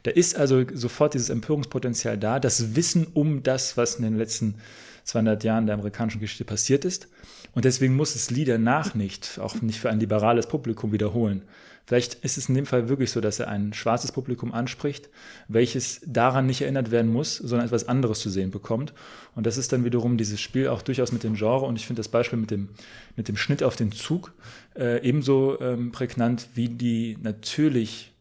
[0.02, 4.54] Da ist also sofort dieses Empörungspotenzial da, das Wissen um das, was in den letzten
[5.02, 7.08] 200 Jahren der amerikanischen Geschichte passiert ist.
[7.56, 11.40] Und deswegen muss es Lee danach nicht, auch nicht für ein liberales Publikum wiederholen.
[11.86, 15.08] Vielleicht ist es in dem Fall wirklich so, dass er ein schwarzes Publikum anspricht,
[15.48, 18.92] welches daran nicht erinnert werden muss, sondern etwas anderes zu sehen bekommt.
[19.34, 21.64] Und das ist dann wiederum dieses Spiel auch durchaus mit dem Genre.
[21.64, 22.68] Und ich finde das Beispiel mit dem,
[23.16, 24.34] mit dem Schnitt auf den Zug
[24.78, 28.12] äh, ebenso ähm, prägnant wie die natürlich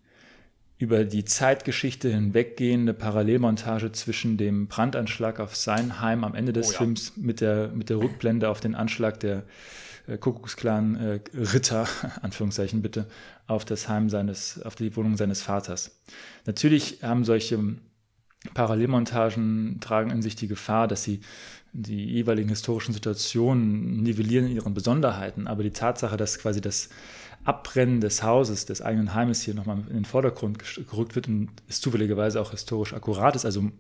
[0.77, 6.71] über die Zeitgeschichte hinweggehende Parallelmontage zwischen dem Brandanschlag auf sein Heim am Ende des oh,
[6.71, 6.77] ja.
[6.79, 9.43] Films mit der, mit der Rückblende auf den Anschlag der
[10.07, 11.87] äh, Kuckucksklan äh, Ritter,
[12.21, 13.07] Anführungszeichen bitte,
[13.47, 16.01] auf das Heim seines, auf die Wohnung seines Vaters.
[16.45, 17.57] Natürlich haben solche
[18.53, 21.21] Parallelmontagen tragen in sich die Gefahr, dass sie
[21.73, 26.89] die jeweiligen historischen Situationen nivellieren in ihren Besonderheiten, aber die Tatsache, dass quasi das
[27.45, 31.79] Abbrennen des Hauses, des eigenen Heimes hier nochmal in den Vordergrund gerückt wird und es
[31.79, 33.71] zufälligerweise auch historisch akkurat ist, also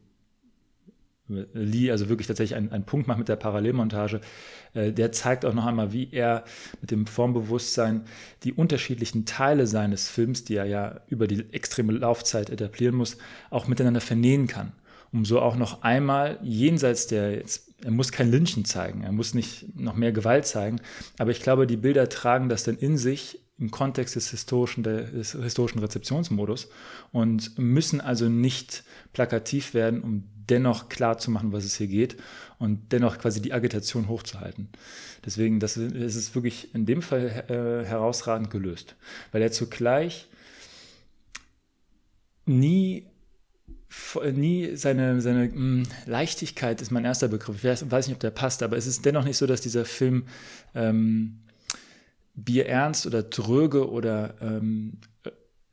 [1.27, 4.21] Lee also wirklich tatsächlich einen, einen Punkt macht mit der Parallelmontage,
[4.73, 6.43] äh, der zeigt auch noch einmal, wie er
[6.81, 8.05] mit dem Formbewusstsein
[8.43, 13.17] die unterschiedlichen Teile seines Films, die er ja über die extreme Laufzeit etablieren muss,
[13.49, 14.73] auch miteinander vernähen kann.
[15.11, 19.33] Um so auch noch einmal jenseits der, jetzt, er muss kein Lynchen zeigen, er muss
[19.33, 20.79] nicht noch mehr Gewalt zeigen,
[21.17, 25.31] aber ich glaube, die Bilder tragen das dann in sich im Kontext des historischen, des
[25.31, 26.67] historischen Rezeptionsmodus
[27.11, 28.83] und müssen also nicht
[29.13, 32.17] plakativ werden, um dennoch klar zu machen, was es hier geht
[32.59, 34.69] und dennoch quasi die Agitation hochzuhalten.
[35.25, 38.95] Deswegen, das, das ist wirklich in dem Fall äh, herausragend gelöst,
[39.31, 40.27] weil er zugleich
[42.45, 43.07] nie
[44.33, 47.57] nie seine, seine mh, hm, Leichtigkeit ist mein erster Begriff.
[47.57, 49.85] Ich weiß, weiß, nicht, ob der passt, aber es ist dennoch nicht so, dass dieser
[49.85, 50.25] Film
[50.73, 51.39] ähm,
[52.35, 54.99] bierernst oder tröge oder ähm,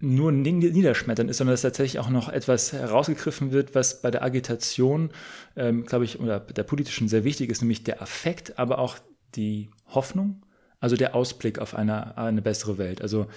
[0.02, 5.10] nur niederschmettern ist, sondern dass tatsächlich auch noch etwas herausgegriffen wird, was bei der Agitation,
[5.54, 8.98] ähm, glaube ich, oder der politischen sehr wichtig ist, nämlich der Affekt, aber auch
[9.36, 10.42] die Hoffnung,
[10.80, 13.00] also der Ausblick auf eine, eine bessere Welt.
[13.00, 13.28] Also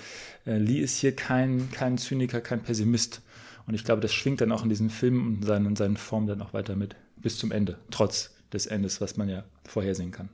[0.48, 3.22] äh, Lee ist hier kein, kein Zyniker, kein Pessimist.
[3.68, 6.42] Und ich glaube, das schwingt dann auch in diesem Film und seinen, seinen Formen dann
[6.42, 10.30] auch weiter mit bis zum Ende, trotz des Endes, was man ja vorhersehen kann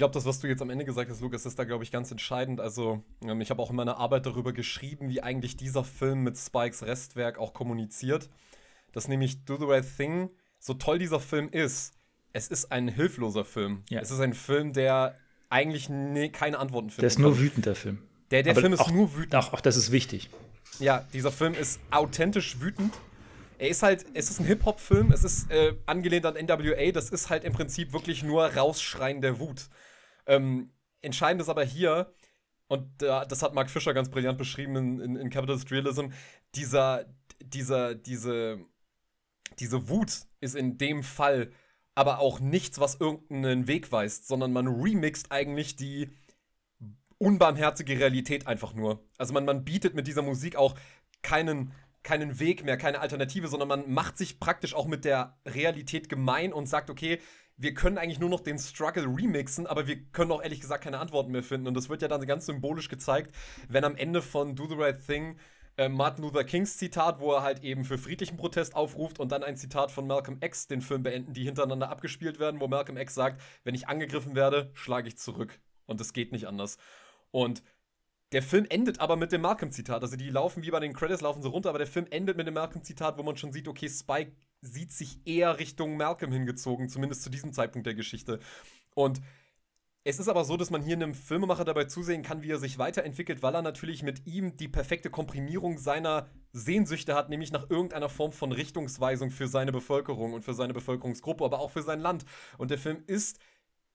[0.00, 2.10] glaube, das, was du jetzt am Ende gesagt hast, Lukas, ist da, glaube ich, ganz
[2.10, 2.58] entscheidend.
[2.58, 6.36] Also, ähm, ich habe auch in meiner Arbeit darüber geschrieben, wie eigentlich dieser Film mit
[6.38, 8.30] Spikes Restwerk auch kommuniziert.
[8.92, 11.92] Dass nämlich Do the Right Thing, so toll dieser Film ist,
[12.32, 13.84] es ist ein hilfloser Film.
[13.90, 14.00] Ja.
[14.00, 15.16] Es ist ein Film, der
[15.50, 17.02] eigentlich ne, keine Antworten findet.
[17.02, 17.98] Der ist nur wütend, der Film.
[18.30, 19.34] Der, der Film ist auch, nur wütend.
[19.34, 20.30] Auch, auch das ist wichtig.
[20.78, 22.94] Ja, dieser Film ist authentisch wütend.
[23.58, 27.28] Er ist halt, es ist ein Hip-Hop-Film, es ist äh, angelehnt an NWA, das ist
[27.28, 29.68] halt im Prinzip wirklich nur Rausschreien der Wut.
[30.26, 30.70] Ähm,
[31.02, 32.12] entscheidend ist aber hier,
[32.68, 36.06] und äh, das hat Mark Fischer ganz brillant beschrieben in, in, in Capitalist Realism,
[36.54, 37.06] dieser,
[37.42, 38.60] dieser, diese,
[39.58, 41.50] diese Wut ist in dem Fall
[41.94, 46.08] aber auch nichts, was irgendeinen Weg weist, sondern man remixt eigentlich die
[47.18, 49.04] unbarmherzige Realität einfach nur.
[49.18, 50.74] Also man, man bietet mit dieser Musik auch
[51.22, 51.72] keinen,
[52.02, 56.52] keinen Weg mehr, keine Alternative, sondern man macht sich praktisch auch mit der Realität gemein
[56.52, 57.18] und sagt, okay,
[57.60, 60.98] wir können eigentlich nur noch den Struggle remixen, aber wir können auch ehrlich gesagt keine
[60.98, 61.68] Antworten mehr finden.
[61.68, 63.34] Und das wird ja dann ganz symbolisch gezeigt,
[63.68, 65.36] wenn am Ende von Do the Right Thing
[65.76, 69.42] äh, Martin Luther Kings Zitat, wo er halt eben für friedlichen Protest aufruft und dann
[69.42, 73.14] ein Zitat von Malcolm X den Film beenden, die hintereinander abgespielt werden, wo Malcolm X
[73.14, 75.60] sagt, wenn ich angegriffen werde, schlage ich zurück.
[75.84, 76.78] Und es geht nicht anders.
[77.30, 77.62] Und
[78.32, 80.02] der Film endet aber mit dem Malcolm-Zitat.
[80.02, 82.46] Also die laufen wie bei den Credits, laufen so runter, aber der Film endet mit
[82.46, 87.22] dem Malcolm-Zitat, wo man schon sieht, okay, Spike sieht sich eher Richtung Malcolm hingezogen, zumindest
[87.22, 88.40] zu diesem Zeitpunkt der Geschichte.
[88.94, 89.20] Und
[90.02, 92.78] es ist aber so, dass man hier einem Filmemacher dabei zusehen kann, wie er sich
[92.78, 98.08] weiterentwickelt, weil er natürlich mit ihm die perfekte Komprimierung seiner Sehnsüchte hat, nämlich nach irgendeiner
[98.08, 102.24] Form von Richtungsweisung für seine Bevölkerung und für seine Bevölkerungsgruppe, aber auch für sein Land.
[102.56, 103.40] Und der Film ist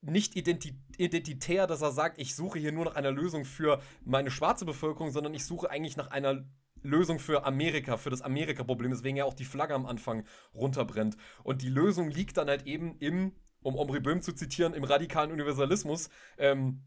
[0.01, 4.65] nicht identitär, dass er sagt, ich suche hier nur nach einer Lösung für meine schwarze
[4.65, 6.45] Bevölkerung, sondern ich suche eigentlich nach einer
[6.85, 11.17] Lösung für Amerika, für das Amerika-Problem, deswegen ja auch die Flagge am Anfang runterbrennt.
[11.43, 15.31] Und die Lösung liegt dann halt eben im, um Omri Böhm zu zitieren, im radikalen
[15.31, 16.81] Universalismus, ähm,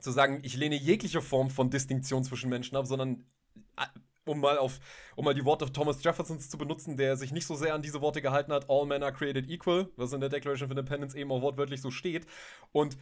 [0.00, 3.24] zu sagen, ich lehne jegliche Form von Distinktion zwischen Menschen ab, sondern
[3.76, 3.86] äh,
[4.24, 4.78] um mal auf,
[5.16, 8.00] um mal die Worte Thomas Jeffersons zu benutzen, der sich nicht so sehr an diese
[8.00, 11.32] Worte gehalten hat, all men are created equal, was in der Declaration of Independence eben
[11.32, 12.26] auch wortwörtlich so steht.
[12.72, 12.96] Und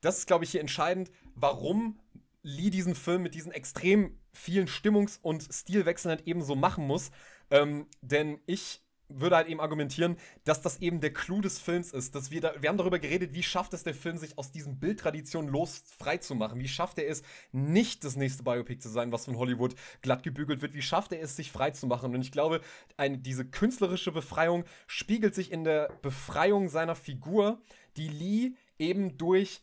[0.00, 1.98] das ist, glaube ich, hier entscheidend, warum
[2.42, 7.10] Lee diesen Film mit diesen extrem vielen Stimmungs- und Stilwechseln halt eben so machen muss.
[7.50, 12.14] Ähm, denn ich würde halt eben argumentieren, dass das eben der Clou des Films ist.
[12.14, 14.78] Dass wir, da, wir haben darüber geredet, wie schafft es der Film, sich aus diesen
[14.78, 16.60] Bildtraditionen los frei zu machen?
[16.60, 20.62] Wie schafft er es, nicht das nächste Biopic zu sein, was von Hollywood glatt gebügelt
[20.62, 20.74] wird?
[20.74, 22.14] Wie schafft er es, sich frei zu machen?
[22.14, 22.60] Und ich glaube,
[22.96, 27.62] eine, diese künstlerische Befreiung spiegelt sich in der Befreiung seiner Figur,
[27.96, 29.62] die Lee eben durch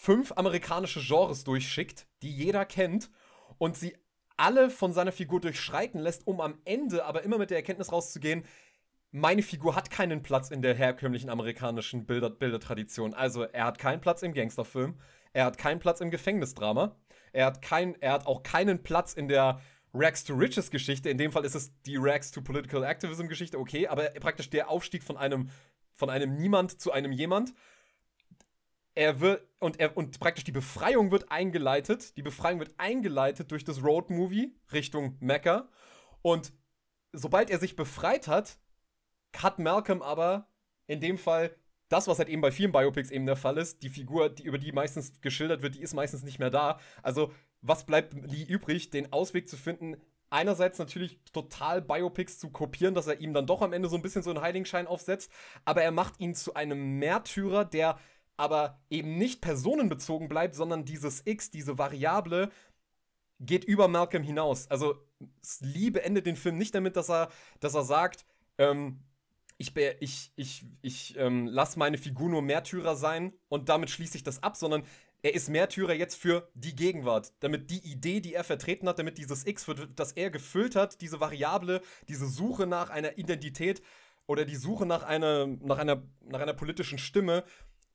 [0.00, 3.10] fünf amerikanische Genres durchschickt, die jeder kennt
[3.58, 3.96] und sie
[4.36, 8.44] alle von seiner Figur durchschreiten lässt, um am Ende aber immer mit der Erkenntnis rauszugehen,
[9.10, 13.12] meine Figur hat keinen Platz in der herkömmlichen amerikanischen Bilder Bildertradition.
[13.12, 15.00] Also er hat keinen Platz im Gangsterfilm,
[15.32, 16.94] er hat keinen Platz im Gefängnisdrama,
[17.32, 19.60] er hat, kein, er hat auch keinen Platz in der
[19.92, 21.10] Rags to Riches Geschichte.
[21.10, 24.70] In dem Fall ist es die Rags to Political Activism Geschichte, okay, aber praktisch der
[24.70, 25.50] Aufstieg von einem,
[25.96, 27.52] von einem Niemand zu einem Jemand
[28.98, 32.16] er wird und er und praktisch die Befreiung wird eingeleitet.
[32.16, 35.68] Die Befreiung wird eingeleitet durch das Road Movie Richtung Mecca
[36.20, 36.52] und
[37.12, 38.58] sobald er sich befreit hat,
[39.36, 40.48] hat Malcolm aber
[40.88, 41.54] in dem Fall
[41.88, 44.58] das, was halt eben bei vielen Biopics eben der Fall ist, die Figur, die über
[44.58, 46.80] die meistens geschildert wird, die ist meistens nicht mehr da.
[47.02, 49.96] Also, was bleibt Lee übrig, den Ausweg zu finden,
[50.28, 54.02] einerseits natürlich total Biopics zu kopieren, dass er ihm dann doch am Ende so ein
[54.02, 55.30] bisschen so einen Heiligenschein aufsetzt,
[55.64, 57.98] aber er macht ihn zu einem Märtyrer, der
[58.38, 62.50] aber eben nicht personenbezogen bleibt, sondern dieses X, diese Variable,
[63.40, 64.70] geht über Malcolm hinaus.
[64.70, 64.96] Also
[65.60, 68.24] Lee beendet den Film nicht damit, dass er, dass er sagt,
[68.56, 69.00] ähm,
[69.58, 74.22] ich, ich, ich, ich ähm, lasse meine Figur nur Märtyrer sein und damit schließe ich
[74.22, 74.84] das ab, sondern
[75.22, 79.18] er ist Märtyrer jetzt für die Gegenwart, damit die Idee, die er vertreten hat, damit
[79.18, 79.66] dieses X,
[79.96, 83.82] das er gefüllt hat, diese Variable, diese Suche nach einer Identität
[84.26, 87.42] oder die Suche nach einer, nach einer, nach einer politischen Stimme,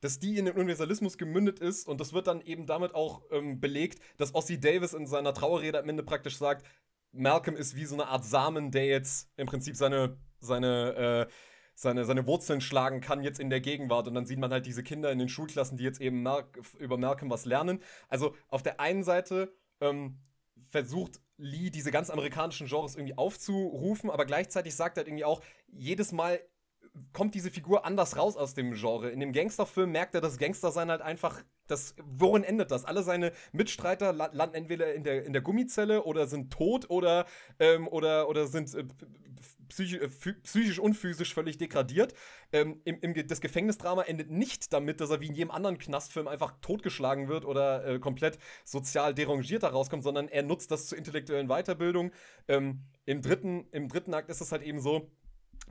[0.04, 3.60] dass die in den Universalismus gemündet ist und das wird dann eben damit auch ähm,
[3.62, 6.66] belegt, dass Ossie Davis in seiner Trauerrede am Ende praktisch sagt,
[7.14, 11.32] Malcolm ist wie so eine Art Samen, der jetzt im Prinzip seine, seine, äh,
[11.76, 14.08] seine, seine Wurzeln schlagen kann jetzt in der Gegenwart.
[14.08, 16.46] Und dann sieht man halt diese Kinder in den Schulklassen, die jetzt eben Mal
[16.80, 17.80] über Malcolm was lernen.
[18.10, 20.18] Also auf der einen Seite ähm,
[20.70, 25.42] versucht Lee diese ganz amerikanischen Genres irgendwie aufzurufen, aber gleichzeitig sagt er halt irgendwie auch,
[25.68, 26.40] jedes Mal
[27.12, 29.10] kommt diese Figur anders raus aus dem Genre.
[29.10, 32.86] In dem Gangsterfilm merkt er, dass Gangstersein halt einfach, das, worin endet das?
[32.86, 37.26] Alle seine Mitstreiter landen entweder in der, in der Gummizelle oder sind tot oder,
[37.60, 38.84] ähm, oder, oder sind äh,
[39.70, 42.14] psychisch, äh, psychisch und physisch völlig degradiert.
[42.52, 46.28] Ähm, im, im, das Gefängnisdrama endet nicht damit, dass er wie in jedem anderen Knastfilm
[46.28, 50.98] einfach totgeschlagen wird oder äh, komplett sozial derangiert da rauskommt, sondern er nutzt das zur
[50.98, 52.12] intellektuellen Weiterbildung.
[52.48, 55.10] Ähm, im, dritten, Im dritten Akt ist es halt eben so,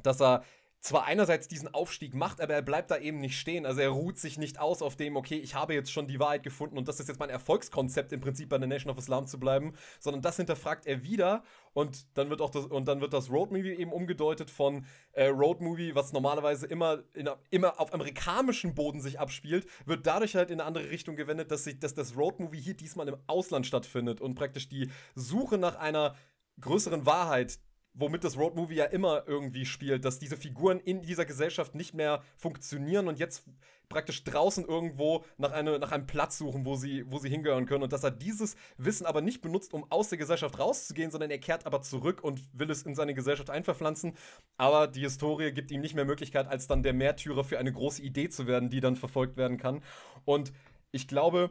[0.02, 0.42] dass er
[0.82, 3.66] zwar einerseits diesen Aufstieg macht, aber er bleibt da eben nicht stehen.
[3.66, 6.42] Also er ruht sich nicht aus auf dem, okay, ich habe jetzt schon die Wahrheit
[6.42, 9.38] gefunden und das ist jetzt mein Erfolgskonzept im Prinzip bei der Nation of Islam zu
[9.38, 13.30] bleiben, sondern das hinterfragt er wieder und dann wird auch das und dann wird das
[13.30, 18.74] Road Movie eben umgedeutet von äh, Road Movie, was normalerweise immer in, immer auf amerikanischem
[18.74, 22.16] Boden sich abspielt, wird dadurch halt in eine andere Richtung gewendet, dass sich dass das
[22.16, 26.16] Road Movie hier diesmal im Ausland stattfindet und praktisch die Suche nach einer
[26.60, 27.60] größeren Wahrheit
[27.94, 31.94] womit das Road Movie ja immer irgendwie spielt, dass diese Figuren in dieser Gesellschaft nicht
[31.94, 33.44] mehr funktionieren und jetzt
[33.92, 37.82] praktisch draußen irgendwo nach, eine, nach einem Platz suchen, wo sie, wo sie hingehören können.
[37.82, 41.38] Und dass er dieses Wissen aber nicht benutzt, um aus der Gesellschaft rauszugehen, sondern er
[41.38, 44.14] kehrt aber zurück und will es in seine Gesellschaft einverpflanzen.
[44.56, 48.02] Aber die Historie gibt ihm nicht mehr Möglichkeit, als dann der Märtyrer für eine große
[48.02, 49.82] Idee zu werden, die dann verfolgt werden kann.
[50.24, 50.52] Und
[50.90, 51.50] ich glaube,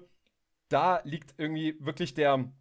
[0.68, 2.52] da liegt irgendwie wirklich der,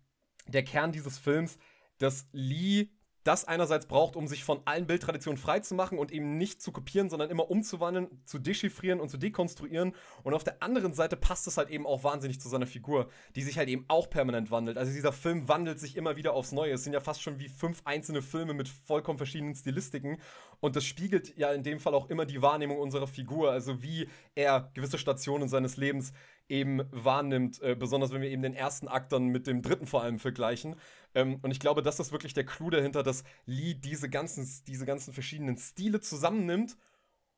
[0.47, 1.59] der Kern dieses Films,
[1.99, 2.89] dass Lee
[3.25, 7.31] das einerseits braucht, um sich von allen Bildtraditionen freizumachen und eben nicht zu kopieren, sondern
[7.31, 9.95] immer umzuwandeln, zu dechiffrieren und zu dekonstruieren.
[10.23, 13.43] Und auf der anderen Seite passt es halt eben auch wahnsinnig zu seiner Figur, die
[13.43, 14.79] sich halt eben auch permanent wandelt.
[14.79, 16.73] Also dieser Film wandelt sich immer wieder aufs Neue.
[16.73, 20.19] Es sind ja fast schon wie fünf einzelne Filme mit vollkommen verschiedenen Stilistiken.
[20.61, 24.09] Und das spiegelt ja in dem Fall auch immer die Wahrnehmung unserer Figur, also wie
[24.35, 26.13] er gewisse Stationen seines Lebens
[26.51, 30.03] eben wahrnimmt, äh, besonders wenn wir eben den ersten Akt dann mit dem dritten vor
[30.03, 30.77] allem vergleichen.
[31.15, 34.87] Ähm, und ich glaube, das ist wirklich der Clou dahinter, dass Lee diese ganzen, diese
[34.87, 36.77] ganzen verschiedenen Stile zusammennimmt,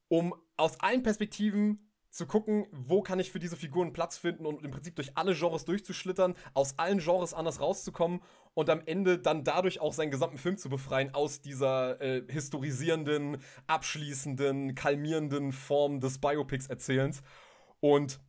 [0.09, 4.63] um aus allen Perspektiven zu gucken, wo kann ich für diese Figuren Platz finden und
[4.63, 8.21] im Prinzip durch alle Genres durchzuschlittern, aus allen Genres anders rauszukommen
[8.53, 13.39] und am Ende dann dadurch auch seinen gesamten Film zu befreien aus dieser äh, historisierenden,
[13.67, 17.23] abschließenden, kalmierenden Form des Biopics-Erzählens.
[17.81, 18.21] Und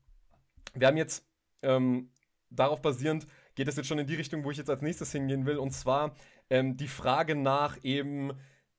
[0.73, 1.27] wir haben jetzt
[1.61, 2.09] ähm,
[2.49, 5.45] darauf basierend, geht es jetzt schon in die Richtung, wo ich jetzt als nächstes hingehen
[5.45, 6.15] will, und zwar
[6.49, 8.33] ähm, die Frage nach eben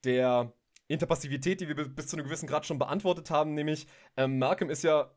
[0.05, 0.53] der
[0.89, 3.87] Interpassivität, die wir bis zu einem gewissen Grad schon beantwortet haben, nämlich
[4.17, 5.11] ähm, Malcolm ist ja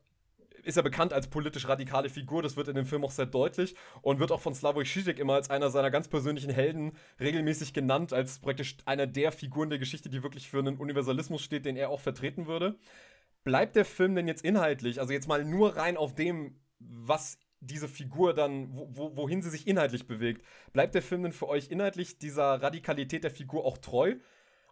[0.62, 3.74] ist er bekannt als politisch radikale Figur, das wird in dem Film auch sehr deutlich
[4.02, 8.12] und wird auch von Slavoj Žižek immer als einer seiner ganz persönlichen Helden regelmäßig genannt,
[8.12, 11.90] als praktisch einer der Figuren der Geschichte, die wirklich für einen Universalismus steht, den er
[11.90, 12.78] auch vertreten würde.
[13.44, 17.88] Bleibt der Film denn jetzt inhaltlich, also jetzt mal nur rein auf dem, was diese
[17.88, 22.18] Figur dann, wo, wohin sie sich inhaltlich bewegt, bleibt der Film denn für euch inhaltlich
[22.18, 24.16] dieser Radikalität der Figur auch treu?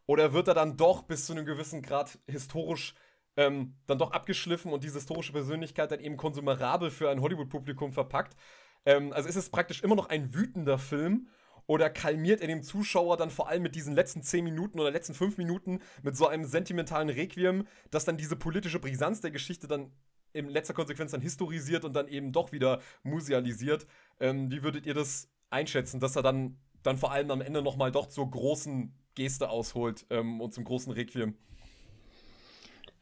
[0.06, 2.94] Oder wird er dann doch bis zu einem gewissen Grad historisch
[3.36, 8.36] ähm, dann doch abgeschliffen und diese historische Persönlichkeit dann eben konsumerabel für ein Hollywood-Publikum verpackt?
[8.84, 11.28] Ähm, also ist es praktisch immer noch ein wütender Film
[11.66, 15.14] oder kalmiert er dem Zuschauer dann vor allem mit diesen letzten 10 Minuten oder letzten
[15.14, 19.90] 5 Minuten mit so einem sentimentalen Requiem, dass dann diese politische Brisanz der Geschichte dann
[20.36, 23.86] in letzter Konsequenz dann historisiert und dann eben doch wieder musealisiert.
[24.20, 27.90] Ähm, wie würdet ihr das einschätzen, dass er dann, dann vor allem am Ende nochmal
[27.90, 31.34] doch zur großen Geste ausholt ähm, und zum großen Requiem?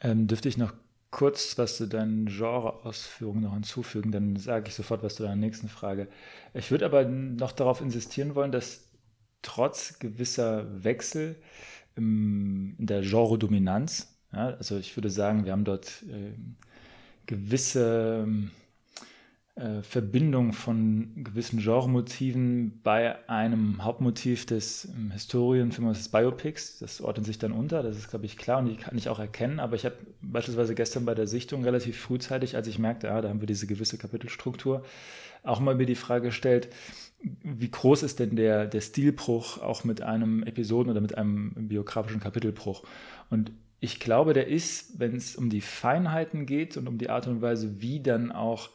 [0.01, 0.73] Ähm, dürfte ich noch
[1.11, 5.69] kurz was zu deinen Genre-Ausführungen noch hinzufügen, dann sage ich sofort was zu deiner nächsten
[5.69, 6.09] Frage.
[6.55, 8.90] Ich würde aber noch darauf insistieren wollen, dass
[9.43, 11.36] trotz gewisser Wechsel
[11.94, 16.32] im, in der Genre-Dominanz, ja, also ich würde sagen, wir haben dort äh,
[17.27, 18.27] gewisse
[19.57, 26.81] äh, Verbindung von gewissen Genremotiven bei einem Hauptmotiv des ähm, Historienfilms des Biopics.
[26.81, 29.21] Das ordnet sich dann unter, das ist, glaube ich, klar und die kann ich auch
[29.21, 29.61] erkennen.
[29.61, 33.29] Aber ich habe beispielsweise gestern bei der Sichtung relativ frühzeitig, als ich merkte, ja, da
[33.29, 34.85] haben wir diese gewisse Kapitelstruktur,
[35.45, 36.69] auch mal mir die Frage gestellt,
[37.43, 42.21] wie groß ist denn der, der Stilbruch auch mit einem Episoden- oder mit einem biografischen
[42.21, 42.83] Kapitelbruch?
[43.31, 43.53] Und
[43.85, 47.43] ich glaube, der ist, wenn es um die Feinheiten geht und um die Art und
[47.43, 48.70] Weise, wie dann auch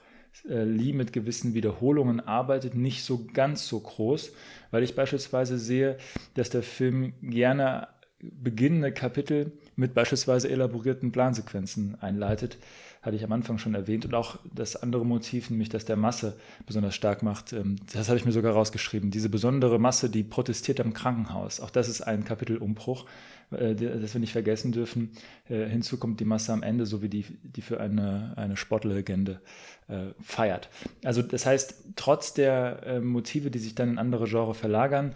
[0.48, 4.32] äh, Lee mit gewissen Wiederholungen arbeitet, nicht so ganz so groß,
[4.70, 5.98] weil ich beispielsweise sehe,
[6.36, 7.88] dass der Film gerne
[8.22, 12.60] beginnende Kapitel mit beispielsweise elaborierten Plansequenzen einleitet,
[13.02, 14.06] hatte ich am Anfang schon erwähnt.
[14.06, 16.36] Und auch das andere Motiv, nämlich das der Masse
[16.68, 19.10] besonders stark macht, ähm, das habe ich mir sogar rausgeschrieben.
[19.10, 21.62] Diese besondere Masse, die protestiert am Krankenhaus.
[21.62, 23.06] Auch das ist ein Kapitelumbruch,
[23.52, 25.12] äh, das wir nicht vergessen dürfen.
[25.50, 29.42] Äh, hinzu kommt die Masse am Ende, so wie die, die für eine, eine Sportlegende
[29.88, 30.70] äh, feiert.
[31.04, 35.14] Also das heißt, trotz der Motive, die sich dann in andere Genres verlagern,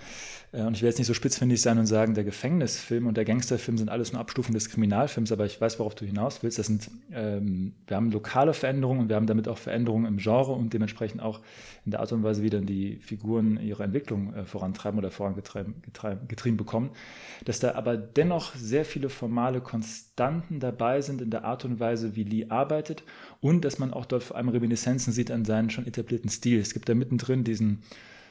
[0.52, 3.80] und ich will jetzt nicht so spitzfindig sein und sagen, der Gefängnisfilm und der Gangsterfilm
[3.80, 6.60] sind alles nur Abstufen des Kriminalfilms, aber ich weiß, worauf du hinaus willst.
[6.60, 10.52] Das sind, ähm, wir haben lokale Veränderungen und wir haben damit auch Veränderungen im Genre
[10.52, 11.40] und dementsprechend auch
[11.86, 15.74] in der Art und Weise, wie dann die Figuren ihre Entwicklung äh, vorantreiben oder vorangetrieben
[16.28, 16.92] getrieben bekommen.
[17.46, 18.23] Dass da aber dennoch
[18.56, 23.04] sehr viele formale Konstanten dabei sind in der Art und Weise, wie Lee arbeitet
[23.42, 26.60] und dass man auch dort vor allem Reminiszenzen sieht an seinen schon etablierten Stil.
[26.60, 27.84] Es gibt da mittendrin diesen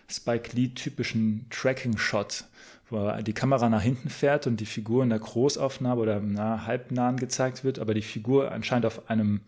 [0.08, 2.44] Spike Lee-typischen Tracking-Shot,
[2.92, 7.16] wo die Kamera nach hinten fährt und die Figur in der Großaufnahme oder na, halbnahen
[7.16, 9.40] gezeigt wird, aber die Figur anscheinend auf einem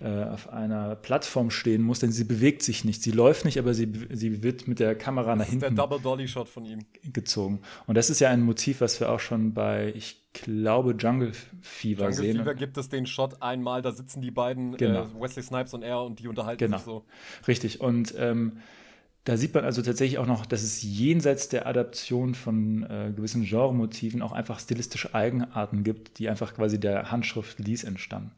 [0.00, 3.02] äh, auf einer Plattform stehen muss, denn sie bewegt sich nicht.
[3.02, 5.60] Sie läuft nicht, aber sie, sie wird mit der Kamera nach hinten.
[5.60, 6.80] Das ist der Double Dolly Shot von ihm.
[7.12, 7.60] Gezogen.
[7.86, 11.32] Und das ist ja ein Motiv, was wir auch schon bei, ich glaube, Jungle
[11.62, 12.26] Fever Jungle sehen.
[12.26, 15.04] Jungle Fever gibt es den Shot einmal, da sitzen die beiden, genau.
[15.04, 16.76] äh, Wesley Snipes und er, und die unterhalten genau.
[16.76, 17.04] sich so.
[17.46, 17.80] Richtig.
[17.80, 18.58] Und ähm,
[19.24, 23.44] da sieht man also tatsächlich auch noch, dass es jenseits der Adaption von äh, gewissen
[23.44, 28.32] Genremotiven auch einfach stilistische Eigenarten gibt, die einfach quasi der Handschrift Lees entstammen.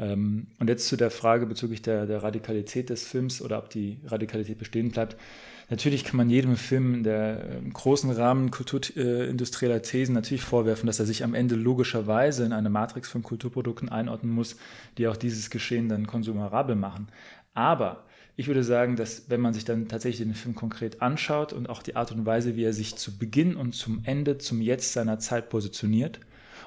[0.00, 3.98] Ähm, und jetzt zu der Frage bezüglich der, der Radikalität des Films oder ob die
[4.06, 5.16] Radikalität bestehen bleibt.
[5.70, 10.98] Natürlich kann man jedem Film in der äh, großen Rahmen kulturindustrieller Thesen natürlich vorwerfen, dass
[10.98, 14.56] er sich am Ende logischerweise in eine Matrix von Kulturprodukten einordnen muss,
[14.98, 17.08] die auch dieses Geschehen dann konsumerabel machen.
[17.54, 18.04] Aber
[18.36, 21.82] ich würde sagen, dass wenn man sich dann tatsächlich den Film konkret anschaut und auch
[21.82, 25.18] die Art und Weise, wie er sich zu Beginn und zum Ende, zum Jetzt seiner
[25.18, 26.20] Zeit positioniert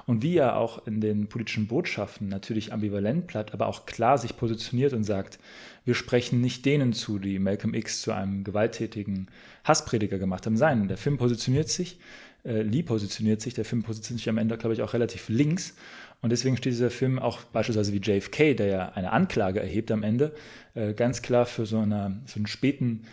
[0.06, 4.36] und wie er auch in den politischen Botschaften natürlich ambivalent bleibt, aber auch klar sich
[4.36, 5.38] positioniert und sagt,
[5.84, 9.28] wir sprechen nicht denen zu, die Malcolm X zu einem gewalttätigen
[9.64, 10.56] Hassprediger gemacht haben.
[10.56, 12.00] Sein, der Film positioniert sich,
[12.44, 15.76] äh, Lee positioniert sich, der Film positioniert sich am Ende, glaube ich, auch relativ links
[16.22, 20.02] und deswegen steht dieser Film auch beispielsweise wie JFK, der ja eine Anklage erhebt am
[20.02, 20.34] Ende,
[20.74, 23.04] äh, ganz klar für so, eine, so einen späten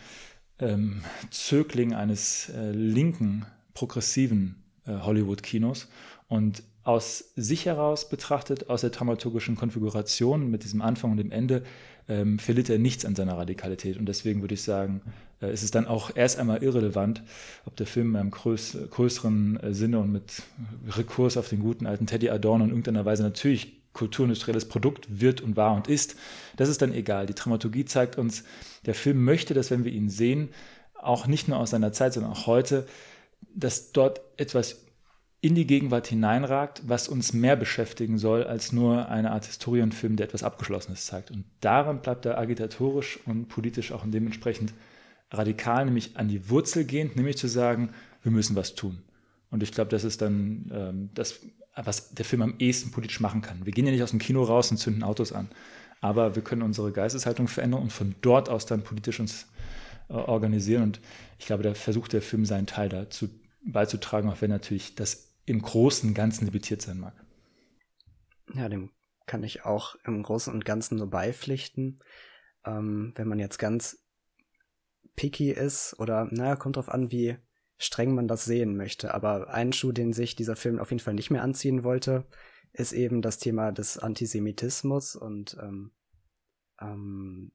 [0.60, 5.88] ähm, Zögling eines äh, linken, progressiven äh, Hollywood-Kinos.
[6.28, 11.64] Und aus sich heraus betrachtet, aus der dramaturgischen Konfiguration mit diesem Anfang und dem Ende,
[12.08, 13.98] ähm, verliert er nichts an seiner Radikalität.
[13.98, 15.02] Und deswegen würde ich sagen,
[15.42, 17.24] äh, ist es dann auch erst einmal irrelevant,
[17.66, 20.44] ob der Film im größ größeren äh, Sinne und mit
[20.88, 25.58] Rekurs auf den guten alten Teddy Adorno in irgendeiner Weise natürlich kulturindustrielles Produkt wird und
[25.58, 26.16] war und ist.
[26.56, 27.26] Das ist dann egal.
[27.26, 28.46] Die Dramaturgie zeigt uns,
[28.86, 30.50] der Film möchte, dass wenn wir ihn sehen,
[30.94, 32.88] auch nicht nur aus seiner Zeit, sondern auch heute,
[33.54, 34.87] dass dort etwas
[35.40, 40.28] in die Gegenwart hineinragt, was uns mehr beschäftigen soll, als nur eine Art Historienfilm, der
[40.28, 41.30] etwas Abgeschlossenes zeigt.
[41.30, 44.74] Und darin bleibt er agitatorisch und politisch auch dementsprechend
[45.32, 47.92] radikal, nämlich an die Wurzel gehend, nämlich zu sagen,
[48.24, 49.04] wir müssen was tun.
[49.52, 51.40] Und ich glaube, das ist dann ähm, das,
[51.76, 53.66] was der Film am ehesten politisch machen kann.
[53.66, 55.50] Wir gehen ja nicht aus dem Kino raus und zünden Autos an,
[56.02, 59.48] aber wir können unsere Geisteshaltung verändern und von dort aus dann politisch uns
[60.10, 60.84] äh, organisieren.
[60.84, 61.00] Und
[61.38, 63.30] ich glaube, da versucht der Film seinen Teil dazu
[63.64, 67.16] beizutragen, auch wenn natürlich das im Großen und Ganzen limitiert sein mag.
[68.54, 68.92] Ja, dem
[69.26, 72.00] kann ich auch im Großen und Ganzen nur beipflichten.
[72.66, 74.06] Ähm, wenn man jetzt ganz
[75.16, 77.38] picky ist oder, naja, kommt drauf an, wie
[77.78, 79.14] streng man das sehen möchte.
[79.14, 82.28] Aber ein Schuh, den sich dieser Film auf jeden Fall nicht mehr anziehen wollte,
[82.74, 85.92] ist eben das Thema des Antisemitismus und ähm,
[86.80, 87.52] ähm,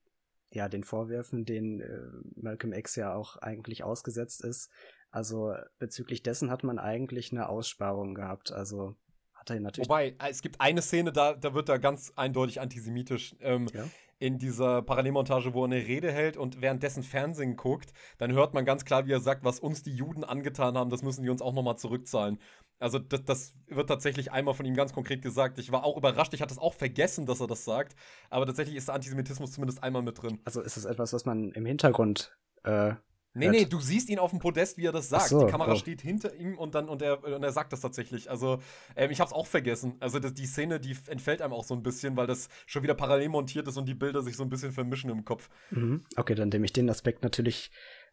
[0.51, 4.71] ja, den Vorwürfen, den äh, Malcolm X ja auch eigentlich ausgesetzt ist.
[5.13, 8.51] Also bezüglich dessen hat man eigentlich eine Aussparung gehabt.
[8.51, 8.97] Also
[9.35, 9.89] hat er natürlich.
[9.89, 13.37] Wobei, es gibt eine Szene, da, da wird er ganz eindeutig antisemitisch.
[13.41, 13.85] Ähm, ja?
[14.23, 18.65] in dieser Parallelmontage, wo er eine Rede hält und währenddessen Fernsehen guckt, dann hört man
[18.65, 21.43] ganz klar, wie er sagt, was uns die Juden angetan haben, das müssen die uns
[21.43, 22.39] auch nochmal zurückzahlen.
[22.79, 25.59] Also das, das, wird tatsächlich einmal von ihm ganz konkret gesagt.
[25.59, 27.97] Ich war auch überrascht, ich hatte es auch vergessen, dass er das sagt,
[28.31, 30.39] aber tatsächlich ist der Antisemitismus zumindest einmal mit drin.
[30.45, 32.95] Also ist es etwas, was man im Hintergrund äh,
[33.35, 35.29] Nee, nee, du siehst ihn auf dem Podest, wie er das sagt.
[35.29, 35.77] So, die Kamera oh.
[35.77, 38.31] steht hinter ihm und dann und er, und er sagt das tatsächlich.
[38.31, 38.61] Also,
[38.95, 39.95] ähm, ich hab's auch vergessen.
[40.01, 42.95] Also, das, die Szene, die entfällt einem auch so ein bisschen, weil das schon wieder
[42.95, 45.49] parallel montiert ist und die Bilder sich so ein bisschen vermischen im Kopf.
[45.71, 46.05] Mhm.
[46.17, 47.71] Okay, dann nehme ich den Aspekt natürlich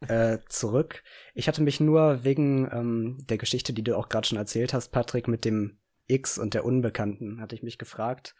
[0.08, 1.04] äh, zurück.
[1.34, 4.90] Ich hatte mich nur wegen ähm, der Geschichte, die du auch gerade schon erzählt hast,
[4.90, 8.36] Patrick, mit dem X und der Unbekannten, hatte ich mich gefragt,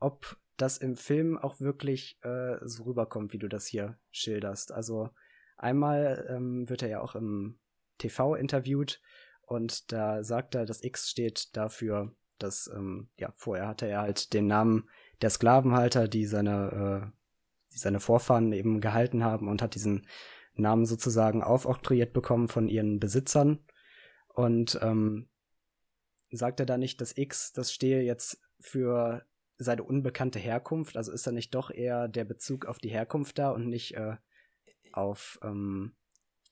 [0.00, 4.72] ob das im Film auch wirklich äh, so rüberkommt, wie du das hier schilderst.
[4.72, 5.10] Also,
[5.56, 7.58] Einmal ähm, wird er ja auch im
[7.98, 9.00] TV interviewt
[9.42, 14.32] und da sagt er, das X steht dafür, dass, ähm, ja, vorher hatte er halt
[14.32, 14.88] den Namen
[15.20, 17.10] der Sklavenhalter, die seine, äh,
[17.72, 20.06] die seine Vorfahren eben gehalten haben und hat diesen
[20.54, 23.64] Namen sozusagen aufoktroyiert bekommen von ihren Besitzern.
[24.28, 25.28] Und ähm,
[26.30, 29.24] sagt er da nicht, das X, das stehe jetzt für
[29.56, 30.96] seine unbekannte Herkunft?
[30.96, 34.16] Also ist da nicht doch eher der Bezug auf die Herkunft da und nicht äh,
[34.96, 35.94] auf, ähm,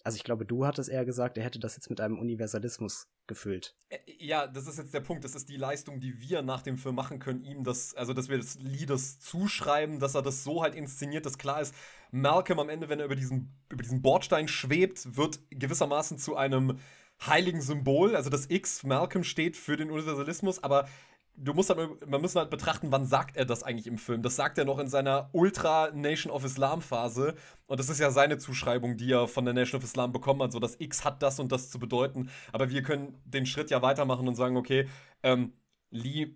[0.05, 3.77] also ich glaube, du hattest eher gesagt, er hätte das jetzt mit einem Universalismus gefüllt.
[4.19, 5.25] Ja, das ist jetzt der Punkt.
[5.25, 8.29] Das ist die Leistung, die wir nach dem Film machen können, ihm das, also dass
[8.29, 11.75] wir das Liedes zuschreiben, dass er das so halt inszeniert, dass klar ist,
[12.11, 16.79] Malcolm am Ende, wenn er über diesen, über diesen Bordstein schwebt, wird gewissermaßen zu einem
[17.25, 18.17] heiligen Symbol.
[18.17, 20.89] Also das X, Malcolm steht für den Universalismus, aber
[21.37, 24.23] du musst halt, man muss halt betrachten, wann sagt er das eigentlich im Film.
[24.23, 27.35] Das sagt er noch in seiner Ultra Nation of Islam Phase.
[27.67, 30.53] Und das ist ja seine Zuschreibung, die er von der Nation of Islam bekommen hat.
[30.53, 32.31] So, das X hat das und das zu bedeuten.
[32.53, 34.89] Aber wir können den Schritt ja weitermachen und sagen, okay,
[35.23, 35.53] ähm,
[35.91, 36.35] Lee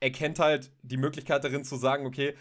[0.00, 2.34] erkennt halt die Möglichkeit darin zu sagen, okay,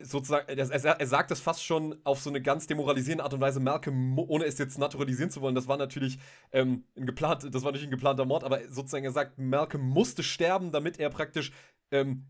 [0.00, 0.58] sozusagen, er,
[1.00, 4.44] er, sagt es fast schon auf so eine ganz demoralisierende Art und Weise, Malcolm, ohne
[4.44, 6.18] es jetzt naturalisieren zu wollen, das war natürlich
[6.52, 10.22] ähm, ein geplant, das war natürlich ein geplanter Mord, aber sozusagen er sagt, Malcolm musste
[10.22, 11.52] sterben, damit er praktisch
[11.90, 12.26] ähm,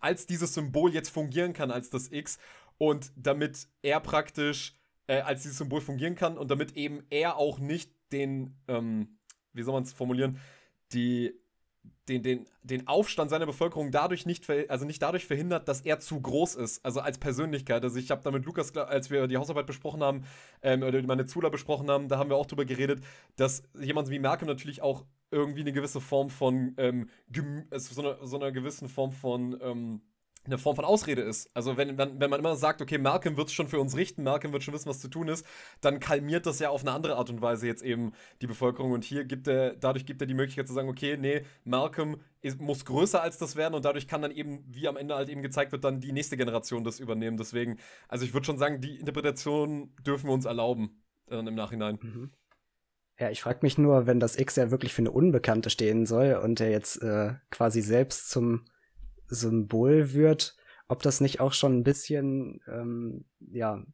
[0.00, 2.38] als dieses Symbol jetzt fungieren kann, als das X
[2.78, 4.74] und damit er praktisch
[5.06, 9.18] äh, als dieses Symbol fungieren kann und damit eben er auch nicht den, ähm,
[9.52, 10.38] wie soll man es formulieren,
[10.92, 11.34] die
[12.08, 16.20] den, den, den Aufstand seiner Bevölkerung dadurch nicht, also nicht dadurch verhindert, dass er zu
[16.20, 17.84] groß ist, also als Persönlichkeit.
[17.84, 20.24] Also ich habe da mit Lukas, als wir die Hausarbeit besprochen haben,
[20.62, 23.04] ähm, oder meine Zula besprochen haben, da haben wir auch drüber geredet,
[23.36, 27.08] dass jemand wie Malcolm natürlich auch irgendwie eine gewisse Form von, ähm,
[27.70, 30.02] also so, eine, so einer gewissen Form von, ähm,
[30.44, 31.50] eine Form von Ausrede ist.
[31.54, 34.24] Also wenn, wenn, wenn man immer sagt, okay, Malcolm wird es schon für uns richten,
[34.24, 35.46] Malcolm wird schon wissen, was zu tun ist,
[35.80, 38.92] dann kalmiert das ja auf eine andere Art und Weise jetzt eben die Bevölkerung.
[38.92, 42.60] Und hier gibt er, dadurch gibt er die Möglichkeit zu sagen, okay, nee, Malcolm ist,
[42.60, 45.42] muss größer als das werden und dadurch kann dann eben, wie am Ende halt eben
[45.42, 47.36] gezeigt wird, dann die nächste Generation das übernehmen.
[47.36, 47.78] Deswegen,
[48.08, 51.98] also ich würde schon sagen, die Interpretation dürfen wir uns erlauben, dann im Nachhinein.
[52.02, 52.32] Mhm.
[53.18, 56.40] Ja, ich frage mich nur, wenn das X ja wirklich für eine Unbekannte stehen soll
[56.42, 58.64] und er jetzt äh, quasi selbst zum
[59.32, 60.56] Symbol wird,
[60.88, 63.84] ob das nicht auch schon ein bisschen, ähm, ja,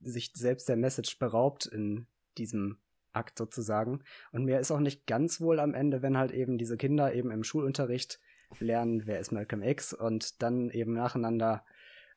[0.00, 2.06] sich selbst der Message beraubt in
[2.38, 2.78] diesem
[3.12, 4.02] Akt sozusagen.
[4.32, 7.30] Und mir ist auch nicht ganz wohl am Ende, wenn halt eben diese Kinder eben
[7.30, 8.20] im Schulunterricht
[8.60, 11.64] lernen, wer ist Malcolm X und dann eben nacheinander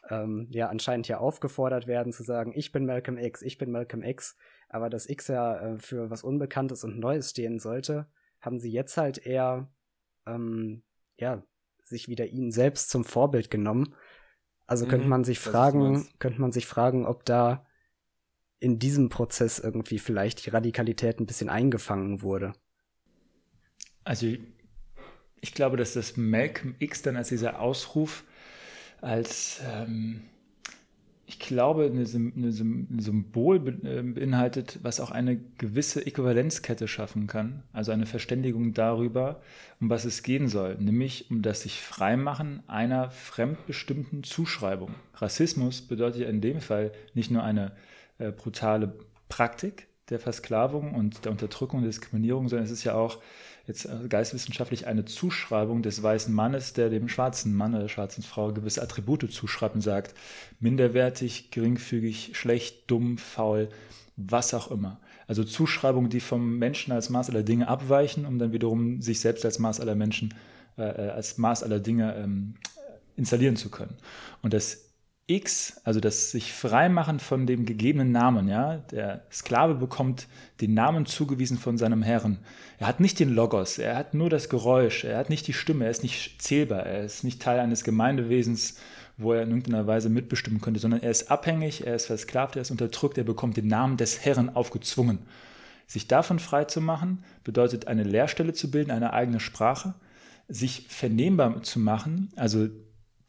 [0.09, 4.03] ähm, ja anscheinend ja aufgefordert werden zu sagen, ich bin Malcolm X, ich bin Malcolm
[4.03, 4.37] X,
[4.69, 8.07] aber dass X ja äh, für was Unbekanntes und Neues stehen sollte,
[8.39, 9.69] haben sie jetzt halt eher
[10.25, 10.83] ähm,
[11.17, 11.43] ja
[11.91, 13.95] sich wieder ihn selbst zum Vorbild genommen.
[14.65, 17.65] Also könnte mhm, man sich fragen, könnte man sich fragen, ob da
[18.59, 22.53] in diesem Prozess irgendwie vielleicht die Radikalität ein bisschen eingefangen wurde.
[24.03, 24.27] Also
[25.41, 28.23] ich glaube, dass das Malcolm X dann als dieser Ausruf,
[29.01, 30.21] als ähm,
[31.31, 32.05] ich glaube, ein
[32.99, 33.55] Symbol
[33.85, 39.41] äh, beinhaltet, was auch eine gewisse Äquivalenzkette schaffen kann, also eine Verständigung darüber,
[39.79, 44.93] um was es gehen soll, nämlich um das sich Freimachen einer fremdbestimmten Zuschreibung.
[45.15, 47.71] Rassismus bedeutet ja in dem Fall nicht nur eine
[48.17, 48.93] äh, brutale
[49.29, 53.19] Praktik der Versklavung und der Unterdrückung, der Diskriminierung, sondern es ist ja auch
[53.71, 58.23] jetzt äh, geistwissenschaftlich eine Zuschreibung des weißen Mannes, der dem schwarzen Mann oder der schwarzen
[58.23, 60.13] Frau gewisse Attribute zuschreibt und sagt,
[60.59, 63.69] minderwertig, geringfügig, schlecht, dumm, faul,
[64.17, 64.99] was auch immer.
[65.27, 69.45] Also Zuschreibungen, die vom Menschen als Maß aller Dinge abweichen, um dann wiederum sich selbst
[69.45, 70.33] als Maß aller Menschen,
[70.77, 72.55] äh, äh als Maß aller Dinge ähm,
[73.15, 73.95] installieren zu können.
[74.41, 74.90] Und das
[75.35, 80.27] X, also das sich freimachen von dem gegebenen Namen, ja, der Sklave bekommt
[80.59, 82.39] den Namen zugewiesen von seinem Herrn.
[82.77, 85.85] Er hat nicht den Logos, er hat nur das Geräusch, er hat nicht die Stimme,
[85.85, 88.77] er ist nicht zählbar, er ist nicht Teil eines Gemeindewesens,
[89.17, 92.63] wo er in irgendeiner Weise mitbestimmen könnte, sondern er ist abhängig, er ist versklavt, er
[92.63, 95.19] ist unterdrückt, er bekommt den Namen des Herrn aufgezwungen.
[95.87, 99.93] Sich davon frei zu machen, bedeutet eine Lehrstelle zu bilden, eine eigene Sprache,
[100.47, 102.67] sich vernehmbar zu machen, also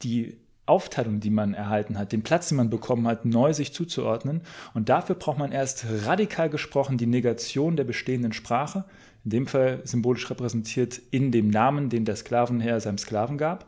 [0.03, 4.43] die Aufteilung, die man erhalten hat, den Platz, den man bekommen hat, neu sich zuzuordnen.
[4.75, 8.85] Und dafür braucht man erst radikal gesprochen die Negation der bestehenden Sprache,
[9.25, 13.67] in dem Fall symbolisch repräsentiert in dem Namen, den der Sklavenherr seinem Sklaven gab.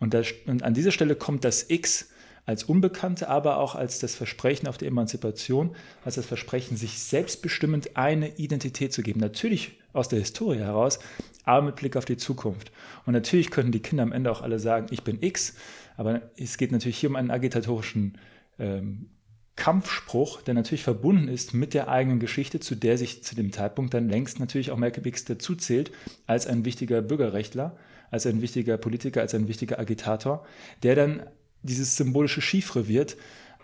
[0.00, 2.10] Und, das, und an dieser Stelle kommt das X
[2.46, 7.96] als Unbekannte, aber auch als das Versprechen auf die Emanzipation, als das Versprechen, sich selbstbestimmend
[7.96, 9.20] eine Identität zu geben.
[9.20, 10.98] Natürlich aus der Historie heraus,
[11.44, 12.70] aber mit Blick auf die Zukunft.
[13.06, 15.54] Und natürlich könnten die Kinder am Ende auch alle sagen, ich bin X,
[15.96, 18.18] aber es geht natürlich hier um einen agitatorischen
[18.58, 19.10] ähm,
[19.56, 23.94] Kampfspruch, der natürlich verbunden ist mit der eigenen Geschichte, zu der sich zu dem Zeitpunkt
[23.94, 25.92] dann längst natürlich auch Malcolm X dazu zählt,
[26.26, 27.76] als ein wichtiger Bürgerrechtler,
[28.10, 30.44] als ein wichtiger Politiker, als ein wichtiger Agitator,
[30.82, 31.22] der dann
[31.62, 33.16] dieses symbolische Chiffre wird,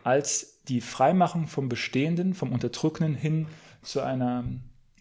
[0.04, 3.46] als die Freimachung vom Bestehenden, vom Unterdrückenden hin
[3.82, 4.44] zu einer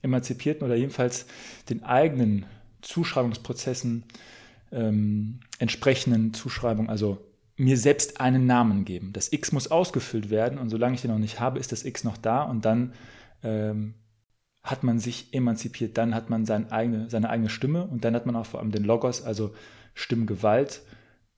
[0.02, 1.28] emanzipierten oder jedenfalls
[1.70, 2.46] den eigenen
[2.82, 4.06] Zuschreibungsprozessen
[4.72, 7.20] ähm, entsprechenden Zuschreibung, also
[7.58, 9.12] mir selbst einen Namen geben.
[9.14, 12.04] Das X muss ausgefüllt werden und solange ich den noch nicht habe, ist das X
[12.04, 12.94] noch da und dann
[13.44, 13.96] ähm,
[14.64, 18.26] hat man sich emanzipiert, dann hat man seine eigene, seine eigene Stimme und dann hat
[18.26, 19.54] man auch vor allem den Logos, also
[19.94, 20.82] Stimmgewalt,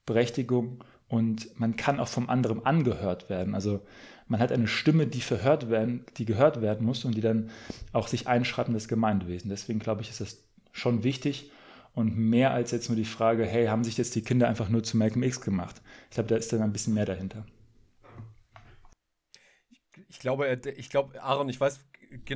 [0.06, 3.56] Berechtigung und man kann auch vom anderen angehört werden.
[3.56, 3.82] Also
[4.28, 7.50] man hat eine Stimme, die verhört werden, die gehört werden muss und die dann
[7.94, 9.50] auch sich einschreibt in das Gemeindewesen.
[9.50, 11.52] Deswegen glaube ich, ist das schon wichtig
[11.94, 14.84] und mehr als jetzt nur die Frage, hey, haben sich jetzt die Kinder einfach nur
[14.84, 15.82] zu Malcolm X gemacht?
[16.10, 17.46] Ich glaube, da ist dann ein bisschen mehr dahinter.
[20.08, 21.80] Ich glaube, ich glaube, Aaron, ich weiß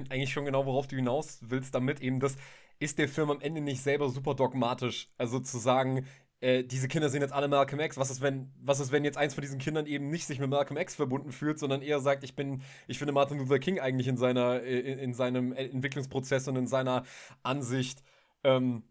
[0.09, 2.01] eigentlich schon genau, worauf du hinaus willst damit.
[2.01, 2.35] Eben das
[2.79, 5.09] ist der Film am Ende nicht selber super dogmatisch.
[5.17, 6.05] Also zu sagen,
[6.41, 7.97] äh, diese Kinder sind jetzt alle Malcolm X.
[7.97, 10.49] Was ist, wenn, was ist, wenn jetzt eins von diesen Kindern eben nicht sich mit
[10.49, 14.07] Malcolm X verbunden fühlt, sondern eher sagt, ich bin, ich finde Martin Luther King eigentlich
[14.07, 17.03] in seiner, äh, in, in seinem Entwicklungsprozess und in seiner
[17.43, 18.03] Ansicht
[18.43, 18.83] ähm,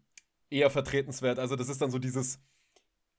[0.55, 1.39] eher vertretenswert.
[1.39, 2.39] Also das ist dann so dieses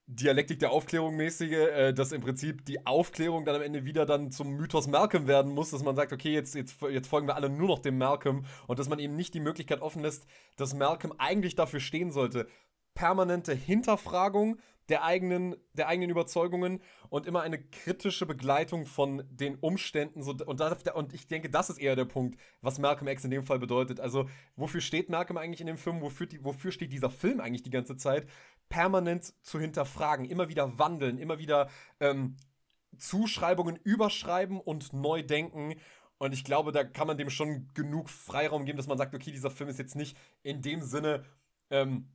[0.09, 4.31] Dialektik der Aufklärung mäßige, äh, dass im Prinzip die Aufklärung dann am Ende wieder dann
[4.31, 7.51] zum Mythos Malcolm werden muss, dass man sagt, okay, jetzt, jetzt, jetzt folgen wir alle
[7.51, 10.27] nur noch dem Malcolm und dass man eben nicht die Möglichkeit offen lässt,
[10.57, 12.47] dass Malcolm eigentlich dafür stehen sollte.
[12.95, 20.23] Permanente Hinterfragung der eigenen, der eigenen Überzeugungen und immer eine kritische Begleitung von den Umständen.
[20.23, 23.31] So, und, das, und ich denke, das ist eher der Punkt, was Malcolm X in
[23.31, 24.01] dem Fall bedeutet.
[24.01, 26.01] Also, wofür steht Malcolm eigentlich in dem Film?
[26.01, 28.27] Wofür, die, wofür steht dieser Film eigentlich die ganze Zeit?
[28.69, 31.69] Permanent zu hinterfragen, immer wieder wandeln, immer wieder
[32.01, 32.37] ähm,
[32.97, 35.75] Zuschreibungen überschreiben und neu denken.
[36.19, 39.31] Und ich glaube, da kann man dem schon genug Freiraum geben, dass man sagt, okay,
[39.31, 41.25] dieser Film ist jetzt nicht in dem Sinne
[41.71, 42.09] ähm,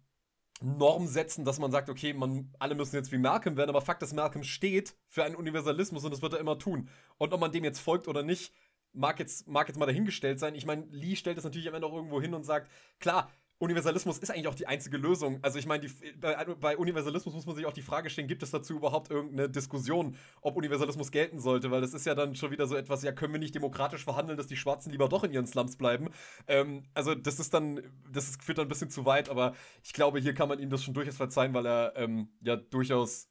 [0.61, 4.03] Norm setzen, dass man sagt, okay, man, alle müssen jetzt wie Malcolm werden, aber Fakt
[4.03, 6.89] ist, Malcolm steht für einen Universalismus und das wird er immer tun.
[7.17, 8.53] Und ob man dem jetzt folgt oder nicht,
[8.93, 10.55] mag jetzt, mag jetzt mal dahingestellt sein.
[10.55, 13.31] Ich meine, Lee stellt das natürlich am Ende auch irgendwo hin und sagt, klar,
[13.61, 15.39] Universalismus ist eigentlich auch die einzige Lösung.
[15.43, 15.87] Also ich meine,
[16.19, 19.49] bei, bei, Universalismus muss man sich auch die Frage stellen, gibt es dazu überhaupt irgendeine
[19.49, 21.69] Diskussion, ob Universalismus gelten sollte?
[21.69, 24.35] Weil das ist ja dann schon wieder so etwas, ja, können wir nicht demokratisch verhandeln,
[24.35, 26.09] dass die Schwarzen lieber doch in ihren Slums bleiben?
[26.47, 27.81] Ähm, also das ist dann,
[28.11, 30.71] das ist, führt dann ein bisschen zu weit, aber ich glaube, hier kann man ihm
[30.71, 33.29] das schon durchaus verzeihen, weil er ähm, ja durchaus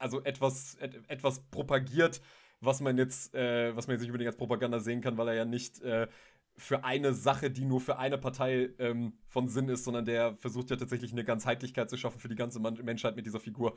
[0.00, 2.20] also etwas, et, etwas propagiert,
[2.60, 5.34] was man jetzt, äh, was man jetzt nicht unbedingt als Propaganda sehen kann, weil er
[5.34, 6.08] ja nicht äh,
[6.56, 10.70] für eine Sache, die nur für eine Partei ähm, von Sinn ist, sondern der versucht
[10.70, 13.76] ja tatsächlich eine Ganzheitlichkeit zu schaffen für die ganze Menschheit mit dieser Figur.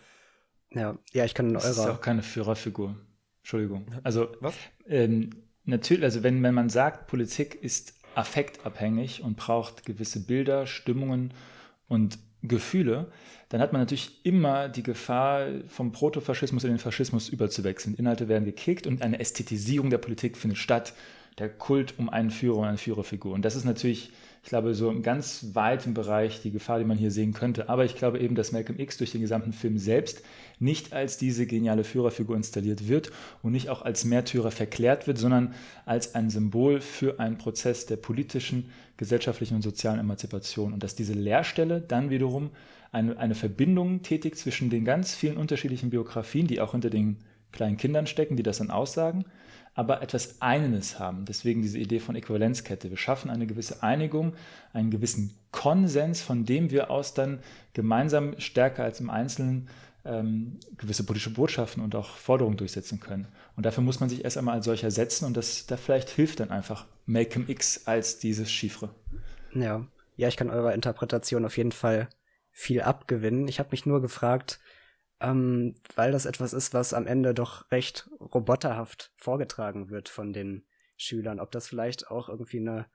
[0.71, 1.67] Ja, ja, ich kann in eurer.
[1.67, 2.95] Das ist auch keine Führerfigur.
[3.39, 3.85] Entschuldigung.
[4.03, 4.55] Also, Was?
[4.87, 5.29] Ähm,
[5.63, 11.33] natürlich, also wenn, wenn man sagt, Politik ist affektabhängig und braucht gewisse Bilder, Stimmungen
[11.87, 13.11] und Gefühle,
[13.49, 17.95] dann hat man natürlich immer die Gefahr, vom Protofaschismus in den Faschismus überzuwechseln.
[17.95, 20.93] Inhalte werden gekickt und eine Ästhetisierung der Politik findet statt.
[21.37, 23.33] Der Kult um einen Führer und eine Führerfigur.
[23.33, 26.97] Und das ist natürlich, ich glaube, so im ganz weiten Bereich die Gefahr, die man
[26.97, 27.67] hier sehen könnte.
[27.67, 30.21] Aber ich glaube eben, dass Malcolm X durch den gesamten Film selbst
[30.59, 33.11] nicht als diese geniale Führerfigur installiert wird
[33.43, 35.53] und nicht auch als Märtyrer verklärt wird, sondern
[35.85, 40.71] als ein Symbol für einen Prozess der politischen, gesellschaftlichen und sozialen Emanzipation.
[40.71, 42.51] Und dass diese Leerstelle dann wiederum
[42.93, 47.17] eine, eine Verbindung tätigt zwischen den ganz vielen unterschiedlichen Biografien, die auch hinter den
[47.51, 49.25] kleinen Kindern stecken, die das dann aussagen,
[49.75, 51.25] aber etwas Eines haben.
[51.25, 52.89] Deswegen diese Idee von Äquivalenzkette.
[52.89, 54.33] Wir schaffen eine gewisse Einigung,
[54.73, 57.39] einen gewissen Konsens, von dem wir aus dann
[57.73, 59.69] gemeinsam stärker als im Einzelnen
[60.05, 63.27] ähm, gewisse politische Botschaften und auch Forderungen durchsetzen können.
[63.57, 66.39] Und dafür muss man sich erst einmal als solcher setzen und das da vielleicht hilft
[66.39, 68.89] dann einfach Malcolm X als dieses Chiffre.
[69.53, 69.85] Ja.
[70.17, 72.07] Ja, ich kann eurer Interpretation auf jeden Fall
[72.51, 73.49] viel abgewinnen.
[73.49, 74.61] Ich habe mich nur gefragt,
[75.19, 80.65] ähm, weil das etwas ist, was am Ende doch recht roboterhaft vorgetragen wird von den
[80.97, 82.87] Schülern, ob das vielleicht auch irgendwie eine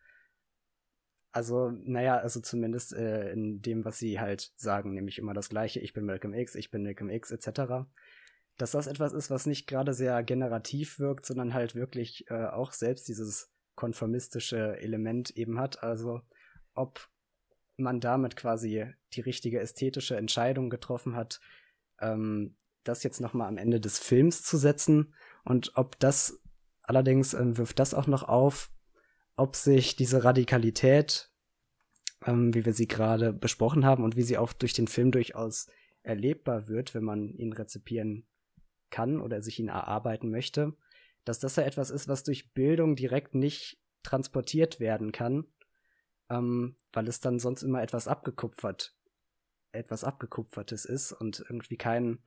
[1.33, 5.81] also, naja, also zumindest äh, in dem, was sie halt sagen, nämlich immer das Gleiche,
[5.81, 7.87] ich bin Malcolm X, ich bin Malcolm X, etc.
[8.57, 12.73] Dass das etwas ist, was nicht gerade sehr generativ wirkt, sondern halt wirklich äh, auch
[12.73, 15.83] selbst dieses konformistische Element eben hat.
[15.83, 16.21] Also,
[16.75, 17.09] ob
[17.77, 21.41] man damit quasi die richtige ästhetische Entscheidung getroffen hat,
[22.01, 25.15] ähm, das jetzt nochmal am Ende des Films zu setzen.
[25.45, 26.41] Und ob das
[26.83, 28.71] allerdings ähm, wirft das auch noch auf,
[29.37, 31.31] ob sich diese Radikalität,
[32.27, 35.69] ähm, wie wir sie gerade besprochen haben und wie sie auch durch den Film durchaus
[36.03, 38.27] erlebbar wird, wenn man ihn rezipieren
[38.91, 40.75] kann oder sich ihn erarbeiten möchte,
[41.25, 45.45] dass das ja etwas ist, was durch Bildung direkt nicht transportiert werden kann,
[46.29, 48.95] ähm, weil es dann sonst immer etwas abgekupfert,
[49.73, 52.19] etwas abgekupfertes ist und irgendwie kein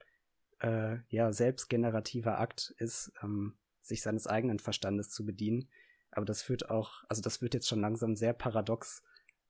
[0.60, 5.68] äh, ja selbstgenerativer Akt ist, ähm, sich seines eigenen Verstandes zu bedienen,
[6.10, 9.02] aber das führt auch, also das wird jetzt schon langsam sehr paradox,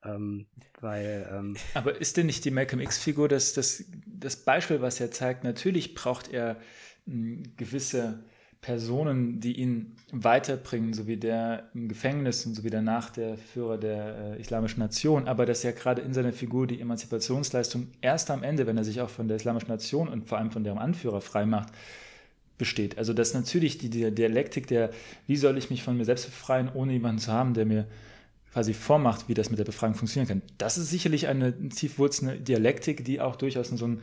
[0.02, 0.46] ähm,
[0.80, 1.28] weil.
[1.30, 5.44] Ähm aber ist denn nicht die Malcolm X-Figur das, das, das Beispiel, was er zeigt?
[5.44, 6.60] Natürlich braucht er
[7.06, 8.24] hm, gewisse
[8.64, 13.76] Personen, die ihn weiterbringen, so wie der im Gefängnis und so wie danach der Führer
[13.76, 18.42] der äh, Islamischen Nation, aber dass er gerade in seiner Figur die Emanzipationsleistung erst am
[18.42, 21.20] Ende, wenn er sich auch von der Islamischen Nation und vor allem von deren Anführer
[21.20, 21.68] freimacht,
[22.56, 22.96] besteht.
[22.96, 24.90] Also dass natürlich die, die Dialektik der,
[25.26, 27.86] wie soll ich mich von mir selbst befreien, ohne jemanden zu haben, der mir
[28.50, 30.42] quasi vormacht, wie das mit der Befreiung funktionieren kann.
[30.56, 34.00] Das ist sicherlich eine tiefwurzelnde Dialektik, die auch durchaus in so einem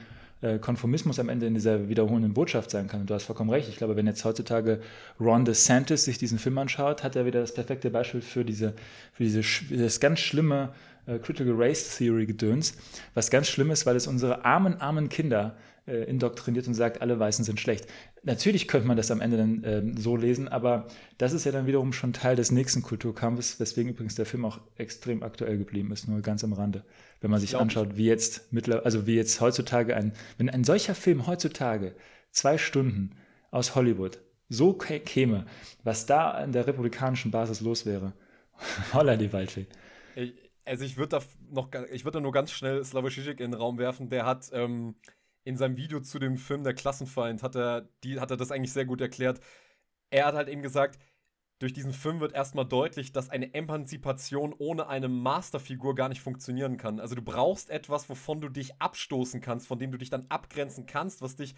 [0.59, 3.01] Konformismus am Ende in dieser wiederholenden Botschaft sein kann.
[3.01, 3.69] Und du hast vollkommen recht.
[3.69, 4.81] Ich glaube, wenn jetzt heutzutage
[5.19, 8.73] Ron DeSantis sich diesen Film anschaut, hat er wieder das perfekte Beispiel für diese,
[9.13, 9.41] für diese,
[9.75, 10.69] das ganz schlimme
[11.05, 12.75] äh, Critical Race Theory Gedöns,
[13.13, 15.70] was ganz schlimm ist, weil es unsere armen, armen Kinder äh,
[16.03, 17.87] indoktriniert und sagt, alle Weißen sind schlecht.
[18.23, 20.87] Natürlich könnte man das am Ende dann äh, so lesen, aber
[21.17, 24.59] das ist ja dann wiederum schon Teil des nächsten Kulturkampfes, weswegen übrigens der Film auch
[24.75, 26.83] extrem aktuell geblieben ist, nur ganz am Rande.
[27.19, 30.95] Wenn man sich anschaut, wie jetzt mittlerweile, also wie jetzt heutzutage ein, wenn ein solcher
[30.95, 31.95] Film heutzutage
[32.31, 33.11] zwei Stunden
[33.51, 34.19] aus Hollywood
[34.49, 35.45] so käme,
[35.83, 38.13] was da an der republikanischen Basis los wäre.
[38.93, 39.65] Holla die Waldfee.
[40.65, 43.53] Also ich würde da noch, ich würde da nur ganz schnell Slavoj Žižek in den
[43.53, 44.09] Raum werfen.
[44.09, 44.95] Der hat ähm,
[45.43, 48.73] in seinem Video zu dem Film Der Klassenfeind hat er, die, hat er das eigentlich
[48.73, 49.39] sehr gut erklärt.
[50.09, 50.99] Er hat halt eben gesagt,
[51.59, 56.77] durch diesen Film wird erstmal deutlich, dass eine Emanzipation ohne eine Masterfigur gar nicht funktionieren
[56.77, 56.99] kann.
[56.99, 60.87] Also du brauchst etwas, wovon du dich abstoßen kannst, von dem du dich dann abgrenzen
[60.87, 61.53] kannst, was dich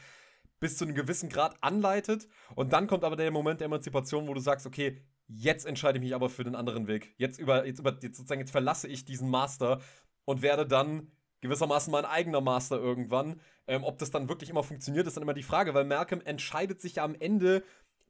[0.60, 2.28] bis zu einem gewissen Grad anleitet.
[2.56, 6.04] Und dann kommt aber der Moment der Emanzipation, wo du sagst, okay, jetzt entscheide ich
[6.04, 7.16] mich aber für den anderen Weg.
[7.18, 9.80] Jetzt über, jetzt über, jetzt sozusagen, jetzt verlasse ich diesen Master
[10.26, 11.12] und werde dann
[11.44, 13.40] gewissermaßen mein eigener Master irgendwann.
[13.68, 16.82] Ähm, ob das dann wirklich immer funktioniert, ist dann immer die Frage, weil Malcolm entscheidet
[16.82, 17.64] sich ja am Ende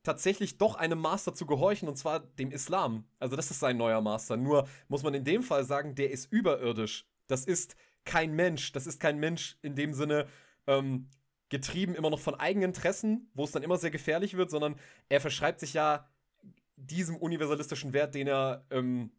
[0.04, 3.06] tatsächlich doch einem Master zu gehorchen, und zwar dem Islam.
[3.20, 4.38] Also das ist sein neuer Master.
[4.38, 7.08] Nur muss man in dem Fall sagen, der ist überirdisch.
[7.28, 8.72] Das ist kein Mensch.
[8.72, 10.28] Das ist kein Mensch in dem Sinne
[10.68, 11.10] ähm,
[11.50, 14.76] getrieben immer noch von eigenen Interessen, wo es dann immer sehr gefährlich wird, sondern
[15.10, 16.08] er verschreibt sich ja
[16.76, 19.12] diesem universalistischen Wert, den er ähm,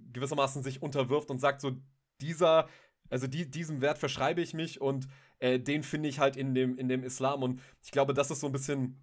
[0.00, 1.72] gewissermaßen sich unterwirft und sagt so,
[2.20, 2.68] dieser
[3.12, 5.06] also die, diesem Wert verschreibe ich mich und
[5.38, 7.42] äh, den finde ich halt in dem, in dem Islam.
[7.42, 9.00] Und ich glaube, das ist so ein bisschen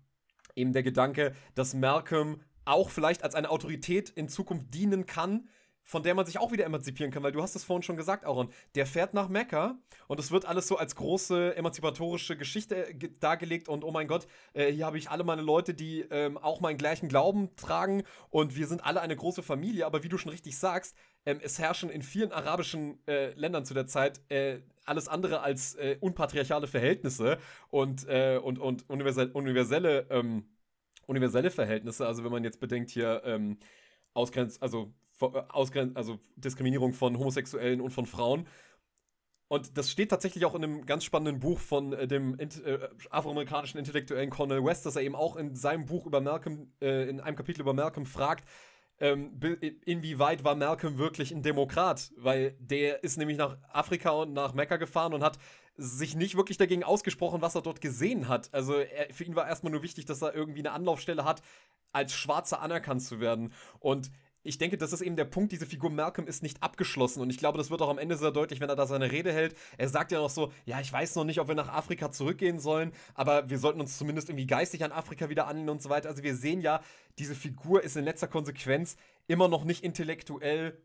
[0.55, 5.47] eben der Gedanke, dass Malcolm auch vielleicht als eine Autorität in Zukunft dienen kann,
[5.83, 8.25] von der man sich auch wieder emanzipieren kann, weil du hast es vorhin schon gesagt,
[8.25, 13.09] Aaron, der fährt nach Mekka und es wird alles so als große emanzipatorische Geschichte äh,
[13.19, 16.61] dargelegt und oh mein Gott, äh, hier habe ich alle meine Leute, die ähm, auch
[16.61, 20.31] meinen gleichen Glauben tragen und wir sind alle eine große Familie, aber wie du schon
[20.31, 20.95] richtig sagst,
[21.29, 25.75] ähm, es herrschen in vielen arabischen äh, Ländern zu der Zeit äh, alles andere als
[25.75, 27.37] äh, unpatriarchale Verhältnisse
[27.69, 30.45] und, äh, und, und universelle, universelle, ähm,
[31.05, 32.07] universelle Verhältnisse.
[32.07, 33.59] Also wenn man jetzt bedenkt hier ähm,
[34.15, 34.91] Ausgrenz, also,
[35.21, 38.47] äh, Ausgrenz, also Diskriminierung von Homosexuellen und von Frauen.
[39.47, 42.47] Und das steht tatsächlich auch in einem ganz spannenden Buch von äh, dem äh,
[43.11, 47.19] afroamerikanischen Intellektuellen Cornel West, dass er eben auch in seinem Buch über Malcolm, äh, in
[47.19, 48.47] einem Kapitel über Malcolm fragt,
[48.99, 49.39] ähm,
[49.85, 52.11] inwieweit war Malcolm wirklich ein Demokrat?
[52.17, 55.37] Weil der ist nämlich nach Afrika und nach Mekka gefahren und hat
[55.77, 58.53] sich nicht wirklich dagegen ausgesprochen, was er dort gesehen hat.
[58.53, 61.41] Also er, für ihn war erstmal nur wichtig, dass er irgendwie eine Anlaufstelle hat,
[61.93, 63.53] als Schwarzer anerkannt zu werden.
[63.79, 64.11] Und
[64.49, 67.37] ich denke, das ist eben der Punkt, diese Figur Malcolm ist nicht abgeschlossen und ich
[67.37, 69.55] glaube, das wird auch am Ende sehr deutlich, wenn er da seine Rede hält.
[69.77, 72.59] Er sagt ja noch so, ja, ich weiß noch nicht, ob wir nach Afrika zurückgehen
[72.59, 76.09] sollen, aber wir sollten uns zumindest irgendwie geistig an Afrika wieder annehmen und so weiter.
[76.09, 76.81] Also wir sehen ja,
[77.19, 78.97] diese Figur ist in letzter Konsequenz
[79.27, 80.81] immer noch nicht intellektuell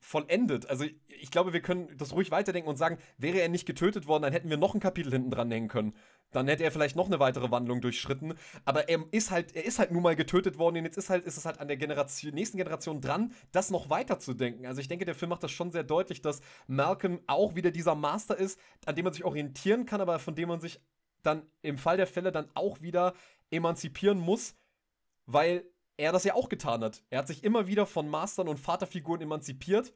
[0.00, 0.68] vollendet.
[0.68, 4.22] Also ich glaube, wir können das ruhig weiterdenken und sagen, wäre er nicht getötet worden,
[4.22, 5.94] dann hätten wir noch ein Kapitel hinten dran hängen können.
[6.32, 8.34] Dann hätte er vielleicht noch eine weitere Wandlung durchschritten.
[8.64, 11.24] Aber er ist halt, er ist halt nun mal getötet worden und jetzt ist halt,
[11.24, 14.66] ist es halt an der Generation, nächsten Generation dran, das noch weiter zu denken.
[14.66, 17.94] Also ich denke, der Film macht das schon sehr deutlich, dass Malcolm auch wieder dieser
[17.94, 20.80] Master ist, an dem man sich orientieren kann, aber von dem man sich
[21.22, 23.14] dann im Fall der Fälle dann auch wieder
[23.50, 24.54] emanzipieren muss,
[25.26, 25.64] weil
[25.96, 27.02] er das ja auch getan hat.
[27.10, 29.94] Er hat sich immer wieder von Mastern und Vaterfiguren emanzipiert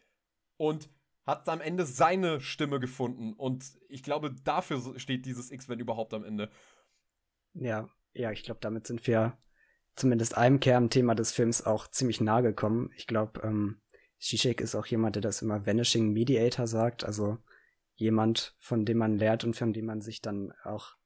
[0.57, 0.89] und
[1.27, 3.35] hat am Ende seine Stimme gefunden.
[3.35, 6.51] Und ich glaube, dafür steht dieses X-Men überhaupt am Ende.
[7.53, 9.39] Ja, ja, ich glaube, damit sind wir
[9.95, 12.91] zumindest einem Kernthema des Films auch ziemlich nahe gekommen.
[12.97, 13.81] Ich glaube, ähm,
[14.19, 17.39] Zizek ist auch jemand, der das immer Vanishing Mediator sagt, also
[17.95, 20.97] jemand, von dem man lernt und von dem man sich dann auch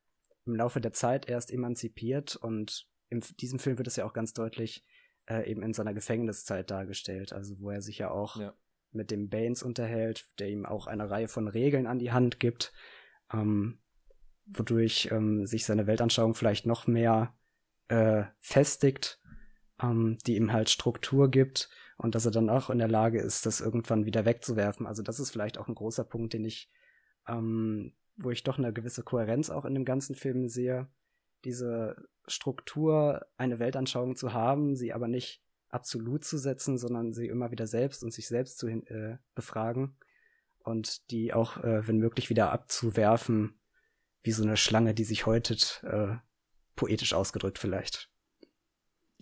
[0.46, 4.32] im Laufe der Zeit erst emanzipiert und in diesem Film wird es ja auch ganz
[4.32, 4.85] deutlich
[5.27, 8.55] äh, eben in seiner Gefängniszeit dargestellt, also wo er sich ja auch ja.
[8.93, 12.73] mit dem Baines unterhält, der ihm auch eine Reihe von Regeln an die Hand gibt,
[13.32, 13.81] ähm,
[14.47, 17.35] wodurch ähm, sich seine Weltanschauung vielleicht noch mehr
[17.89, 19.20] äh, festigt,
[19.82, 23.47] ähm, die ihm halt Struktur gibt und dass er dann auch in der Lage ist,
[23.47, 24.86] das irgendwann wieder wegzuwerfen.
[24.86, 26.70] Also das ist vielleicht auch ein großer Punkt, den ich,
[27.27, 30.89] ähm, wo ich doch eine gewisse Kohärenz auch in dem ganzen Film sehe
[31.44, 31.96] diese
[32.26, 37.66] Struktur, eine Weltanschauung zu haben, sie aber nicht absolut zu setzen, sondern sie immer wieder
[37.66, 39.96] selbst und sich selbst zu äh, befragen
[40.60, 43.60] und die auch, äh, wenn möglich, wieder abzuwerfen,
[44.22, 46.16] wie so eine Schlange, die sich häutet, äh,
[46.76, 48.10] poetisch ausgedrückt vielleicht.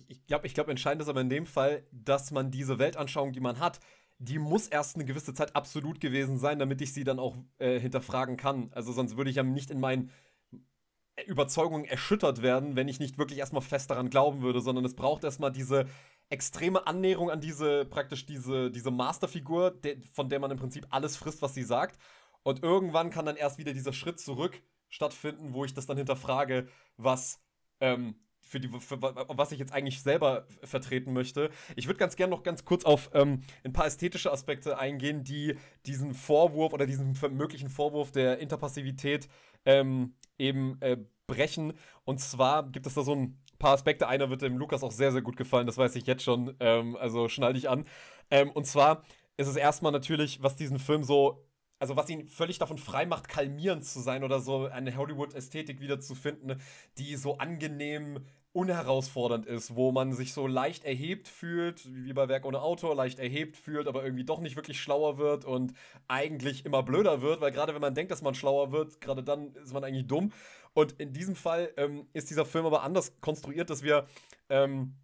[0.08, 3.40] Ich glaube, ich glaube, entscheidend ist aber in dem Fall, dass man diese Weltanschauung, die
[3.40, 3.80] man hat,
[4.18, 7.80] die muss erst eine gewisse Zeit absolut gewesen sein, damit ich sie dann auch äh,
[7.80, 8.70] hinterfragen kann.
[8.72, 10.10] Also sonst würde ich ja nicht in meinen
[11.26, 15.24] Überzeugungen erschüttert werden, wenn ich nicht wirklich erstmal fest daran glauben würde, sondern es braucht
[15.24, 15.86] erstmal diese
[16.30, 21.16] extreme Annäherung an diese, praktisch diese, diese Masterfigur, de, von der man im Prinzip alles
[21.16, 21.98] frisst, was sie sagt.
[22.42, 26.68] Und irgendwann kann dann erst wieder dieser Schritt zurück stattfinden, wo ich das dann hinterfrage,
[26.96, 27.40] was,
[27.80, 31.50] ähm, für die, für, was ich jetzt eigentlich selber vertreten möchte.
[31.76, 35.56] Ich würde ganz gerne noch ganz kurz auf ähm, ein paar ästhetische Aspekte eingehen, die
[35.86, 39.28] diesen Vorwurf oder diesen möglichen Vorwurf der Interpassivität
[39.64, 41.72] ähm, eben äh, brechen.
[42.04, 44.08] Und zwar gibt es da so ein paar Aspekte.
[44.08, 46.54] Einer wird dem Lukas auch sehr, sehr gut gefallen, das weiß ich jetzt schon.
[46.60, 47.86] Ähm, also schnall dich an.
[48.30, 49.04] Ähm, und zwar
[49.36, 51.46] ist es erstmal natürlich, was diesen Film so
[51.78, 56.60] also was ihn völlig davon frei macht, kalmierend zu sein oder so eine Hollywood-Ästhetik wiederzufinden,
[56.96, 62.44] die so angenehm unherausfordernd ist, wo man sich so leicht erhebt fühlt, wie bei Werk
[62.44, 65.72] ohne Autor, leicht erhebt fühlt, aber irgendwie doch nicht wirklich schlauer wird und
[66.06, 69.54] eigentlich immer blöder wird, weil gerade wenn man denkt, dass man schlauer wird, gerade dann
[69.54, 70.32] ist man eigentlich dumm.
[70.74, 74.06] Und in diesem Fall ähm, ist dieser Film aber anders konstruiert, dass wir,
[74.50, 74.94] ähm,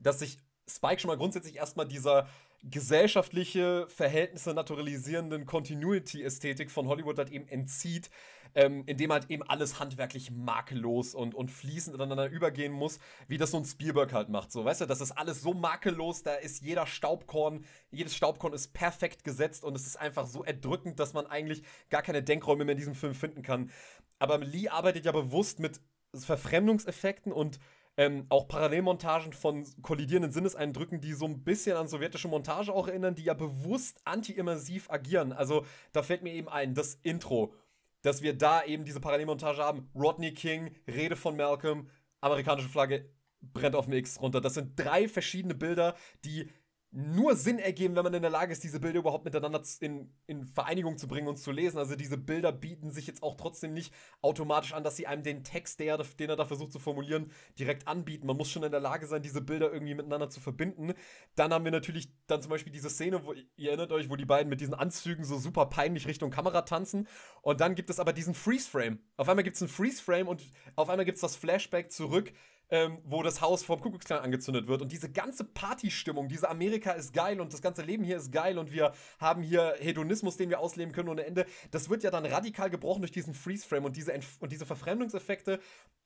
[0.00, 0.38] dass sich
[0.68, 2.28] Spike schon mal grundsätzlich erstmal dieser
[2.62, 8.10] gesellschaftliche Verhältnisse naturalisierenden Continuity-Ästhetik von Hollywood halt eben entzieht,
[8.54, 13.52] ähm, indem halt eben alles handwerklich makellos und, und fließend ineinander übergehen muss, wie das
[13.52, 14.52] so ein Spielberg halt macht.
[14.52, 18.72] So, weißt du, das ist alles so makellos, da ist jeder Staubkorn, jedes Staubkorn ist
[18.72, 22.72] perfekt gesetzt und es ist einfach so erdrückend, dass man eigentlich gar keine Denkräume mehr
[22.72, 23.70] in diesem Film finden kann.
[24.18, 25.80] Aber Lee arbeitet ja bewusst mit
[26.14, 27.58] Verfremdungseffekten und
[27.96, 33.14] ähm, auch Parallelmontagen von kollidierenden Sinneseindrücken, die so ein bisschen an sowjetische Montage auch erinnern,
[33.14, 35.32] die ja bewusst anti-immersiv agieren.
[35.32, 37.54] Also da fällt mir eben ein, das Intro
[38.02, 39.90] dass wir da eben diese Parallelmontage haben.
[39.94, 41.88] Rodney King, Rede von Malcolm,
[42.20, 43.08] amerikanische Flagge
[43.40, 44.40] brennt auf dem X runter.
[44.40, 45.94] Das sind drei verschiedene Bilder,
[46.24, 46.50] die
[46.92, 50.44] nur Sinn ergeben, wenn man in der Lage ist, diese Bilder überhaupt miteinander in, in
[50.44, 51.78] Vereinigung zu bringen und zu lesen.
[51.78, 55.44] Also diese Bilder bieten sich jetzt auch trotzdem nicht automatisch an, dass sie einem den
[55.44, 58.26] Text, der, den er da versucht zu formulieren, direkt anbieten.
[58.26, 60.94] Man muss schon in der Lage sein, diese Bilder irgendwie miteinander zu verbinden.
[61.36, 64.24] Dann haben wir natürlich dann zum Beispiel diese Szene, wo ihr erinnert euch, wo die
[64.24, 67.06] beiden mit diesen Anzügen so super peinlich Richtung Kamera tanzen.
[67.42, 68.98] Und dann gibt es aber diesen Freeze-Frame.
[69.16, 70.42] Auf einmal gibt es einen Freeze-Frame und
[70.74, 72.32] auf einmal gibt es das Flashback zurück
[72.70, 74.82] ähm, wo das Haus vom Kuckucksklan angezündet wird.
[74.82, 78.58] Und diese ganze Partystimmung, diese Amerika ist geil und das ganze Leben hier ist geil
[78.58, 81.46] und wir haben hier Hedonismus, den wir ausleben können ohne Ende.
[81.70, 85.60] Das wird ja dann radikal gebrochen durch diesen Freeze-Frame und diese, und diese Verfremdungseffekte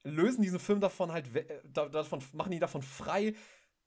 [0.05, 3.35] lösen diesen Film davon halt, äh, davon, machen ihn davon frei,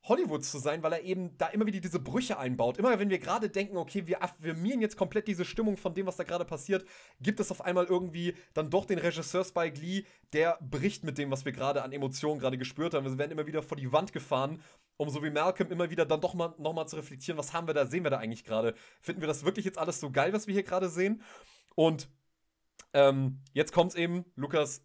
[0.08, 2.78] Hollywood zu sein, weil er eben da immer wieder diese Brüche einbaut.
[2.78, 6.18] Immer wenn wir gerade denken, okay, wir affirmieren jetzt komplett diese Stimmung von dem, was
[6.18, 6.86] da gerade passiert,
[7.20, 10.04] gibt es auf einmal irgendwie dann doch den Regisseur Spike Lee,
[10.34, 13.06] der bricht mit dem, was wir gerade an Emotionen gerade gespürt haben.
[13.06, 14.62] Wir werden immer wieder vor die Wand gefahren,
[14.98, 17.74] um so wie Malcolm immer wieder dann doch mal nochmal zu reflektieren, was haben wir
[17.74, 18.74] da, sehen wir da eigentlich gerade?
[19.02, 21.22] Finden wir das wirklich jetzt alles so geil, was wir hier gerade sehen?
[21.76, 22.10] Und
[22.94, 24.84] ähm, jetzt kommt's eben, Lukas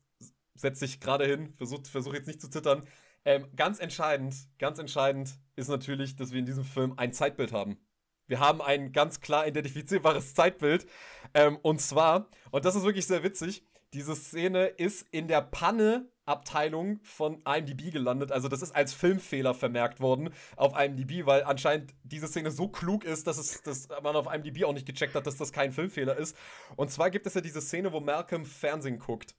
[0.55, 2.85] setzt sich gerade hin, versucht versuch jetzt nicht zu zittern.
[3.25, 7.79] Ähm, ganz entscheidend, ganz entscheidend ist natürlich, dass wir in diesem Film ein Zeitbild haben.
[8.27, 10.87] Wir haben ein ganz klar identifizierbares Zeitbild.
[11.35, 17.01] Ähm, und zwar, und das ist wirklich sehr witzig, diese Szene ist in der Panne-Abteilung
[17.03, 18.33] von IMDb gelandet.
[18.33, 23.05] Also das ist als Filmfehler vermerkt worden auf IMDb, weil anscheinend diese Szene so klug
[23.05, 26.17] ist, dass, es, dass man auf IMDb auch nicht gecheckt hat, dass das kein Filmfehler
[26.17, 26.37] ist.
[26.77, 29.35] Und zwar gibt es ja diese Szene, wo Malcolm Fernsehen guckt.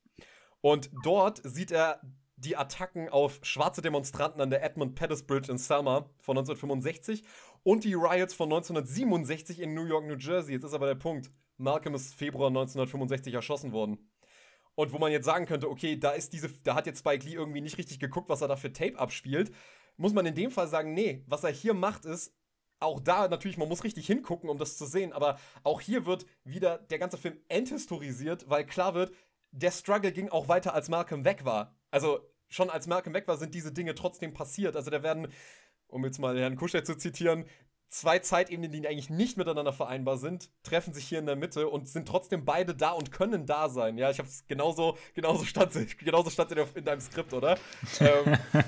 [0.61, 1.99] Und dort sieht er
[2.45, 7.23] die Attacken auf schwarze Demonstranten an der Edmund Pettus Bridge in Selma von 1965
[7.63, 10.53] und die Riots von 1967 in New York, New Jersey.
[10.53, 11.31] Jetzt ist aber der Punkt.
[11.57, 14.09] Malcolm ist Februar 1965 erschossen worden.
[14.75, 17.35] Und wo man jetzt sagen könnte, okay, da ist diese, da hat jetzt Spike Lee
[17.35, 19.51] irgendwie nicht richtig geguckt, was er da für Tape abspielt,
[19.97, 22.35] muss man in dem Fall sagen, nee, was er hier macht ist,
[22.79, 26.25] auch da natürlich, man muss richtig hingucken, um das zu sehen, aber auch hier wird
[26.43, 29.13] wieder der ganze Film enthistorisiert, weil klar wird,
[29.51, 31.75] der Struggle ging auch weiter, als Malcolm weg war.
[31.91, 32.19] Also
[32.53, 34.75] schon als Malcolm weg war, sind diese Dinge trotzdem passiert.
[34.75, 35.27] Also da werden,
[35.87, 37.45] um jetzt mal Herrn Kuschel zu zitieren,
[37.89, 41.87] zwei Zeitebenen, die eigentlich nicht miteinander vereinbar sind, treffen sich hier in der Mitte und
[41.87, 43.97] sind trotzdem beide da und können da sein.
[43.97, 47.57] Ja, ich habe es genauso, genauso stand, genauso stand in, in deinem Skript, oder?
[47.99, 48.37] ähm,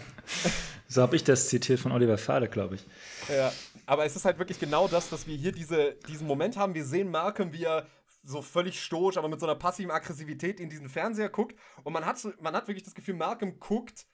[0.88, 2.86] so habe ich das zitiert von Oliver Fade, glaube ich.
[3.30, 3.52] Ja,
[3.86, 6.74] aber es ist halt wirklich genau das, dass wir hier diese, diesen Moment haben.
[6.74, 7.88] Wir sehen Malcolm, wie er
[8.26, 11.56] so völlig stoisch, aber mit so einer passiven Aggressivität in diesen Fernseher guckt.
[11.84, 14.08] Und man hat, man hat wirklich das Gefühl, Malcolm guckt,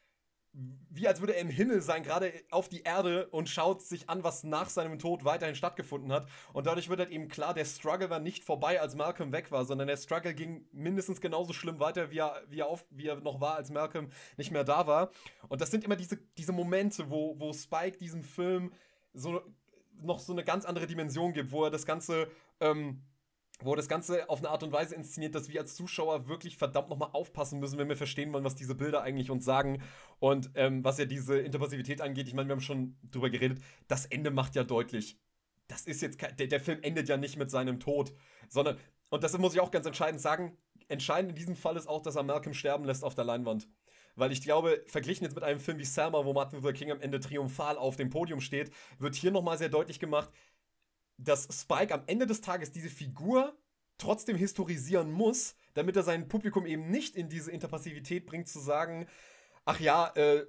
[0.54, 4.24] wie als würde er im Himmel sein, gerade auf die Erde und schaut sich an,
[4.26, 6.28] was nach seinem Tod weiterhin stattgefunden hat.
[6.52, 9.64] Und dadurch wird halt eben klar, der Struggle war nicht vorbei, als Malcolm weg war,
[9.64, 13.16] sondern der Struggle ging mindestens genauso schlimm weiter, wie er, wie er, auf, wie er
[13.22, 15.12] noch war, als Malcolm nicht mehr da war.
[15.48, 18.74] Und das sind immer diese, diese Momente, wo, wo Spike diesem Film
[19.14, 19.42] so
[20.02, 22.28] noch so eine ganz andere Dimension gibt, wo er das Ganze
[22.60, 23.04] ähm,
[23.64, 26.90] wo das Ganze auf eine Art und Weise inszeniert, dass wir als Zuschauer wirklich verdammt
[26.90, 29.82] nochmal aufpassen müssen, wenn wir verstehen wollen, was diese Bilder eigentlich uns sagen.
[30.20, 34.06] Und ähm, was ja diese Interpassivität angeht, ich meine, wir haben schon drüber geredet, das
[34.06, 35.20] Ende macht ja deutlich,
[35.68, 38.14] das ist jetzt, der, der Film endet ja nicht mit seinem Tod,
[38.50, 38.78] sondern,
[39.10, 40.58] und das muss ich auch ganz entscheidend sagen,
[40.90, 43.68] entscheidend in diesem Fall ist auch, dass er Malcolm sterben lässt auf der Leinwand.
[44.16, 47.00] Weil ich glaube, verglichen jetzt mit einem Film wie Selma, wo Martin Luther King am
[47.00, 50.30] Ende triumphal auf dem Podium steht, wird hier nochmal sehr deutlich gemacht,
[51.24, 53.58] dass Spike am Ende des Tages diese Figur
[53.98, 59.08] trotzdem historisieren muss, damit er sein Publikum eben nicht in diese Interpassivität bringt, zu sagen,
[59.66, 60.46] ach ja, äh,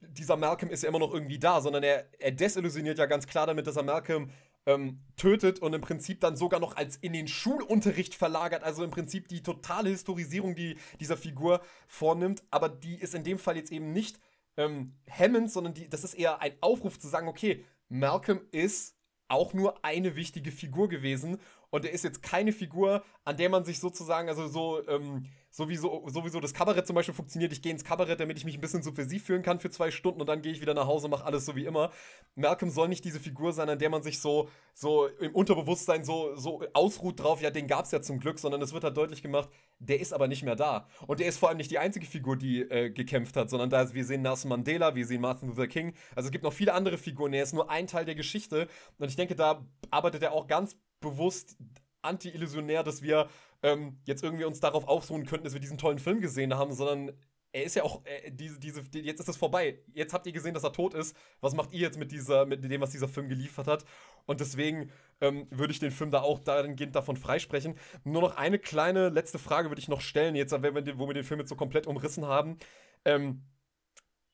[0.00, 3.46] dieser Malcolm ist ja immer noch irgendwie da, sondern er, er desillusioniert ja ganz klar
[3.46, 4.30] damit, dass er Malcolm
[4.64, 8.90] ähm, tötet und im Prinzip dann sogar noch als in den Schulunterricht verlagert, also im
[8.90, 13.72] Prinzip die totale Historisierung, die dieser Figur vornimmt, aber die ist in dem Fall jetzt
[13.72, 14.18] eben nicht
[14.56, 18.95] ähm, hemmend, sondern die, das ist eher ein Aufruf zu sagen, okay, Malcolm ist
[19.28, 21.38] auch nur eine wichtige Figur gewesen.
[21.70, 26.04] Und er ist jetzt keine Figur, an der man sich sozusagen, also so, ähm, sowieso,
[26.08, 27.52] sowieso das Kabarett zum Beispiel funktioniert.
[27.52, 30.20] Ich gehe ins Kabarett, damit ich mich ein bisschen subversiv fühlen kann für zwei Stunden
[30.20, 31.90] und dann gehe ich wieder nach Hause und mache alles so wie immer.
[32.34, 36.36] Malcolm soll nicht diese Figur sein, an der man sich so, so im Unterbewusstsein so,
[36.36, 39.22] so ausruht drauf, ja, den gab es ja zum Glück, sondern es wird halt deutlich
[39.22, 39.48] gemacht,
[39.78, 40.88] der ist aber nicht mehr da.
[41.06, 43.92] Und der ist vor allem nicht die einzige Figur, die äh, gekämpft hat, sondern da
[43.94, 45.94] wir sehen Nelson Mandela, wir sehen Martin Luther King.
[46.14, 47.32] Also es gibt noch viele andere Figuren.
[47.32, 48.68] Er ist nur ein Teil der Geschichte.
[48.98, 50.76] Und ich denke, da arbeitet er auch ganz
[51.10, 51.56] bewusst
[52.02, 53.28] anti-illusionär, dass wir
[53.62, 57.12] ähm, jetzt irgendwie uns darauf ausruhen könnten, dass wir diesen tollen Film gesehen haben, sondern
[57.52, 59.78] er ist ja auch, äh, diese, diese, jetzt ist es vorbei.
[59.94, 61.16] Jetzt habt ihr gesehen, dass er tot ist.
[61.40, 63.84] Was macht ihr jetzt mit dieser, mit dem, was dieser Film geliefert hat?
[64.26, 64.90] Und deswegen
[65.22, 67.78] ähm, würde ich den Film da auch dahingehend davon freisprechen.
[68.04, 71.40] Nur noch eine kleine letzte Frage würde ich noch stellen, jetzt, wo wir den Film
[71.40, 72.58] jetzt so komplett umrissen haben.
[73.06, 73.42] Ähm,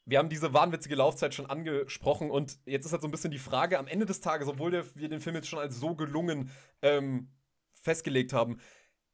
[0.05, 3.39] wir haben diese wahnwitzige Laufzeit schon angesprochen und jetzt ist halt so ein bisschen die
[3.39, 6.51] Frage, am Ende des Tages, obwohl wir den Film jetzt schon als so gelungen
[6.83, 7.31] ähm,
[7.81, 8.59] festgelegt haben,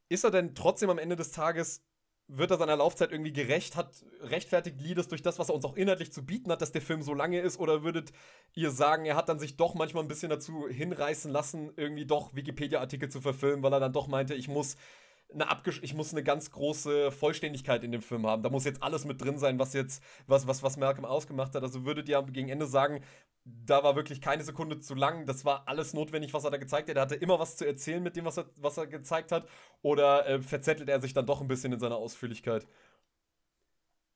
[0.08, 1.84] ist er denn trotzdem am Ende des Tages,
[2.26, 5.76] wird er seiner Laufzeit irgendwie gerecht, hat rechtfertigt Liedes durch das, was er uns auch
[5.76, 8.12] inhaltlich zu bieten hat, dass der Film so lange ist, oder würdet
[8.54, 12.34] ihr sagen, er hat dann sich doch manchmal ein bisschen dazu hinreißen lassen, irgendwie doch
[12.34, 14.76] Wikipedia-Artikel zu verfilmen, weil er dann doch meinte, ich muss
[15.32, 18.42] eine Abgesch ich muss eine ganz große Vollständigkeit in dem Film haben.
[18.42, 21.62] Da muss jetzt alles mit drin sein, was jetzt, was, was, was Malcolm ausgemacht hat.
[21.62, 23.02] Also würdet ihr gegen Ende sagen,
[23.44, 25.26] da war wirklich keine Sekunde zu lang.
[25.26, 26.96] Das war alles notwendig, was er da gezeigt hat.
[26.96, 29.46] Er hatte immer was zu erzählen mit dem, was er, was er gezeigt hat.
[29.82, 32.66] Oder äh, verzettelt er sich dann doch ein bisschen in seiner Ausführlichkeit?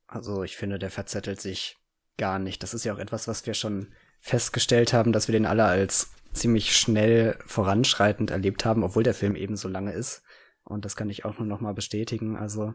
[0.06, 1.76] Also ich finde, der verzettelt sich
[2.16, 2.62] gar nicht.
[2.62, 3.88] Das ist ja auch etwas, was wir schon
[4.20, 9.36] festgestellt haben, dass wir den alle als ziemlich schnell voranschreitend erlebt haben, obwohl der Film
[9.36, 10.22] eben so lange ist.
[10.64, 12.36] Und das kann ich auch nur noch mal bestätigen.
[12.36, 12.74] Also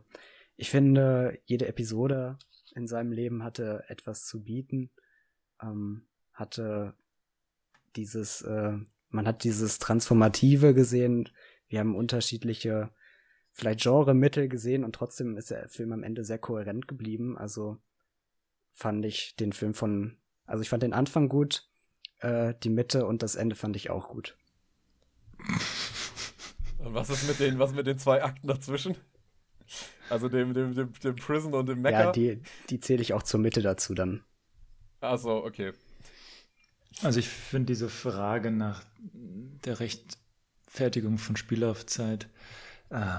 [0.56, 2.38] ich finde, jede Episode
[2.76, 4.90] in seinem Leben hatte etwas zu bieten,
[5.62, 6.94] ähm, hatte
[7.96, 8.78] dieses, äh,
[9.10, 11.30] man hat dieses Transformative gesehen.
[11.68, 12.92] Wir haben unterschiedliche,
[13.52, 17.38] vielleicht Genre-Mittel gesehen und trotzdem ist der Film am Ende sehr kohärent geblieben.
[17.38, 17.78] Also
[18.74, 21.68] fand ich den Film von, also ich fand den Anfang gut,
[22.20, 24.38] äh, die Mitte und das Ende fand ich auch gut.
[26.88, 28.96] Und was ist mit den, was mit den zwei Akten dazwischen?
[30.10, 32.06] Also dem, dem, dem, dem Prison und dem Mecker?
[32.06, 34.24] Ja, die, die zähle ich auch zur Mitte dazu dann.
[35.02, 35.74] Achso, okay.
[37.04, 42.30] Also ich finde diese Frage nach der Rechtfertigung von Spielaufzeit
[42.90, 43.18] äh,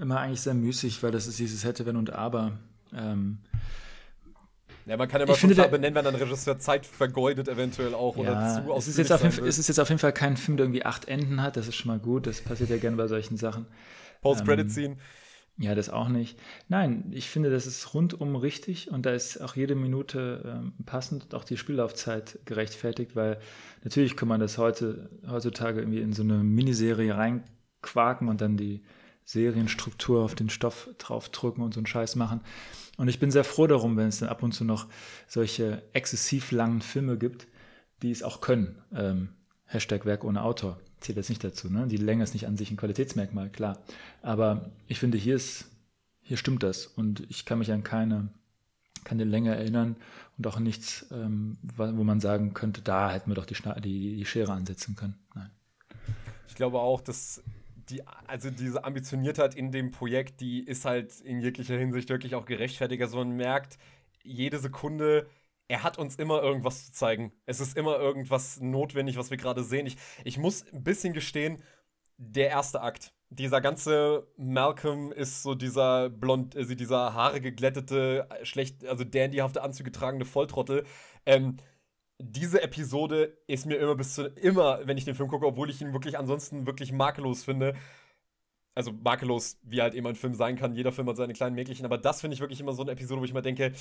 [0.00, 2.60] immer eigentlich sehr müßig, weil das ist dieses Hätte, Wenn und Aber.
[2.92, 3.40] Ähm,
[4.86, 8.16] ja, man kann immer finde, klar benennen, wenn ein Regisseur Zeit vergeudet, eventuell auch.
[8.16, 8.22] Ja,
[8.64, 10.56] oder zu es ist, jetzt auf jeden, es ist jetzt auf jeden Fall kein Film,
[10.56, 11.56] der irgendwie acht Enden hat.
[11.56, 12.26] Das ist schon mal gut.
[12.26, 13.66] Das passiert ja gerne bei solchen Sachen.
[14.20, 14.94] Post-Credit-Scene.
[14.94, 14.98] Ähm,
[15.56, 16.38] ja, das auch nicht.
[16.68, 21.24] Nein, ich finde, das ist rundum richtig und da ist auch jede Minute ähm, passend
[21.24, 23.38] und auch die Spiellaufzeit gerechtfertigt, weil
[23.84, 28.82] natürlich kann man das heute, heutzutage irgendwie in so eine Miniserie reinquaken und dann die
[29.24, 32.40] Serienstruktur auf den Stoff draufdrücken und so einen Scheiß machen.
[32.96, 34.86] Und ich bin sehr froh darum, wenn es dann ab und zu noch
[35.26, 37.46] solche exzessiv langen Filme gibt,
[38.02, 38.76] die es auch können.
[38.94, 39.30] Ähm,
[39.66, 41.70] Hashtag Werk ohne Autor zählt jetzt nicht dazu.
[41.70, 41.86] Ne?
[41.86, 43.78] Die Länge ist nicht an sich ein Qualitätsmerkmal, klar.
[44.22, 45.66] Aber ich finde, hier ist,
[46.22, 46.86] hier stimmt das.
[46.86, 48.28] Und ich kann mich an keine,
[49.04, 49.96] keine Länge erinnern
[50.38, 54.24] und auch nichts, ähm, wo man sagen könnte, da hätten wir doch die, die, die
[54.24, 55.18] Schere ansetzen können.
[55.34, 55.50] Nein.
[56.48, 57.42] Ich glaube auch, dass
[57.90, 62.46] die, also diese Ambitioniertheit in dem Projekt, die ist halt in jeglicher Hinsicht wirklich auch
[62.46, 63.02] gerechtfertigt.
[63.02, 63.78] Also man merkt,
[64.22, 65.26] jede Sekunde,
[65.68, 67.32] er hat uns immer irgendwas zu zeigen.
[67.46, 69.86] Es ist immer irgendwas notwendig, was wir gerade sehen.
[69.86, 71.62] Ich, ich muss ein bisschen gestehen,
[72.16, 78.84] der erste Akt, dieser ganze Malcolm ist so dieser blond, also dieser Haare geglättete, schlecht,
[78.86, 80.84] also dandyhafte Anzüge tragende Volltrottel.
[81.26, 81.56] Ähm,
[82.18, 85.80] diese Episode ist mir immer bis zu immer, wenn ich den Film gucke, obwohl ich
[85.80, 87.74] ihn wirklich ansonsten wirklich makellos finde.
[88.74, 90.74] Also makellos, wie halt eben ein Film sein kann.
[90.74, 93.20] Jeder Film hat seine kleinen Mäkelchen, aber das finde ich wirklich immer so eine Episode,
[93.20, 93.72] wo ich mir denke,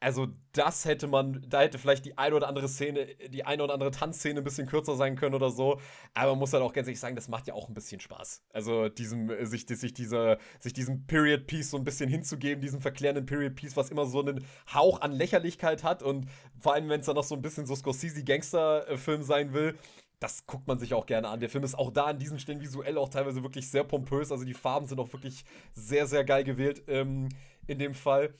[0.00, 3.74] also das hätte man, da hätte vielleicht die eine oder andere Szene, die eine oder
[3.74, 5.80] andere Tanzszene ein bisschen kürzer sein können oder so.
[6.14, 8.42] Aber man muss halt auch ganz ehrlich sagen, das macht ja auch ein bisschen Spaß.
[8.52, 13.26] Also diesem, sich, sich dieser, sich diesem Period Piece so ein bisschen hinzugeben, diesem verklärenden
[13.26, 16.28] Period Piece, was immer so einen Hauch an Lächerlichkeit hat und
[16.60, 19.76] vor allem, wenn es dann noch so ein bisschen so Scorsese-Gangster-Film sein will,
[20.20, 21.40] das guckt man sich auch gerne an.
[21.40, 24.32] Der Film ist auch da an diesen Stellen visuell auch teilweise wirklich sehr pompös.
[24.32, 25.44] Also die Farben sind auch wirklich
[25.74, 27.28] sehr, sehr geil gewählt ähm,
[27.66, 28.34] in dem Fall.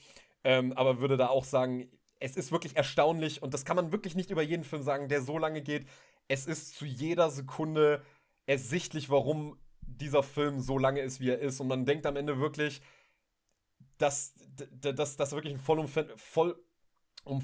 [0.49, 4.15] Ähm, aber würde da auch sagen, es ist wirklich erstaunlich und das kann man wirklich
[4.15, 5.87] nicht über jeden Film sagen, der so lange geht.
[6.27, 8.03] Es ist zu jeder Sekunde
[8.47, 11.61] ersichtlich, warum dieser Film so lange ist, wie er ist.
[11.61, 12.81] Und man denkt am Ende wirklich,
[13.99, 16.57] dass das wirklich ein voll,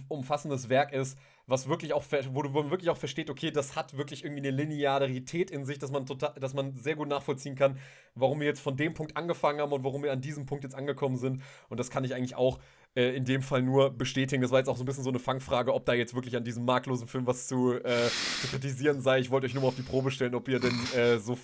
[0.09, 4.25] umfassendes Werk ist, was wirklich auch, wo man wirklich auch versteht, okay, das hat wirklich
[4.25, 7.79] irgendwie eine Linearität in sich, dass man total, dass man sehr gut nachvollziehen kann,
[8.15, 10.75] warum wir jetzt von dem Punkt angefangen haben und warum wir an diesem Punkt jetzt
[10.75, 11.43] angekommen sind.
[11.69, 12.61] Und das kann ich eigentlich auch
[12.95, 14.43] äh, in dem Fall nur bestätigen.
[14.43, 16.45] Das war jetzt auch so ein bisschen so eine Fangfrage, ob da jetzt wirklich an
[16.45, 18.09] diesem marklosen Film was zu, äh,
[18.41, 19.19] zu kritisieren sei.
[19.19, 21.37] Ich wollte euch nur mal auf die Probe stellen, ob ihr denn äh, so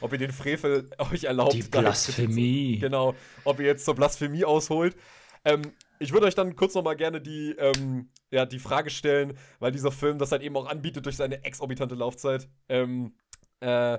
[0.00, 1.54] ob ihr den Frevel euch erlaubt.
[1.54, 2.78] Die Blasphemie.
[2.78, 3.14] Genau,
[3.44, 4.96] ob ihr jetzt zur Blasphemie ausholt.
[5.44, 5.62] Ähm,
[5.98, 9.72] ich würde euch dann kurz noch mal gerne die, ähm, ja, die Frage stellen, weil
[9.72, 12.48] dieser Film das halt eben auch anbietet durch seine exorbitante Laufzeit.
[12.68, 13.14] Ähm,
[13.60, 13.98] äh,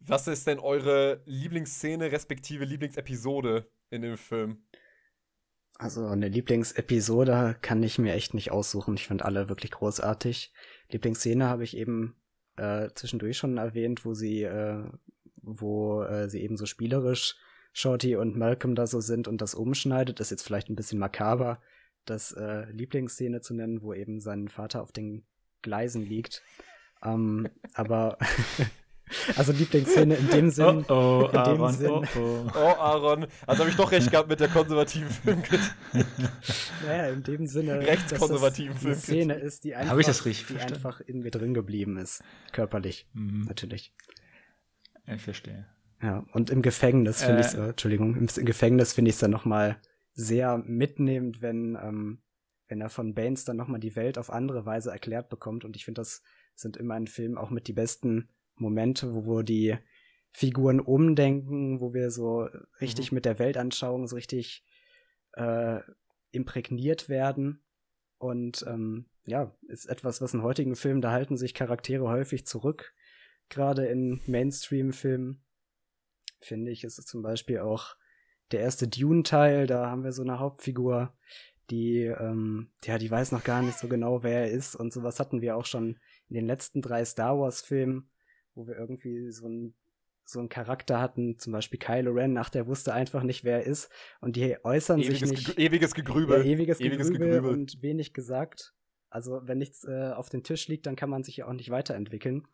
[0.00, 4.62] was ist denn eure Lieblingsszene respektive Lieblingsepisode in dem Film?
[5.78, 8.94] Also eine Lieblingsepisode kann ich mir echt nicht aussuchen.
[8.94, 10.52] Ich finde alle wirklich großartig.
[10.90, 12.16] Lieblingsszene habe ich eben
[12.56, 14.84] äh, zwischendurch schon erwähnt, wo sie, äh,
[15.36, 17.36] wo äh, sie eben so spielerisch
[17.72, 21.60] Shorty und Malcolm da so sind und das umschneidet, ist jetzt vielleicht ein bisschen makaber
[22.06, 25.26] das äh, Lieblingsszene zu nennen, wo eben sein Vater auf den
[25.60, 26.42] Gleisen liegt.
[27.04, 28.16] Ähm, aber
[29.36, 30.84] also Lieblingsszene in dem Sinn.
[30.88, 32.50] Oh, oh, in dem Aaron, Sinn, oh, oh.
[32.54, 33.26] Oh, Aaron.
[33.46, 35.70] Also habe ich doch recht gehabt mit der konservativen Filmkritik.
[36.84, 39.04] Naja, in dem Sinne, Rechtskonservativen dass das eine Filmkritik.
[39.04, 42.22] Szene ist, die einfach, Habe ich das richtig die einfach in mir drin geblieben ist.
[42.52, 43.44] Körperlich, Mhm.
[43.48, 43.94] natürlich.
[45.06, 45.66] Ich verstehe.
[46.02, 47.40] Ja, und im Gefängnis finde Äh.
[47.40, 49.80] ich es, Entschuldigung, im, im Gefängnis finde ich es dann nochmal
[50.12, 52.22] sehr mitnehmend, wenn, ähm,
[52.68, 55.64] wenn er von Baines dann nochmal die Welt auf andere Weise erklärt bekommt.
[55.64, 56.22] Und ich finde, das
[56.54, 59.76] sind immer in Filmen auch mit die besten Momente, wo, wo die
[60.32, 62.48] Figuren umdenken, wo wir so
[62.80, 64.64] richtig mit der Weltanschauung so richtig
[65.32, 65.80] äh,
[66.30, 67.62] imprägniert werden.
[68.18, 72.94] Und ähm, ja, ist etwas, was in heutigen Filmen, da halten sich Charaktere häufig zurück.
[73.48, 75.42] Gerade in Mainstream-Filmen,
[76.40, 77.96] finde ich, ist es zum Beispiel auch
[78.52, 81.12] der erste Dune-Teil, da haben wir so eine Hauptfigur,
[81.70, 84.76] die, ähm, ja, die weiß noch gar nicht so genau, wer er ist.
[84.76, 88.08] Und sowas hatten wir auch schon in den letzten drei Star Wars-Filmen,
[88.56, 89.74] wo wir irgendwie so ein
[90.28, 93.66] so einen Charakter hatten, zum Beispiel Kylo Ren, nach der wusste einfach nicht, wer er
[93.66, 93.90] ist.
[94.20, 95.56] Und die äußern sich Ewiges, nicht.
[95.56, 96.38] Ge ewiges Gegrübel.
[96.38, 97.52] Ja, ewiges, Ewiges Gegrübel, Gegrübel.
[97.52, 98.74] und wenig gesagt.
[99.08, 101.70] Also wenn nichts äh, auf dem Tisch liegt, dann kann man sich ja auch nicht
[101.70, 102.46] weiterentwickeln,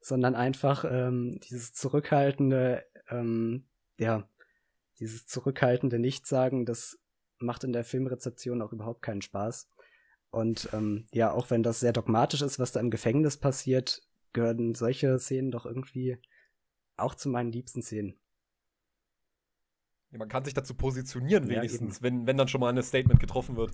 [0.00, 3.64] sondern einfach ähm, dieses zurückhaltende, ähm,
[3.98, 4.28] ja,
[5.00, 6.98] dieses zurückhaltende Nichtsagen, das
[7.38, 9.70] macht in der Filmrezeption auch überhaupt keinen Spaß.
[10.30, 14.05] Und ähm, ja, auch wenn das sehr dogmatisch ist, was da im Gefängnis passiert,
[14.36, 16.18] gehören solche Szenen doch irgendwie
[16.96, 18.14] auch zu meinen liebsten Szenen.
[20.12, 23.18] Ja, man kann sich dazu positionieren, Ja, wenigstens, wenn, wenn dann schon mal ein Statement
[23.18, 23.72] getroffen wird.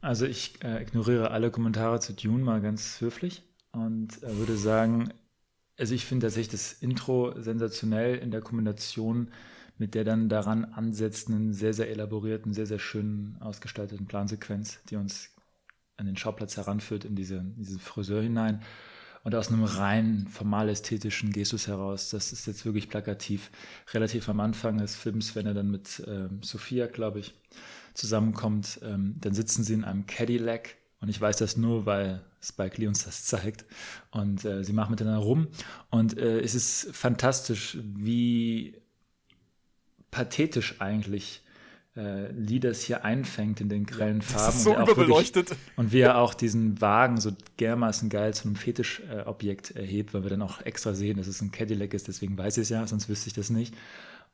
[0.00, 3.42] Also ich äh, ignoriere alle Kommentare zu Dune mal ganz höflich
[3.72, 5.12] und äh, würde sagen,
[5.76, 9.32] also ich finde tatsächlich das Intro sensationell in der Kombination
[9.78, 15.34] mit der dann daran ansetzenden, sehr, sehr elaborierten, sehr, sehr schön ausgestalteten Plansequenz, die uns
[15.96, 18.62] an den Schauplatz heranführt, in diese, in diesen Friseur hinein.
[19.24, 23.50] Und aus einem rein formal-ästhetischen Gestus heraus, das ist jetzt wirklich plakativ,
[23.92, 27.34] relativ am Anfang des Films, wenn er dann mit ähm, Sophia, glaube ich,
[27.94, 30.76] zusammenkommt, ähm, dann sitzen sie in einem Cadillac.
[31.00, 33.64] Und ich weiß das nur, weil Spike Lee uns das zeigt.
[34.10, 35.48] Und äh, sie machen miteinander rum.
[35.90, 38.82] Und äh, es ist fantastisch, wie
[40.10, 41.42] pathetisch eigentlich
[41.96, 44.46] äh, Lee das hier einfängt in den grellen Farben.
[44.46, 45.56] Das ist so und er auch wirklich- überbeleuchtet.
[45.76, 50.30] und wie er auch diesen Wagen so dermaßen geil zu einem Fetischobjekt erhebt, weil wir
[50.30, 53.08] dann auch extra sehen, dass es ein Cadillac ist, deswegen weiß ich es ja, sonst
[53.08, 53.74] wüsste ich das nicht.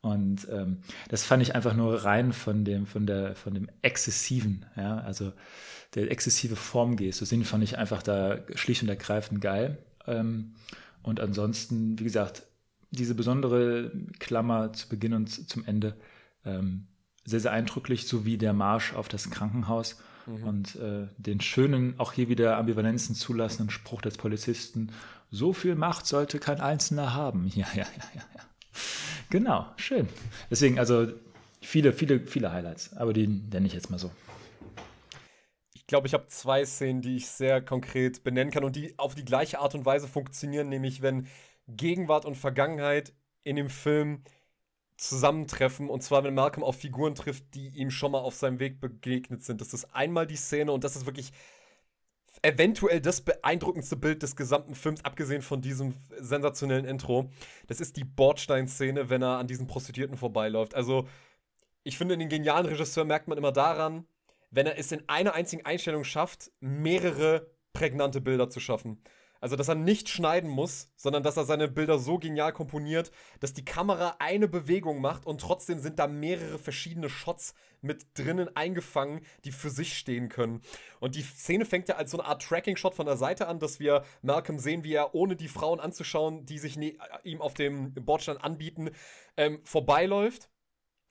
[0.00, 0.78] Und ähm,
[1.08, 5.32] das fand ich einfach nur rein von dem, von der, von dem Exzessiven, ja, also
[5.94, 9.78] der exzessive Formgestus, den fand ich einfach da schlicht und ergreifend geil.
[10.06, 10.54] Ähm,
[11.02, 12.44] und ansonsten, wie gesagt,
[12.90, 15.96] diese besondere Klammer zu Beginn und zum Ende,
[16.44, 16.87] ähm,
[17.28, 20.00] sehr, sehr eindrücklich, sowie der Marsch auf das Krankenhaus
[20.44, 24.92] und äh, den schönen, auch hier wieder Ambivalenzen zulassenden Spruch des Polizisten,
[25.30, 27.50] so viel Macht sollte kein Einzelner haben.
[27.54, 28.42] Ja, ja, ja, ja, ja.
[29.30, 30.08] Genau, schön.
[30.50, 31.08] Deswegen, also
[31.60, 34.10] viele, viele, viele Highlights, aber die nenne ich jetzt mal so.
[35.74, 39.14] Ich glaube, ich habe zwei Szenen, die ich sehr konkret benennen kann und die auf
[39.14, 41.26] die gleiche Art und Weise funktionieren, nämlich wenn
[41.66, 43.12] Gegenwart und Vergangenheit
[43.44, 44.22] in dem Film
[44.98, 48.80] zusammentreffen und zwar wenn Malcolm auf Figuren trifft, die ihm schon mal auf seinem Weg
[48.80, 49.60] begegnet sind.
[49.60, 51.32] Das ist einmal die Szene und das ist wirklich
[52.42, 57.30] eventuell das beeindruckendste Bild des gesamten Films, abgesehen von diesem sensationellen Intro.
[57.66, 60.74] Das ist die Bordstein-Szene, wenn er an diesen Prostituierten vorbeiläuft.
[60.74, 61.08] Also,
[61.84, 64.06] ich finde, den genialen Regisseur merkt man immer daran,
[64.50, 69.02] wenn er es in einer einzigen Einstellung schafft, mehrere prägnante Bilder zu schaffen.
[69.40, 73.52] Also, dass er nicht schneiden muss, sondern dass er seine Bilder so genial komponiert, dass
[73.52, 79.20] die Kamera eine Bewegung macht und trotzdem sind da mehrere verschiedene Shots mit drinnen eingefangen,
[79.44, 80.62] die für sich stehen können.
[80.98, 83.78] Und die Szene fängt ja als so eine Art Tracking-Shot von der Seite an, dass
[83.78, 87.94] wir Malcolm sehen, wie er, ohne die Frauen anzuschauen, die sich ne ihm auf dem
[87.94, 88.90] Bordstein anbieten,
[89.36, 90.50] ähm, vorbeiläuft.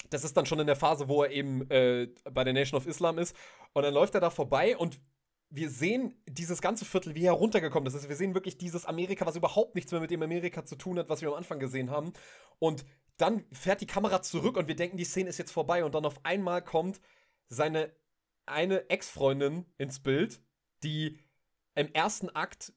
[0.10, 2.88] Das ist dann schon in der Phase, wo er eben äh, bei der Nation of
[2.88, 3.36] Islam ist.
[3.74, 5.00] Und dann läuft er da vorbei und
[5.50, 7.96] wir sehen dieses ganze Viertel, wie er runtergekommen ist.
[7.96, 11.00] Also wir sehen wirklich dieses Amerika, was überhaupt nichts mehr mit dem Amerika zu tun
[11.00, 12.14] hat, was wir am Anfang gesehen haben.
[12.60, 12.86] Und
[13.18, 15.86] dann fährt die Kamera zurück und wir denken, die Szene ist jetzt vorbei.
[15.86, 17.00] Und dann auf einmal kommt
[17.48, 17.92] seine
[18.46, 20.42] eine Ex-Freundin ins Bild,
[20.84, 21.20] die
[21.76, 22.74] im ersten Akt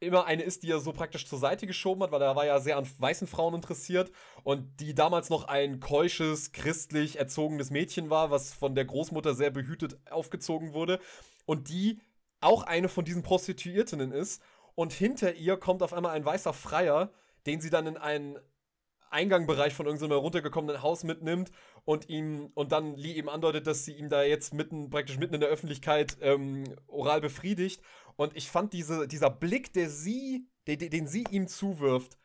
[0.00, 2.58] immer eine ist, die er so praktisch zur Seite geschoben hat, weil er war ja
[2.58, 4.10] sehr an weißen Frauen interessiert
[4.42, 9.50] und die damals noch ein keusches, christlich erzogenes Mädchen war, was von der Großmutter sehr
[9.50, 10.98] behütet aufgezogen wurde
[11.44, 12.00] und die
[12.40, 14.42] auch eine von diesen Prostituiertinnen ist
[14.74, 17.12] und hinter ihr kommt auf einmal ein weißer Freier,
[17.46, 18.38] den sie dann in einen
[19.10, 21.50] Eingangbereich von irgendeinem heruntergekommenen Haus mitnimmt
[21.84, 25.34] und ihm und dann Lee ihm andeutet, dass sie ihm da jetzt mitten, praktisch mitten
[25.34, 27.82] in der Öffentlichkeit ähm, oral befriedigt.
[28.16, 32.16] Und ich fand diese, dieser Blick, der sie, den, den sie ihm zuwirft,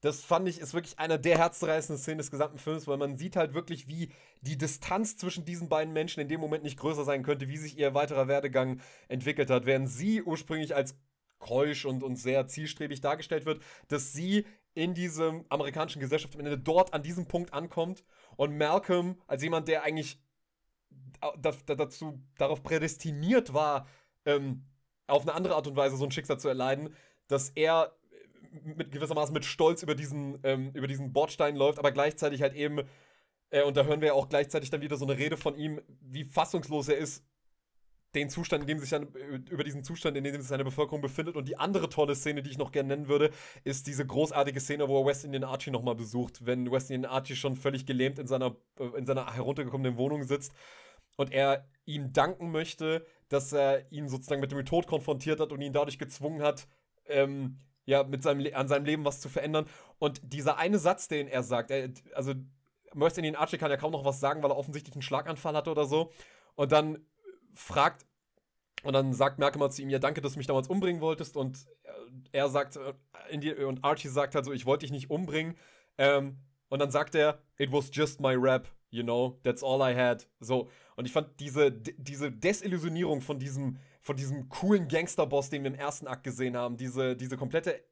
[0.00, 3.36] das fand ich, ist wirklich einer der herzzerreißenden Szenen des gesamten Films, weil man sieht
[3.36, 4.10] halt wirklich, wie
[4.42, 7.76] die Distanz zwischen diesen beiden Menschen in dem Moment nicht größer sein könnte, wie sich
[7.76, 10.96] ihr weiterer Werdegang entwickelt hat, während sie ursprünglich als
[11.40, 16.58] keusch und, und sehr zielstrebig dargestellt wird, dass sie in diesem amerikanischen Gesellschaft am Ende
[16.58, 18.04] dort an diesem Punkt ankommt
[18.36, 20.20] und Malcolm als jemand, der eigentlich
[21.40, 23.88] dazu, darauf prädestiniert war,
[24.24, 24.64] ähm,
[25.08, 26.94] auf eine andere Art und Weise so ein Schicksal zu erleiden,
[27.26, 27.97] dass er
[28.50, 32.80] mit gewissermaßen mit Stolz über diesen, ähm, über diesen Bordstein läuft, aber gleichzeitig halt eben,
[33.50, 35.80] äh, und da hören wir ja auch gleichzeitig dann wieder so eine Rede von ihm,
[36.00, 37.24] wie fassungslos er ist,
[38.14, 39.08] den Zustand, in dem sich dann,
[39.50, 41.36] über diesen Zustand, in dem sich seine Bevölkerung befindet.
[41.36, 43.30] Und die andere tolle Szene, die ich noch gerne nennen würde,
[43.64, 47.36] ist diese großartige Szene, wo er West Indian Archie nochmal besucht, wenn West Indian Archie
[47.36, 50.54] schon völlig gelähmt in seiner, äh, in seiner heruntergekommenen Wohnung sitzt
[51.16, 55.60] und er ihm danken möchte, dass er ihn sozusagen mit dem Tod konfrontiert hat und
[55.60, 56.66] ihn dadurch gezwungen hat,
[57.06, 57.58] ähm,
[57.88, 59.66] ja, mit seinem, an seinem Leben was zu verändern.
[59.98, 62.34] Und dieser eine Satz, den er sagt, er, also
[62.94, 65.70] Mercy in Archie kann ja kaum noch was sagen, weil er offensichtlich einen Schlaganfall hatte
[65.70, 66.12] oder so.
[66.54, 66.98] Und dann
[67.54, 68.04] fragt,
[68.82, 71.34] und dann sagt Merkel mal zu ihm, ja, danke, dass du mich damals umbringen wolltest.
[71.38, 71.66] Und
[72.30, 75.56] er sagt, äh, die, und Archie sagt halt so, ich wollte dich nicht umbringen.
[75.96, 76.36] Ähm,
[76.68, 80.28] und dann sagt er, it was just my rap, you know, that's all I had.
[80.40, 80.68] So.
[80.96, 83.78] Und ich fand diese, diese Desillusionierung von diesem,
[84.08, 87.84] von diesem coolen Gangsterboss, den wir im ersten Akt gesehen haben, diese, diese komplette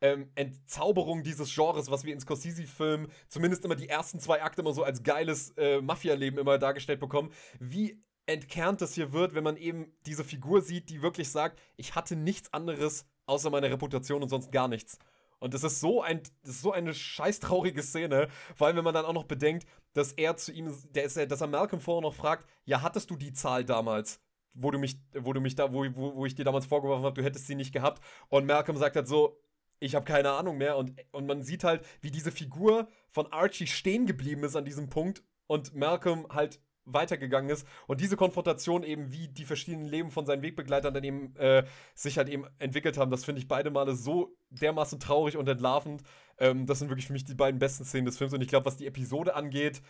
[0.00, 4.72] ähm, Entzauberung dieses Genres, was wir in Scorsese-Filmen zumindest immer die ersten zwei Akte immer
[4.72, 9.56] so als geiles äh, Mafia-Leben immer dargestellt bekommen, wie entkernt das hier wird, wenn man
[9.56, 14.28] eben diese Figur sieht, die wirklich sagt, ich hatte nichts anderes außer meine Reputation und
[14.28, 15.00] sonst gar nichts.
[15.40, 18.84] Und das ist so ein, das ist so eine scheiß traurige Szene, vor allem wenn
[18.84, 22.02] man dann auch noch bedenkt, dass er zu ihm, der ist, dass er Malcolm vorher
[22.02, 24.20] noch fragt, ja, hattest du die Zahl damals?
[24.56, 27.20] Wo du mich, wo du mich da, wo, wo, wo ich dir damals vorgeworfen habe,
[27.20, 28.02] du hättest sie nicht gehabt.
[28.28, 29.38] Und Malcolm sagt halt so,
[29.78, 30.76] ich habe keine Ahnung mehr.
[30.76, 34.88] Und, und man sieht halt, wie diese Figur von Archie stehen geblieben ist an diesem
[34.88, 40.24] Punkt und Malcolm halt weitergegangen ist und diese Konfrontation eben, wie die verschiedenen Leben von
[40.24, 41.64] seinen Wegbegleitern dann eben äh,
[41.94, 46.02] sich halt eben entwickelt haben, das finde ich beide Male so dermaßen traurig und entlarvend.
[46.38, 48.66] Ähm, das sind wirklich für mich die beiden besten Szenen des Films und ich glaube,
[48.66, 49.82] was die Episode angeht,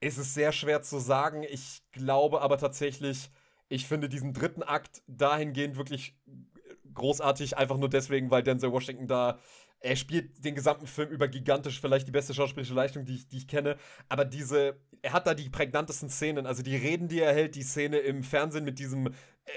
[0.00, 1.42] ist es sehr schwer zu sagen.
[1.42, 3.30] Ich glaube aber tatsächlich,
[3.72, 6.14] ich finde diesen dritten Akt dahingehend wirklich
[6.92, 9.38] großartig, einfach nur deswegen, weil Denzel Washington da
[9.80, 13.38] er spielt den gesamten Film über gigantisch, vielleicht die beste schauspielerische Leistung, die ich, die
[13.38, 13.76] ich kenne.
[14.08, 16.46] Aber diese, er hat da die prägnantesten Szenen.
[16.46, 19.10] Also die Reden, die er hält, die Szene im Fernsehen mit diesem äh,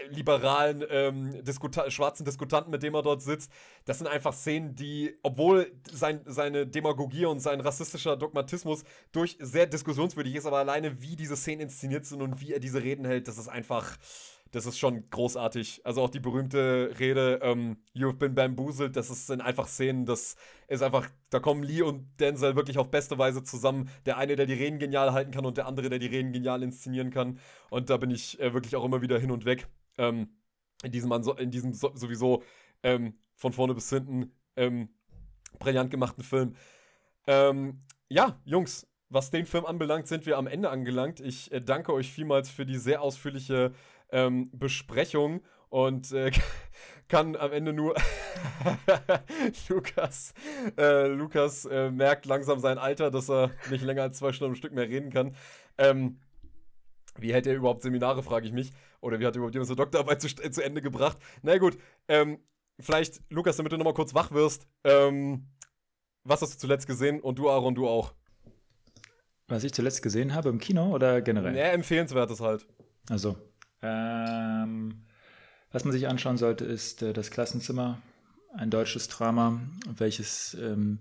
[0.10, 3.52] liberalen ähm, Diskuta schwarzen Diskutanten, mit dem er dort sitzt.
[3.86, 9.68] Das sind einfach Szenen, die, obwohl sein, seine Demagogie und sein rassistischer Dogmatismus durch sehr
[9.68, 13.28] diskussionswürdig ist, aber alleine wie diese Szenen inszeniert sind und wie er diese Reden hält,
[13.28, 13.98] das ist einfach
[14.56, 15.82] das ist schon großartig.
[15.84, 20.38] Also auch die berühmte Rede, ähm, You've been bamboozled, das ist, sind einfach Szenen, das
[20.70, 23.90] ist einfach, da kommen Lee und Denzel wirklich auf beste Weise zusammen.
[24.06, 26.64] Der eine, der die Reden genial halten kann und der andere, der die Reden genial
[26.64, 27.38] inszenieren kann.
[27.70, 29.68] Und da bin ich äh, wirklich auch immer wieder hin und weg.
[29.98, 30.30] Ähm,
[30.84, 32.42] in diesem, in diesem sowieso
[32.82, 34.88] ähm, von vorne bis hinten ähm,
[35.60, 36.56] brillant gemachten Film.
[37.28, 41.20] Ähm, ja, Jungs, was den Film anbelangt, sind wir am Ende angelangt.
[41.20, 43.74] Ich äh, danke euch vielmals für die sehr ausführliche
[44.12, 46.32] ähm, Besprechung und äh,
[47.08, 47.96] kann am Ende nur
[49.70, 50.34] Lukas,
[50.78, 54.56] äh, Lukas äh, merkt langsam sein Alter, dass er nicht länger als zwei Stunden am
[54.56, 55.36] Stück mehr reden kann.
[55.78, 56.20] Ähm,
[57.18, 58.72] wie hält er überhaupt Seminare, frage ich mich.
[59.02, 61.18] Oder wie hat er überhaupt jemand seine Doktorarbeit zu, zu Ende gebracht?
[61.44, 61.78] Na gut,
[62.08, 62.40] ähm,
[62.80, 64.68] vielleicht, Lukas, damit du nochmal kurz wach wirst.
[64.84, 65.48] Ähm,
[66.24, 67.22] was hast du zuletzt gesehen?
[67.22, 68.14] Und du, Aaron, du auch.
[69.48, 71.56] Was ich zuletzt gesehen habe im Kino oder generell?
[71.56, 72.66] Ja, empfehlenswertes halt.
[73.10, 73.38] Also,
[73.86, 75.02] ähm,
[75.72, 78.02] was man sich anschauen sollte, ist äh, das Klassenzimmer,
[78.54, 79.60] ein deutsches Drama,
[79.98, 81.00] welches ähm,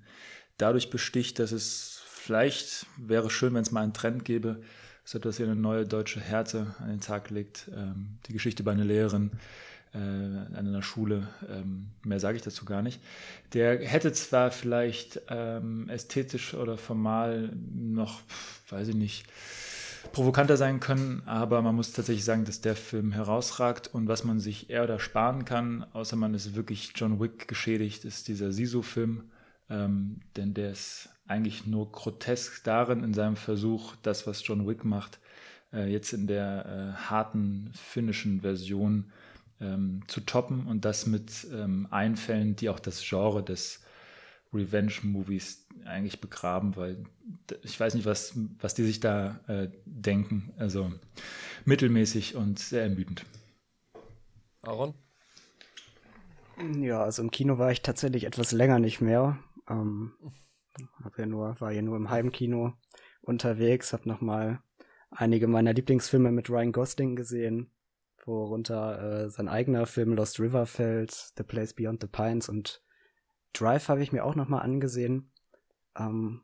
[0.58, 4.62] dadurch besticht, dass es vielleicht wäre schön, wenn es mal einen Trend gäbe,
[5.04, 7.70] so dass ihr eine neue deutsche Härte an den Tag legt.
[7.74, 9.30] Ähm, die Geschichte bei einer Lehrerin
[9.92, 13.00] äh, an einer Schule, ähm, mehr sage ich dazu gar nicht.
[13.52, 18.22] Der hätte zwar vielleicht ähm, ästhetisch oder formal noch,
[18.70, 19.26] weiß ich nicht,
[20.12, 24.40] provokanter sein können, aber man muss tatsächlich sagen, dass der Film herausragt und was man
[24.40, 29.30] sich eher oder sparen kann, außer man ist wirklich John Wick geschädigt, ist dieser Sisu-Film,
[29.70, 34.84] ähm, denn der ist eigentlich nur grotesk darin in seinem Versuch, das, was John Wick
[34.84, 35.18] macht,
[35.72, 39.10] äh, jetzt in der äh, harten finnischen Version
[39.60, 43.82] ähm, zu toppen und das mit ähm, Einfällen, die auch das Genre des
[44.52, 47.04] Revenge-Movies eigentlich begraben, weil
[47.62, 50.52] ich weiß nicht, was, was die sich da äh, denken.
[50.56, 50.92] Also
[51.64, 53.24] mittelmäßig und sehr ermüdend.
[54.62, 54.94] Aaron?
[56.80, 59.38] Ja, also im Kino war ich tatsächlich etwas länger nicht mehr.
[59.68, 60.12] Ähm,
[61.02, 62.74] hab ja nur, war ja nur im Heimkino
[63.22, 64.60] unterwegs, hab nochmal
[65.10, 67.70] einige meiner Lieblingsfilme mit Ryan Gosling gesehen,
[68.24, 72.82] worunter äh, sein eigener Film Lost River fällt, The Place Beyond the Pines und
[73.52, 75.30] Drive habe ich mir auch nochmal angesehen.
[75.96, 76.42] Ähm,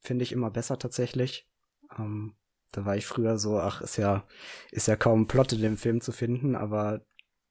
[0.00, 1.48] Finde ich immer besser tatsächlich.
[1.98, 2.34] Ähm,
[2.72, 4.26] da war ich früher so, ach, ist ja,
[4.70, 7.00] ist ja kaum Plot in dem Film zu finden, aber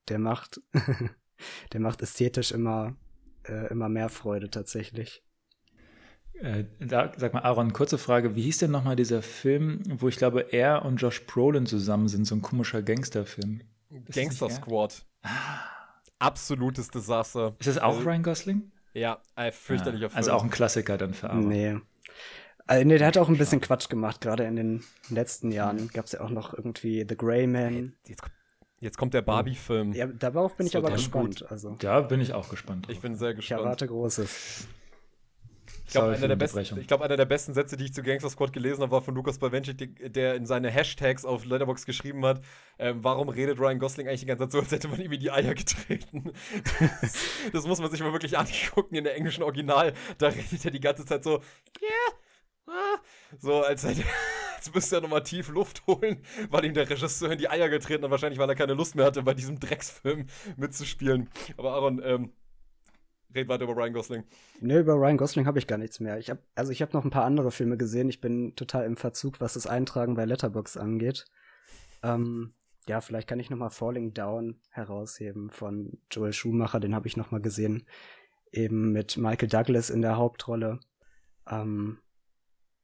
[0.08, 0.60] der macht,
[1.72, 2.96] der macht ästhetisch immer,
[3.44, 5.24] äh, immer mehr Freude tatsächlich.
[6.34, 8.34] Äh, da, sag mal, Aaron, kurze Frage.
[8.34, 12.26] Wie hieß denn nochmal dieser Film, wo ich glaube, er und Josh Brolin zusammen sind,
[12.26, 13.62] so ein komischer Gangsterfilm?
[14.12, 15.06] Gangster Squad.
[15.22, 15.70] Ah.
[16.18, 17.54] Absolutes Desaster.
[17.58, 18.72] Ist das auch also, Ryan Gosling?
[18.94, 20.16] Ja, ein fürchterlicher ah, Film.
[20.16, 21.48] Also auch ein Klassiker dann für Aaron.
[21.48, 21.76] Nee.
[22.66, 24.20] Also, nee, der hat auch ein bisschen Quatsch gemacht.
[24.20, 27.94] Gerade in den letzten Jahren gab es ja auch noch irgendwie The Grey Man.
[28.06, 28.22] Jetzt,
[28.80, 29.92] jetzt kommt der Barbie-Film.
[29.92, 31.44] Ja, darauf bin ich aber gespannt.
[31.50, 31.76] Also.
[31.78, 32.86] Da bin ich auch gespannt.
[32.86, 32.94] Drauf.
[32.94, 33.60] Ich bin sehr gespannt.
[33.60, 34.66] Ich erwarte Großes.
[35.86, 38.52] Ich glaube, einer, der besten, glaub, einer der besten Sätze, die ich zu Gangster Squad
[38.52, 42.40] gelesen habe, war von Lukas Bawenschik, der in seine Hashtags auf Letterbox geschrieben hat,
[42.78, 45.20] ähm, warum redet Ryan Gosling eigentlich die ganze Zeit so, als hätte man ihm in
[45.20, 46.32] die Eier getreten.
[47.00, 47.18] das,
[47.52, 49.92] das, muss man sich mal wirklich angucken in der englischen Original.
[50.18, 51.42] Da redet er die ganze Zeit so,
[51.82, 52.98] yeah, ah.
[53.38, 54.02] so als, hätte,
[54.56, 58.04] als müsste er nochmal tief Luft holen, weil ihm der Regisseur in die Eier getreten
[58.04, 61.28] hat, wahrscheinlich weil er keine Lust mehr hatte, bei diesem Drecksfilm mitzuspielen.
[61.58, 62.32] Aber Aaron, ähm,
[63.34, 64.24] red weiter über Ryan Gosling.
[64.60, 66.18] Ne, über Ryan Gosling habe ich gar nichts mehr.
[66.18, 68.08] Ich hab, also ich habe noch ein paar andere Filme gesehen.
[68.08, 71.26] Ich bin total im Verzug, was das Eintragen bei Letterbox angeht.
[72.02, 72.54] Ähm,
[72.86, 76.80] ja, vielleicht kann ich noch mal Falling Down herausheben von Joel Schumacher.
[76.80, 77.86] Den habe ich noch mal gesehen,
[78.52, 80.80] eben mit Michael Douglas in der Hauptrolle.
[81.48, 81.98] Ähm,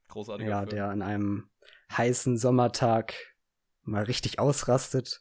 [0.09, 0.71] Großartiger Ja, Film.
[0.71, 1.51] der an einem
[1.97, 3.15] heißen Sommertag
[3.83, 5.21] mal richtig ausrastet,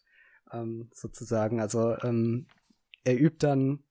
[0.51, 1.59] ähm, sozusagen.
[1.59, 2.47] Also ähm,
[3.03, 3.83] er übt dann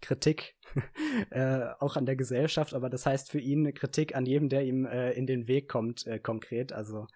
[0.00, 0.56] Kritik
[1.30, 4.64] äh, auch an der Gesellschaft, aber das heißt für ihn eine Kritik an jedem, der
[4.64, 7.06] ihm äh, in den Weg kommt, äh, konkret, also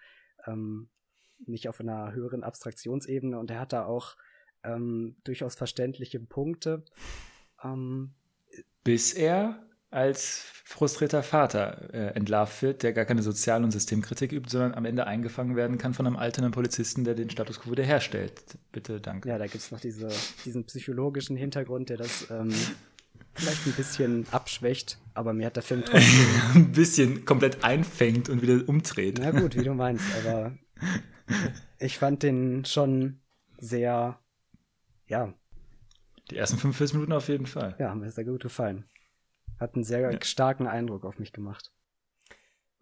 [0.47, 0.89] ähm,
[1.47, 4.17] nicht auf einer höheren Abstraktionsebene und er hat da auch
[4.65, 6.85] ähm, durchaus verständliche Punkte.
[7.63, 8.15] Ähm,
[8.85, 14.49] Bis er als frustrierter Vater äh, entlarvt wird, der gar keine Sozial- und Systemkritik übt,
[14.51, 18.33] sondern am Ende eingefangen werden kann von einem alternden Polizisten, der den Status quo wiederherstellt.
[18.73, 19.29] Bitte, danke.
[19.29, 20.09] Ja, da gibt es noch diese,
[20.45, 22.55] diesen psychologischen Hintergrund, der das ähm,
[23.35, 26.27] vielleicht ein bisschen abschwächt, aber mir hat der Film trotzdem.
[26.55, 29.19] ein bisschen komplett einfängt und wieder umdreht.
[29.21, 30.57] Na gut, wie du meinst, aber
[31.79, 33.21] ich fand den schon
[33.59, 34.19] sehr,
[35.07, 35.35] ja.
[36.31, 37.75] Die ersten 45 Minuten auf jeden Fall.
[37.79, 38.87] Ja, haben mir sehr gut gefallen.
[39.63, 40.19] Hat einen sehr ja.
[40.23, 41.73] starken Eindruck auf mich gemacht.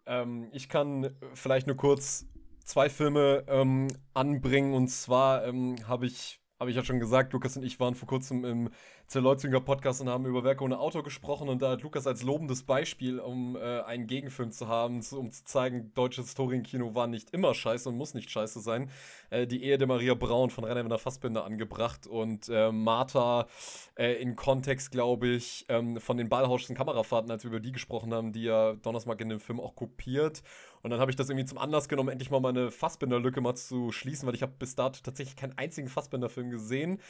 [0.07, 2.27] Ähm, ich kann vielleicht nur kurz
[2.65, 4.73] zwei Filme ähm, anbringen.
[4.73, 8.09] Und zwar ähm, habe ich, habe ich ja schon gesagt, Lukas und ich waren vor
[8.09, 8.71] kurzem im
[9.11, 12.63] Zerleutzinger Podcast und haben über Werke ohne Autor gesprochen und da hat Lukas als lobendes
[12.63, 17.31] Beispiel, um äh, einen Gegenfilm zu haben, zu, um zu zeigen, deutsches Historienkino war nicht
[17.31, 18.89] immer scheiße und muss nicht scheiße sein,
[19.31, 23.49] äh, die Ehe der Maria Braun von Rainer Fassbinder angebracht und äh, Martha
[23.97, 28.15] äh, in Kontext, glaube ich, ähm, von den Ballhauschen Kamerafahrten, als wir über die gesprochen
[28.15, 30.45] haben, die ja Donnersmark in dem Film auch kopiert.
[30.83, 33.93] Und dann habe ich das irgendwie zum Anlass genommen, endlich mal meine Fassbinder-Lücke mal zu
[33.93, 37.01] schließen, weil ich habe bis dato tatsächlich keinen einzigen Fassbinder-Film gesehen.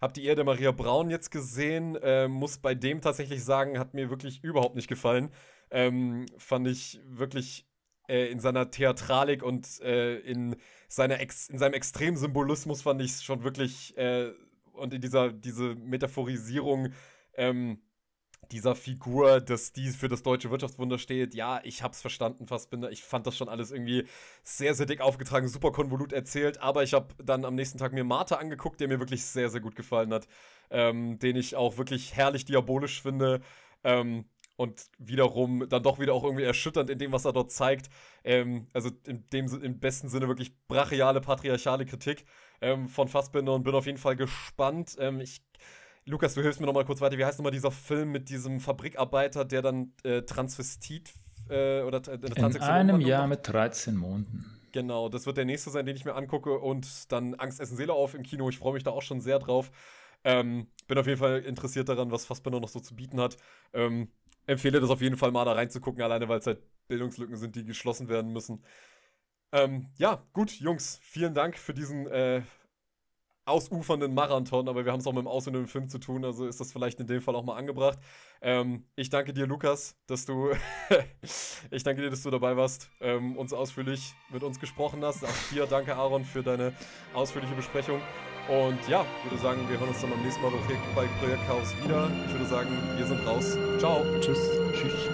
[0.00, 4.08] Hab die Erde Maria Braun jetzt gesehen, äh, muss bei dem tatsächlich sagen, hat mir
[4.08, 5.30] wirklich überhaupt nicht gefallen.
[5.70, 7.66] Ähm, fand ich wirklich
[8.08, 10.56] äh, in seiner Theatralik und äh, in,
[10.88, 14.32] seiner Ex in seinem Extremsymbolismus fand ich es schon wirklich äh,
[14.72, 16.92] und in dieser diese Metaphorisierung
[17.34, 17.82] ähm,
[18.52, 22.90] dieser Figur, dass die für das deutsche Wirtschaftswunder steht, ja, ich hab's verstanden, Fassbinder.
[22.90, 24.06] Ich fand das schon alles irgendwie
[24.42, 28.04] sehr, sehr dick aufgetragen, super konvolut erzählt, aber ich habe dann am nächsten Tag mir
[28.04, 30.26] Martha angeguckt, der mir wirklich sehr, sehr gut gefallen hat,
[30.70, 33.40] ähm, den ich auch wirklich herrlich diabolisch finde.
[33.84, 34.26] Ähm,
[34.60, 37.88] und wiederum dann doch wieder auch irgendwie erschütternd in dem, was er dort zeigt.
[38.24, 42.26] Ähm, also in dem im besten Sinne wirklich brachiale, patriarchale Kritik
[42.60, 44.98] ähm, von Fassbinder und bin auf jeden Fall gespannt.
[45.00, 45.40] Ähm, ich
[46.06, 47.18] Lukas, du hilfst mir nochmal kurz weiter.
[47.18, 51.12] Wie heißt nochmal dieser Film mit diesem Fabrikarbeiter, der dann äh, Transvestit
[51.48, 54.60] äh, oder äh, In einem Jahr mit 13 Monaten.
[54.72, 56.58] Genau, das wird der nächste sein, den ich mir angucke.
[56.58, 58.48] Und dann Angst essen Seele auf im Kino.
[58.48, 59.70] Ich freue mich da auch schon sehr drauf.
[60.22, 63.36] Ähm, bin auf jeden Fall interessiert daran, was Fassbinder noch so zu bieten hat.
[63.72, 64.12] Ähm,
[64.46, 67.64] empfehle das auf jeden Fall mal da reinzugucken, alleine weil es halt Bildungslücken sind, die
[67.64, 68.64] geschlossen werden müssen.
[69.52, 72.42] Ähm, ja, gut, Jungs, vielen Dank für diesen äh,
[73.50, 76.60] ausufernden Marathon, aber wir haben es auch mit dem ausufernden Film zu tun, also ist
[76.60, 77.98] das vielleicht in dem Fall auch mal angebracht.
[78.40, 80.50] Ähm, ich danke dir, Lukas, dass du,
[81.70, 85.24] ich danke dir, dass du dabei warst, ähm, uns ausführlich mit uns gesprochen hast.
[85.24, 86.72] Auch dir danke, Aaron, für deine
[87.12, 88.00] ausführliche Besprechung.
[88.48, 90.50] Und ja, würde sagen, wir hören uns dann beim nächsten Mal
[90.94, 92.10] bei Projekt Chaos wieder.
[92.26, 93.56] Ich würde sagen, wir sind raus.
[93.78, 94.02] Ciao.
[94.20, 94.40] Tschüss.
[94.72, 95.09] Tschüss.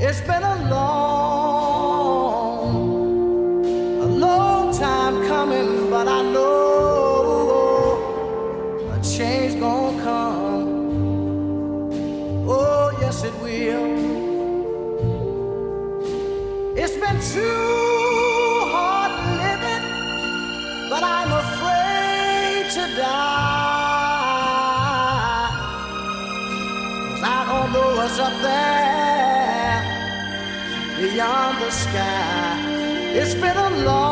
[0.00, 1.17] It's been a long,
[33.20, 34.07] It's been a long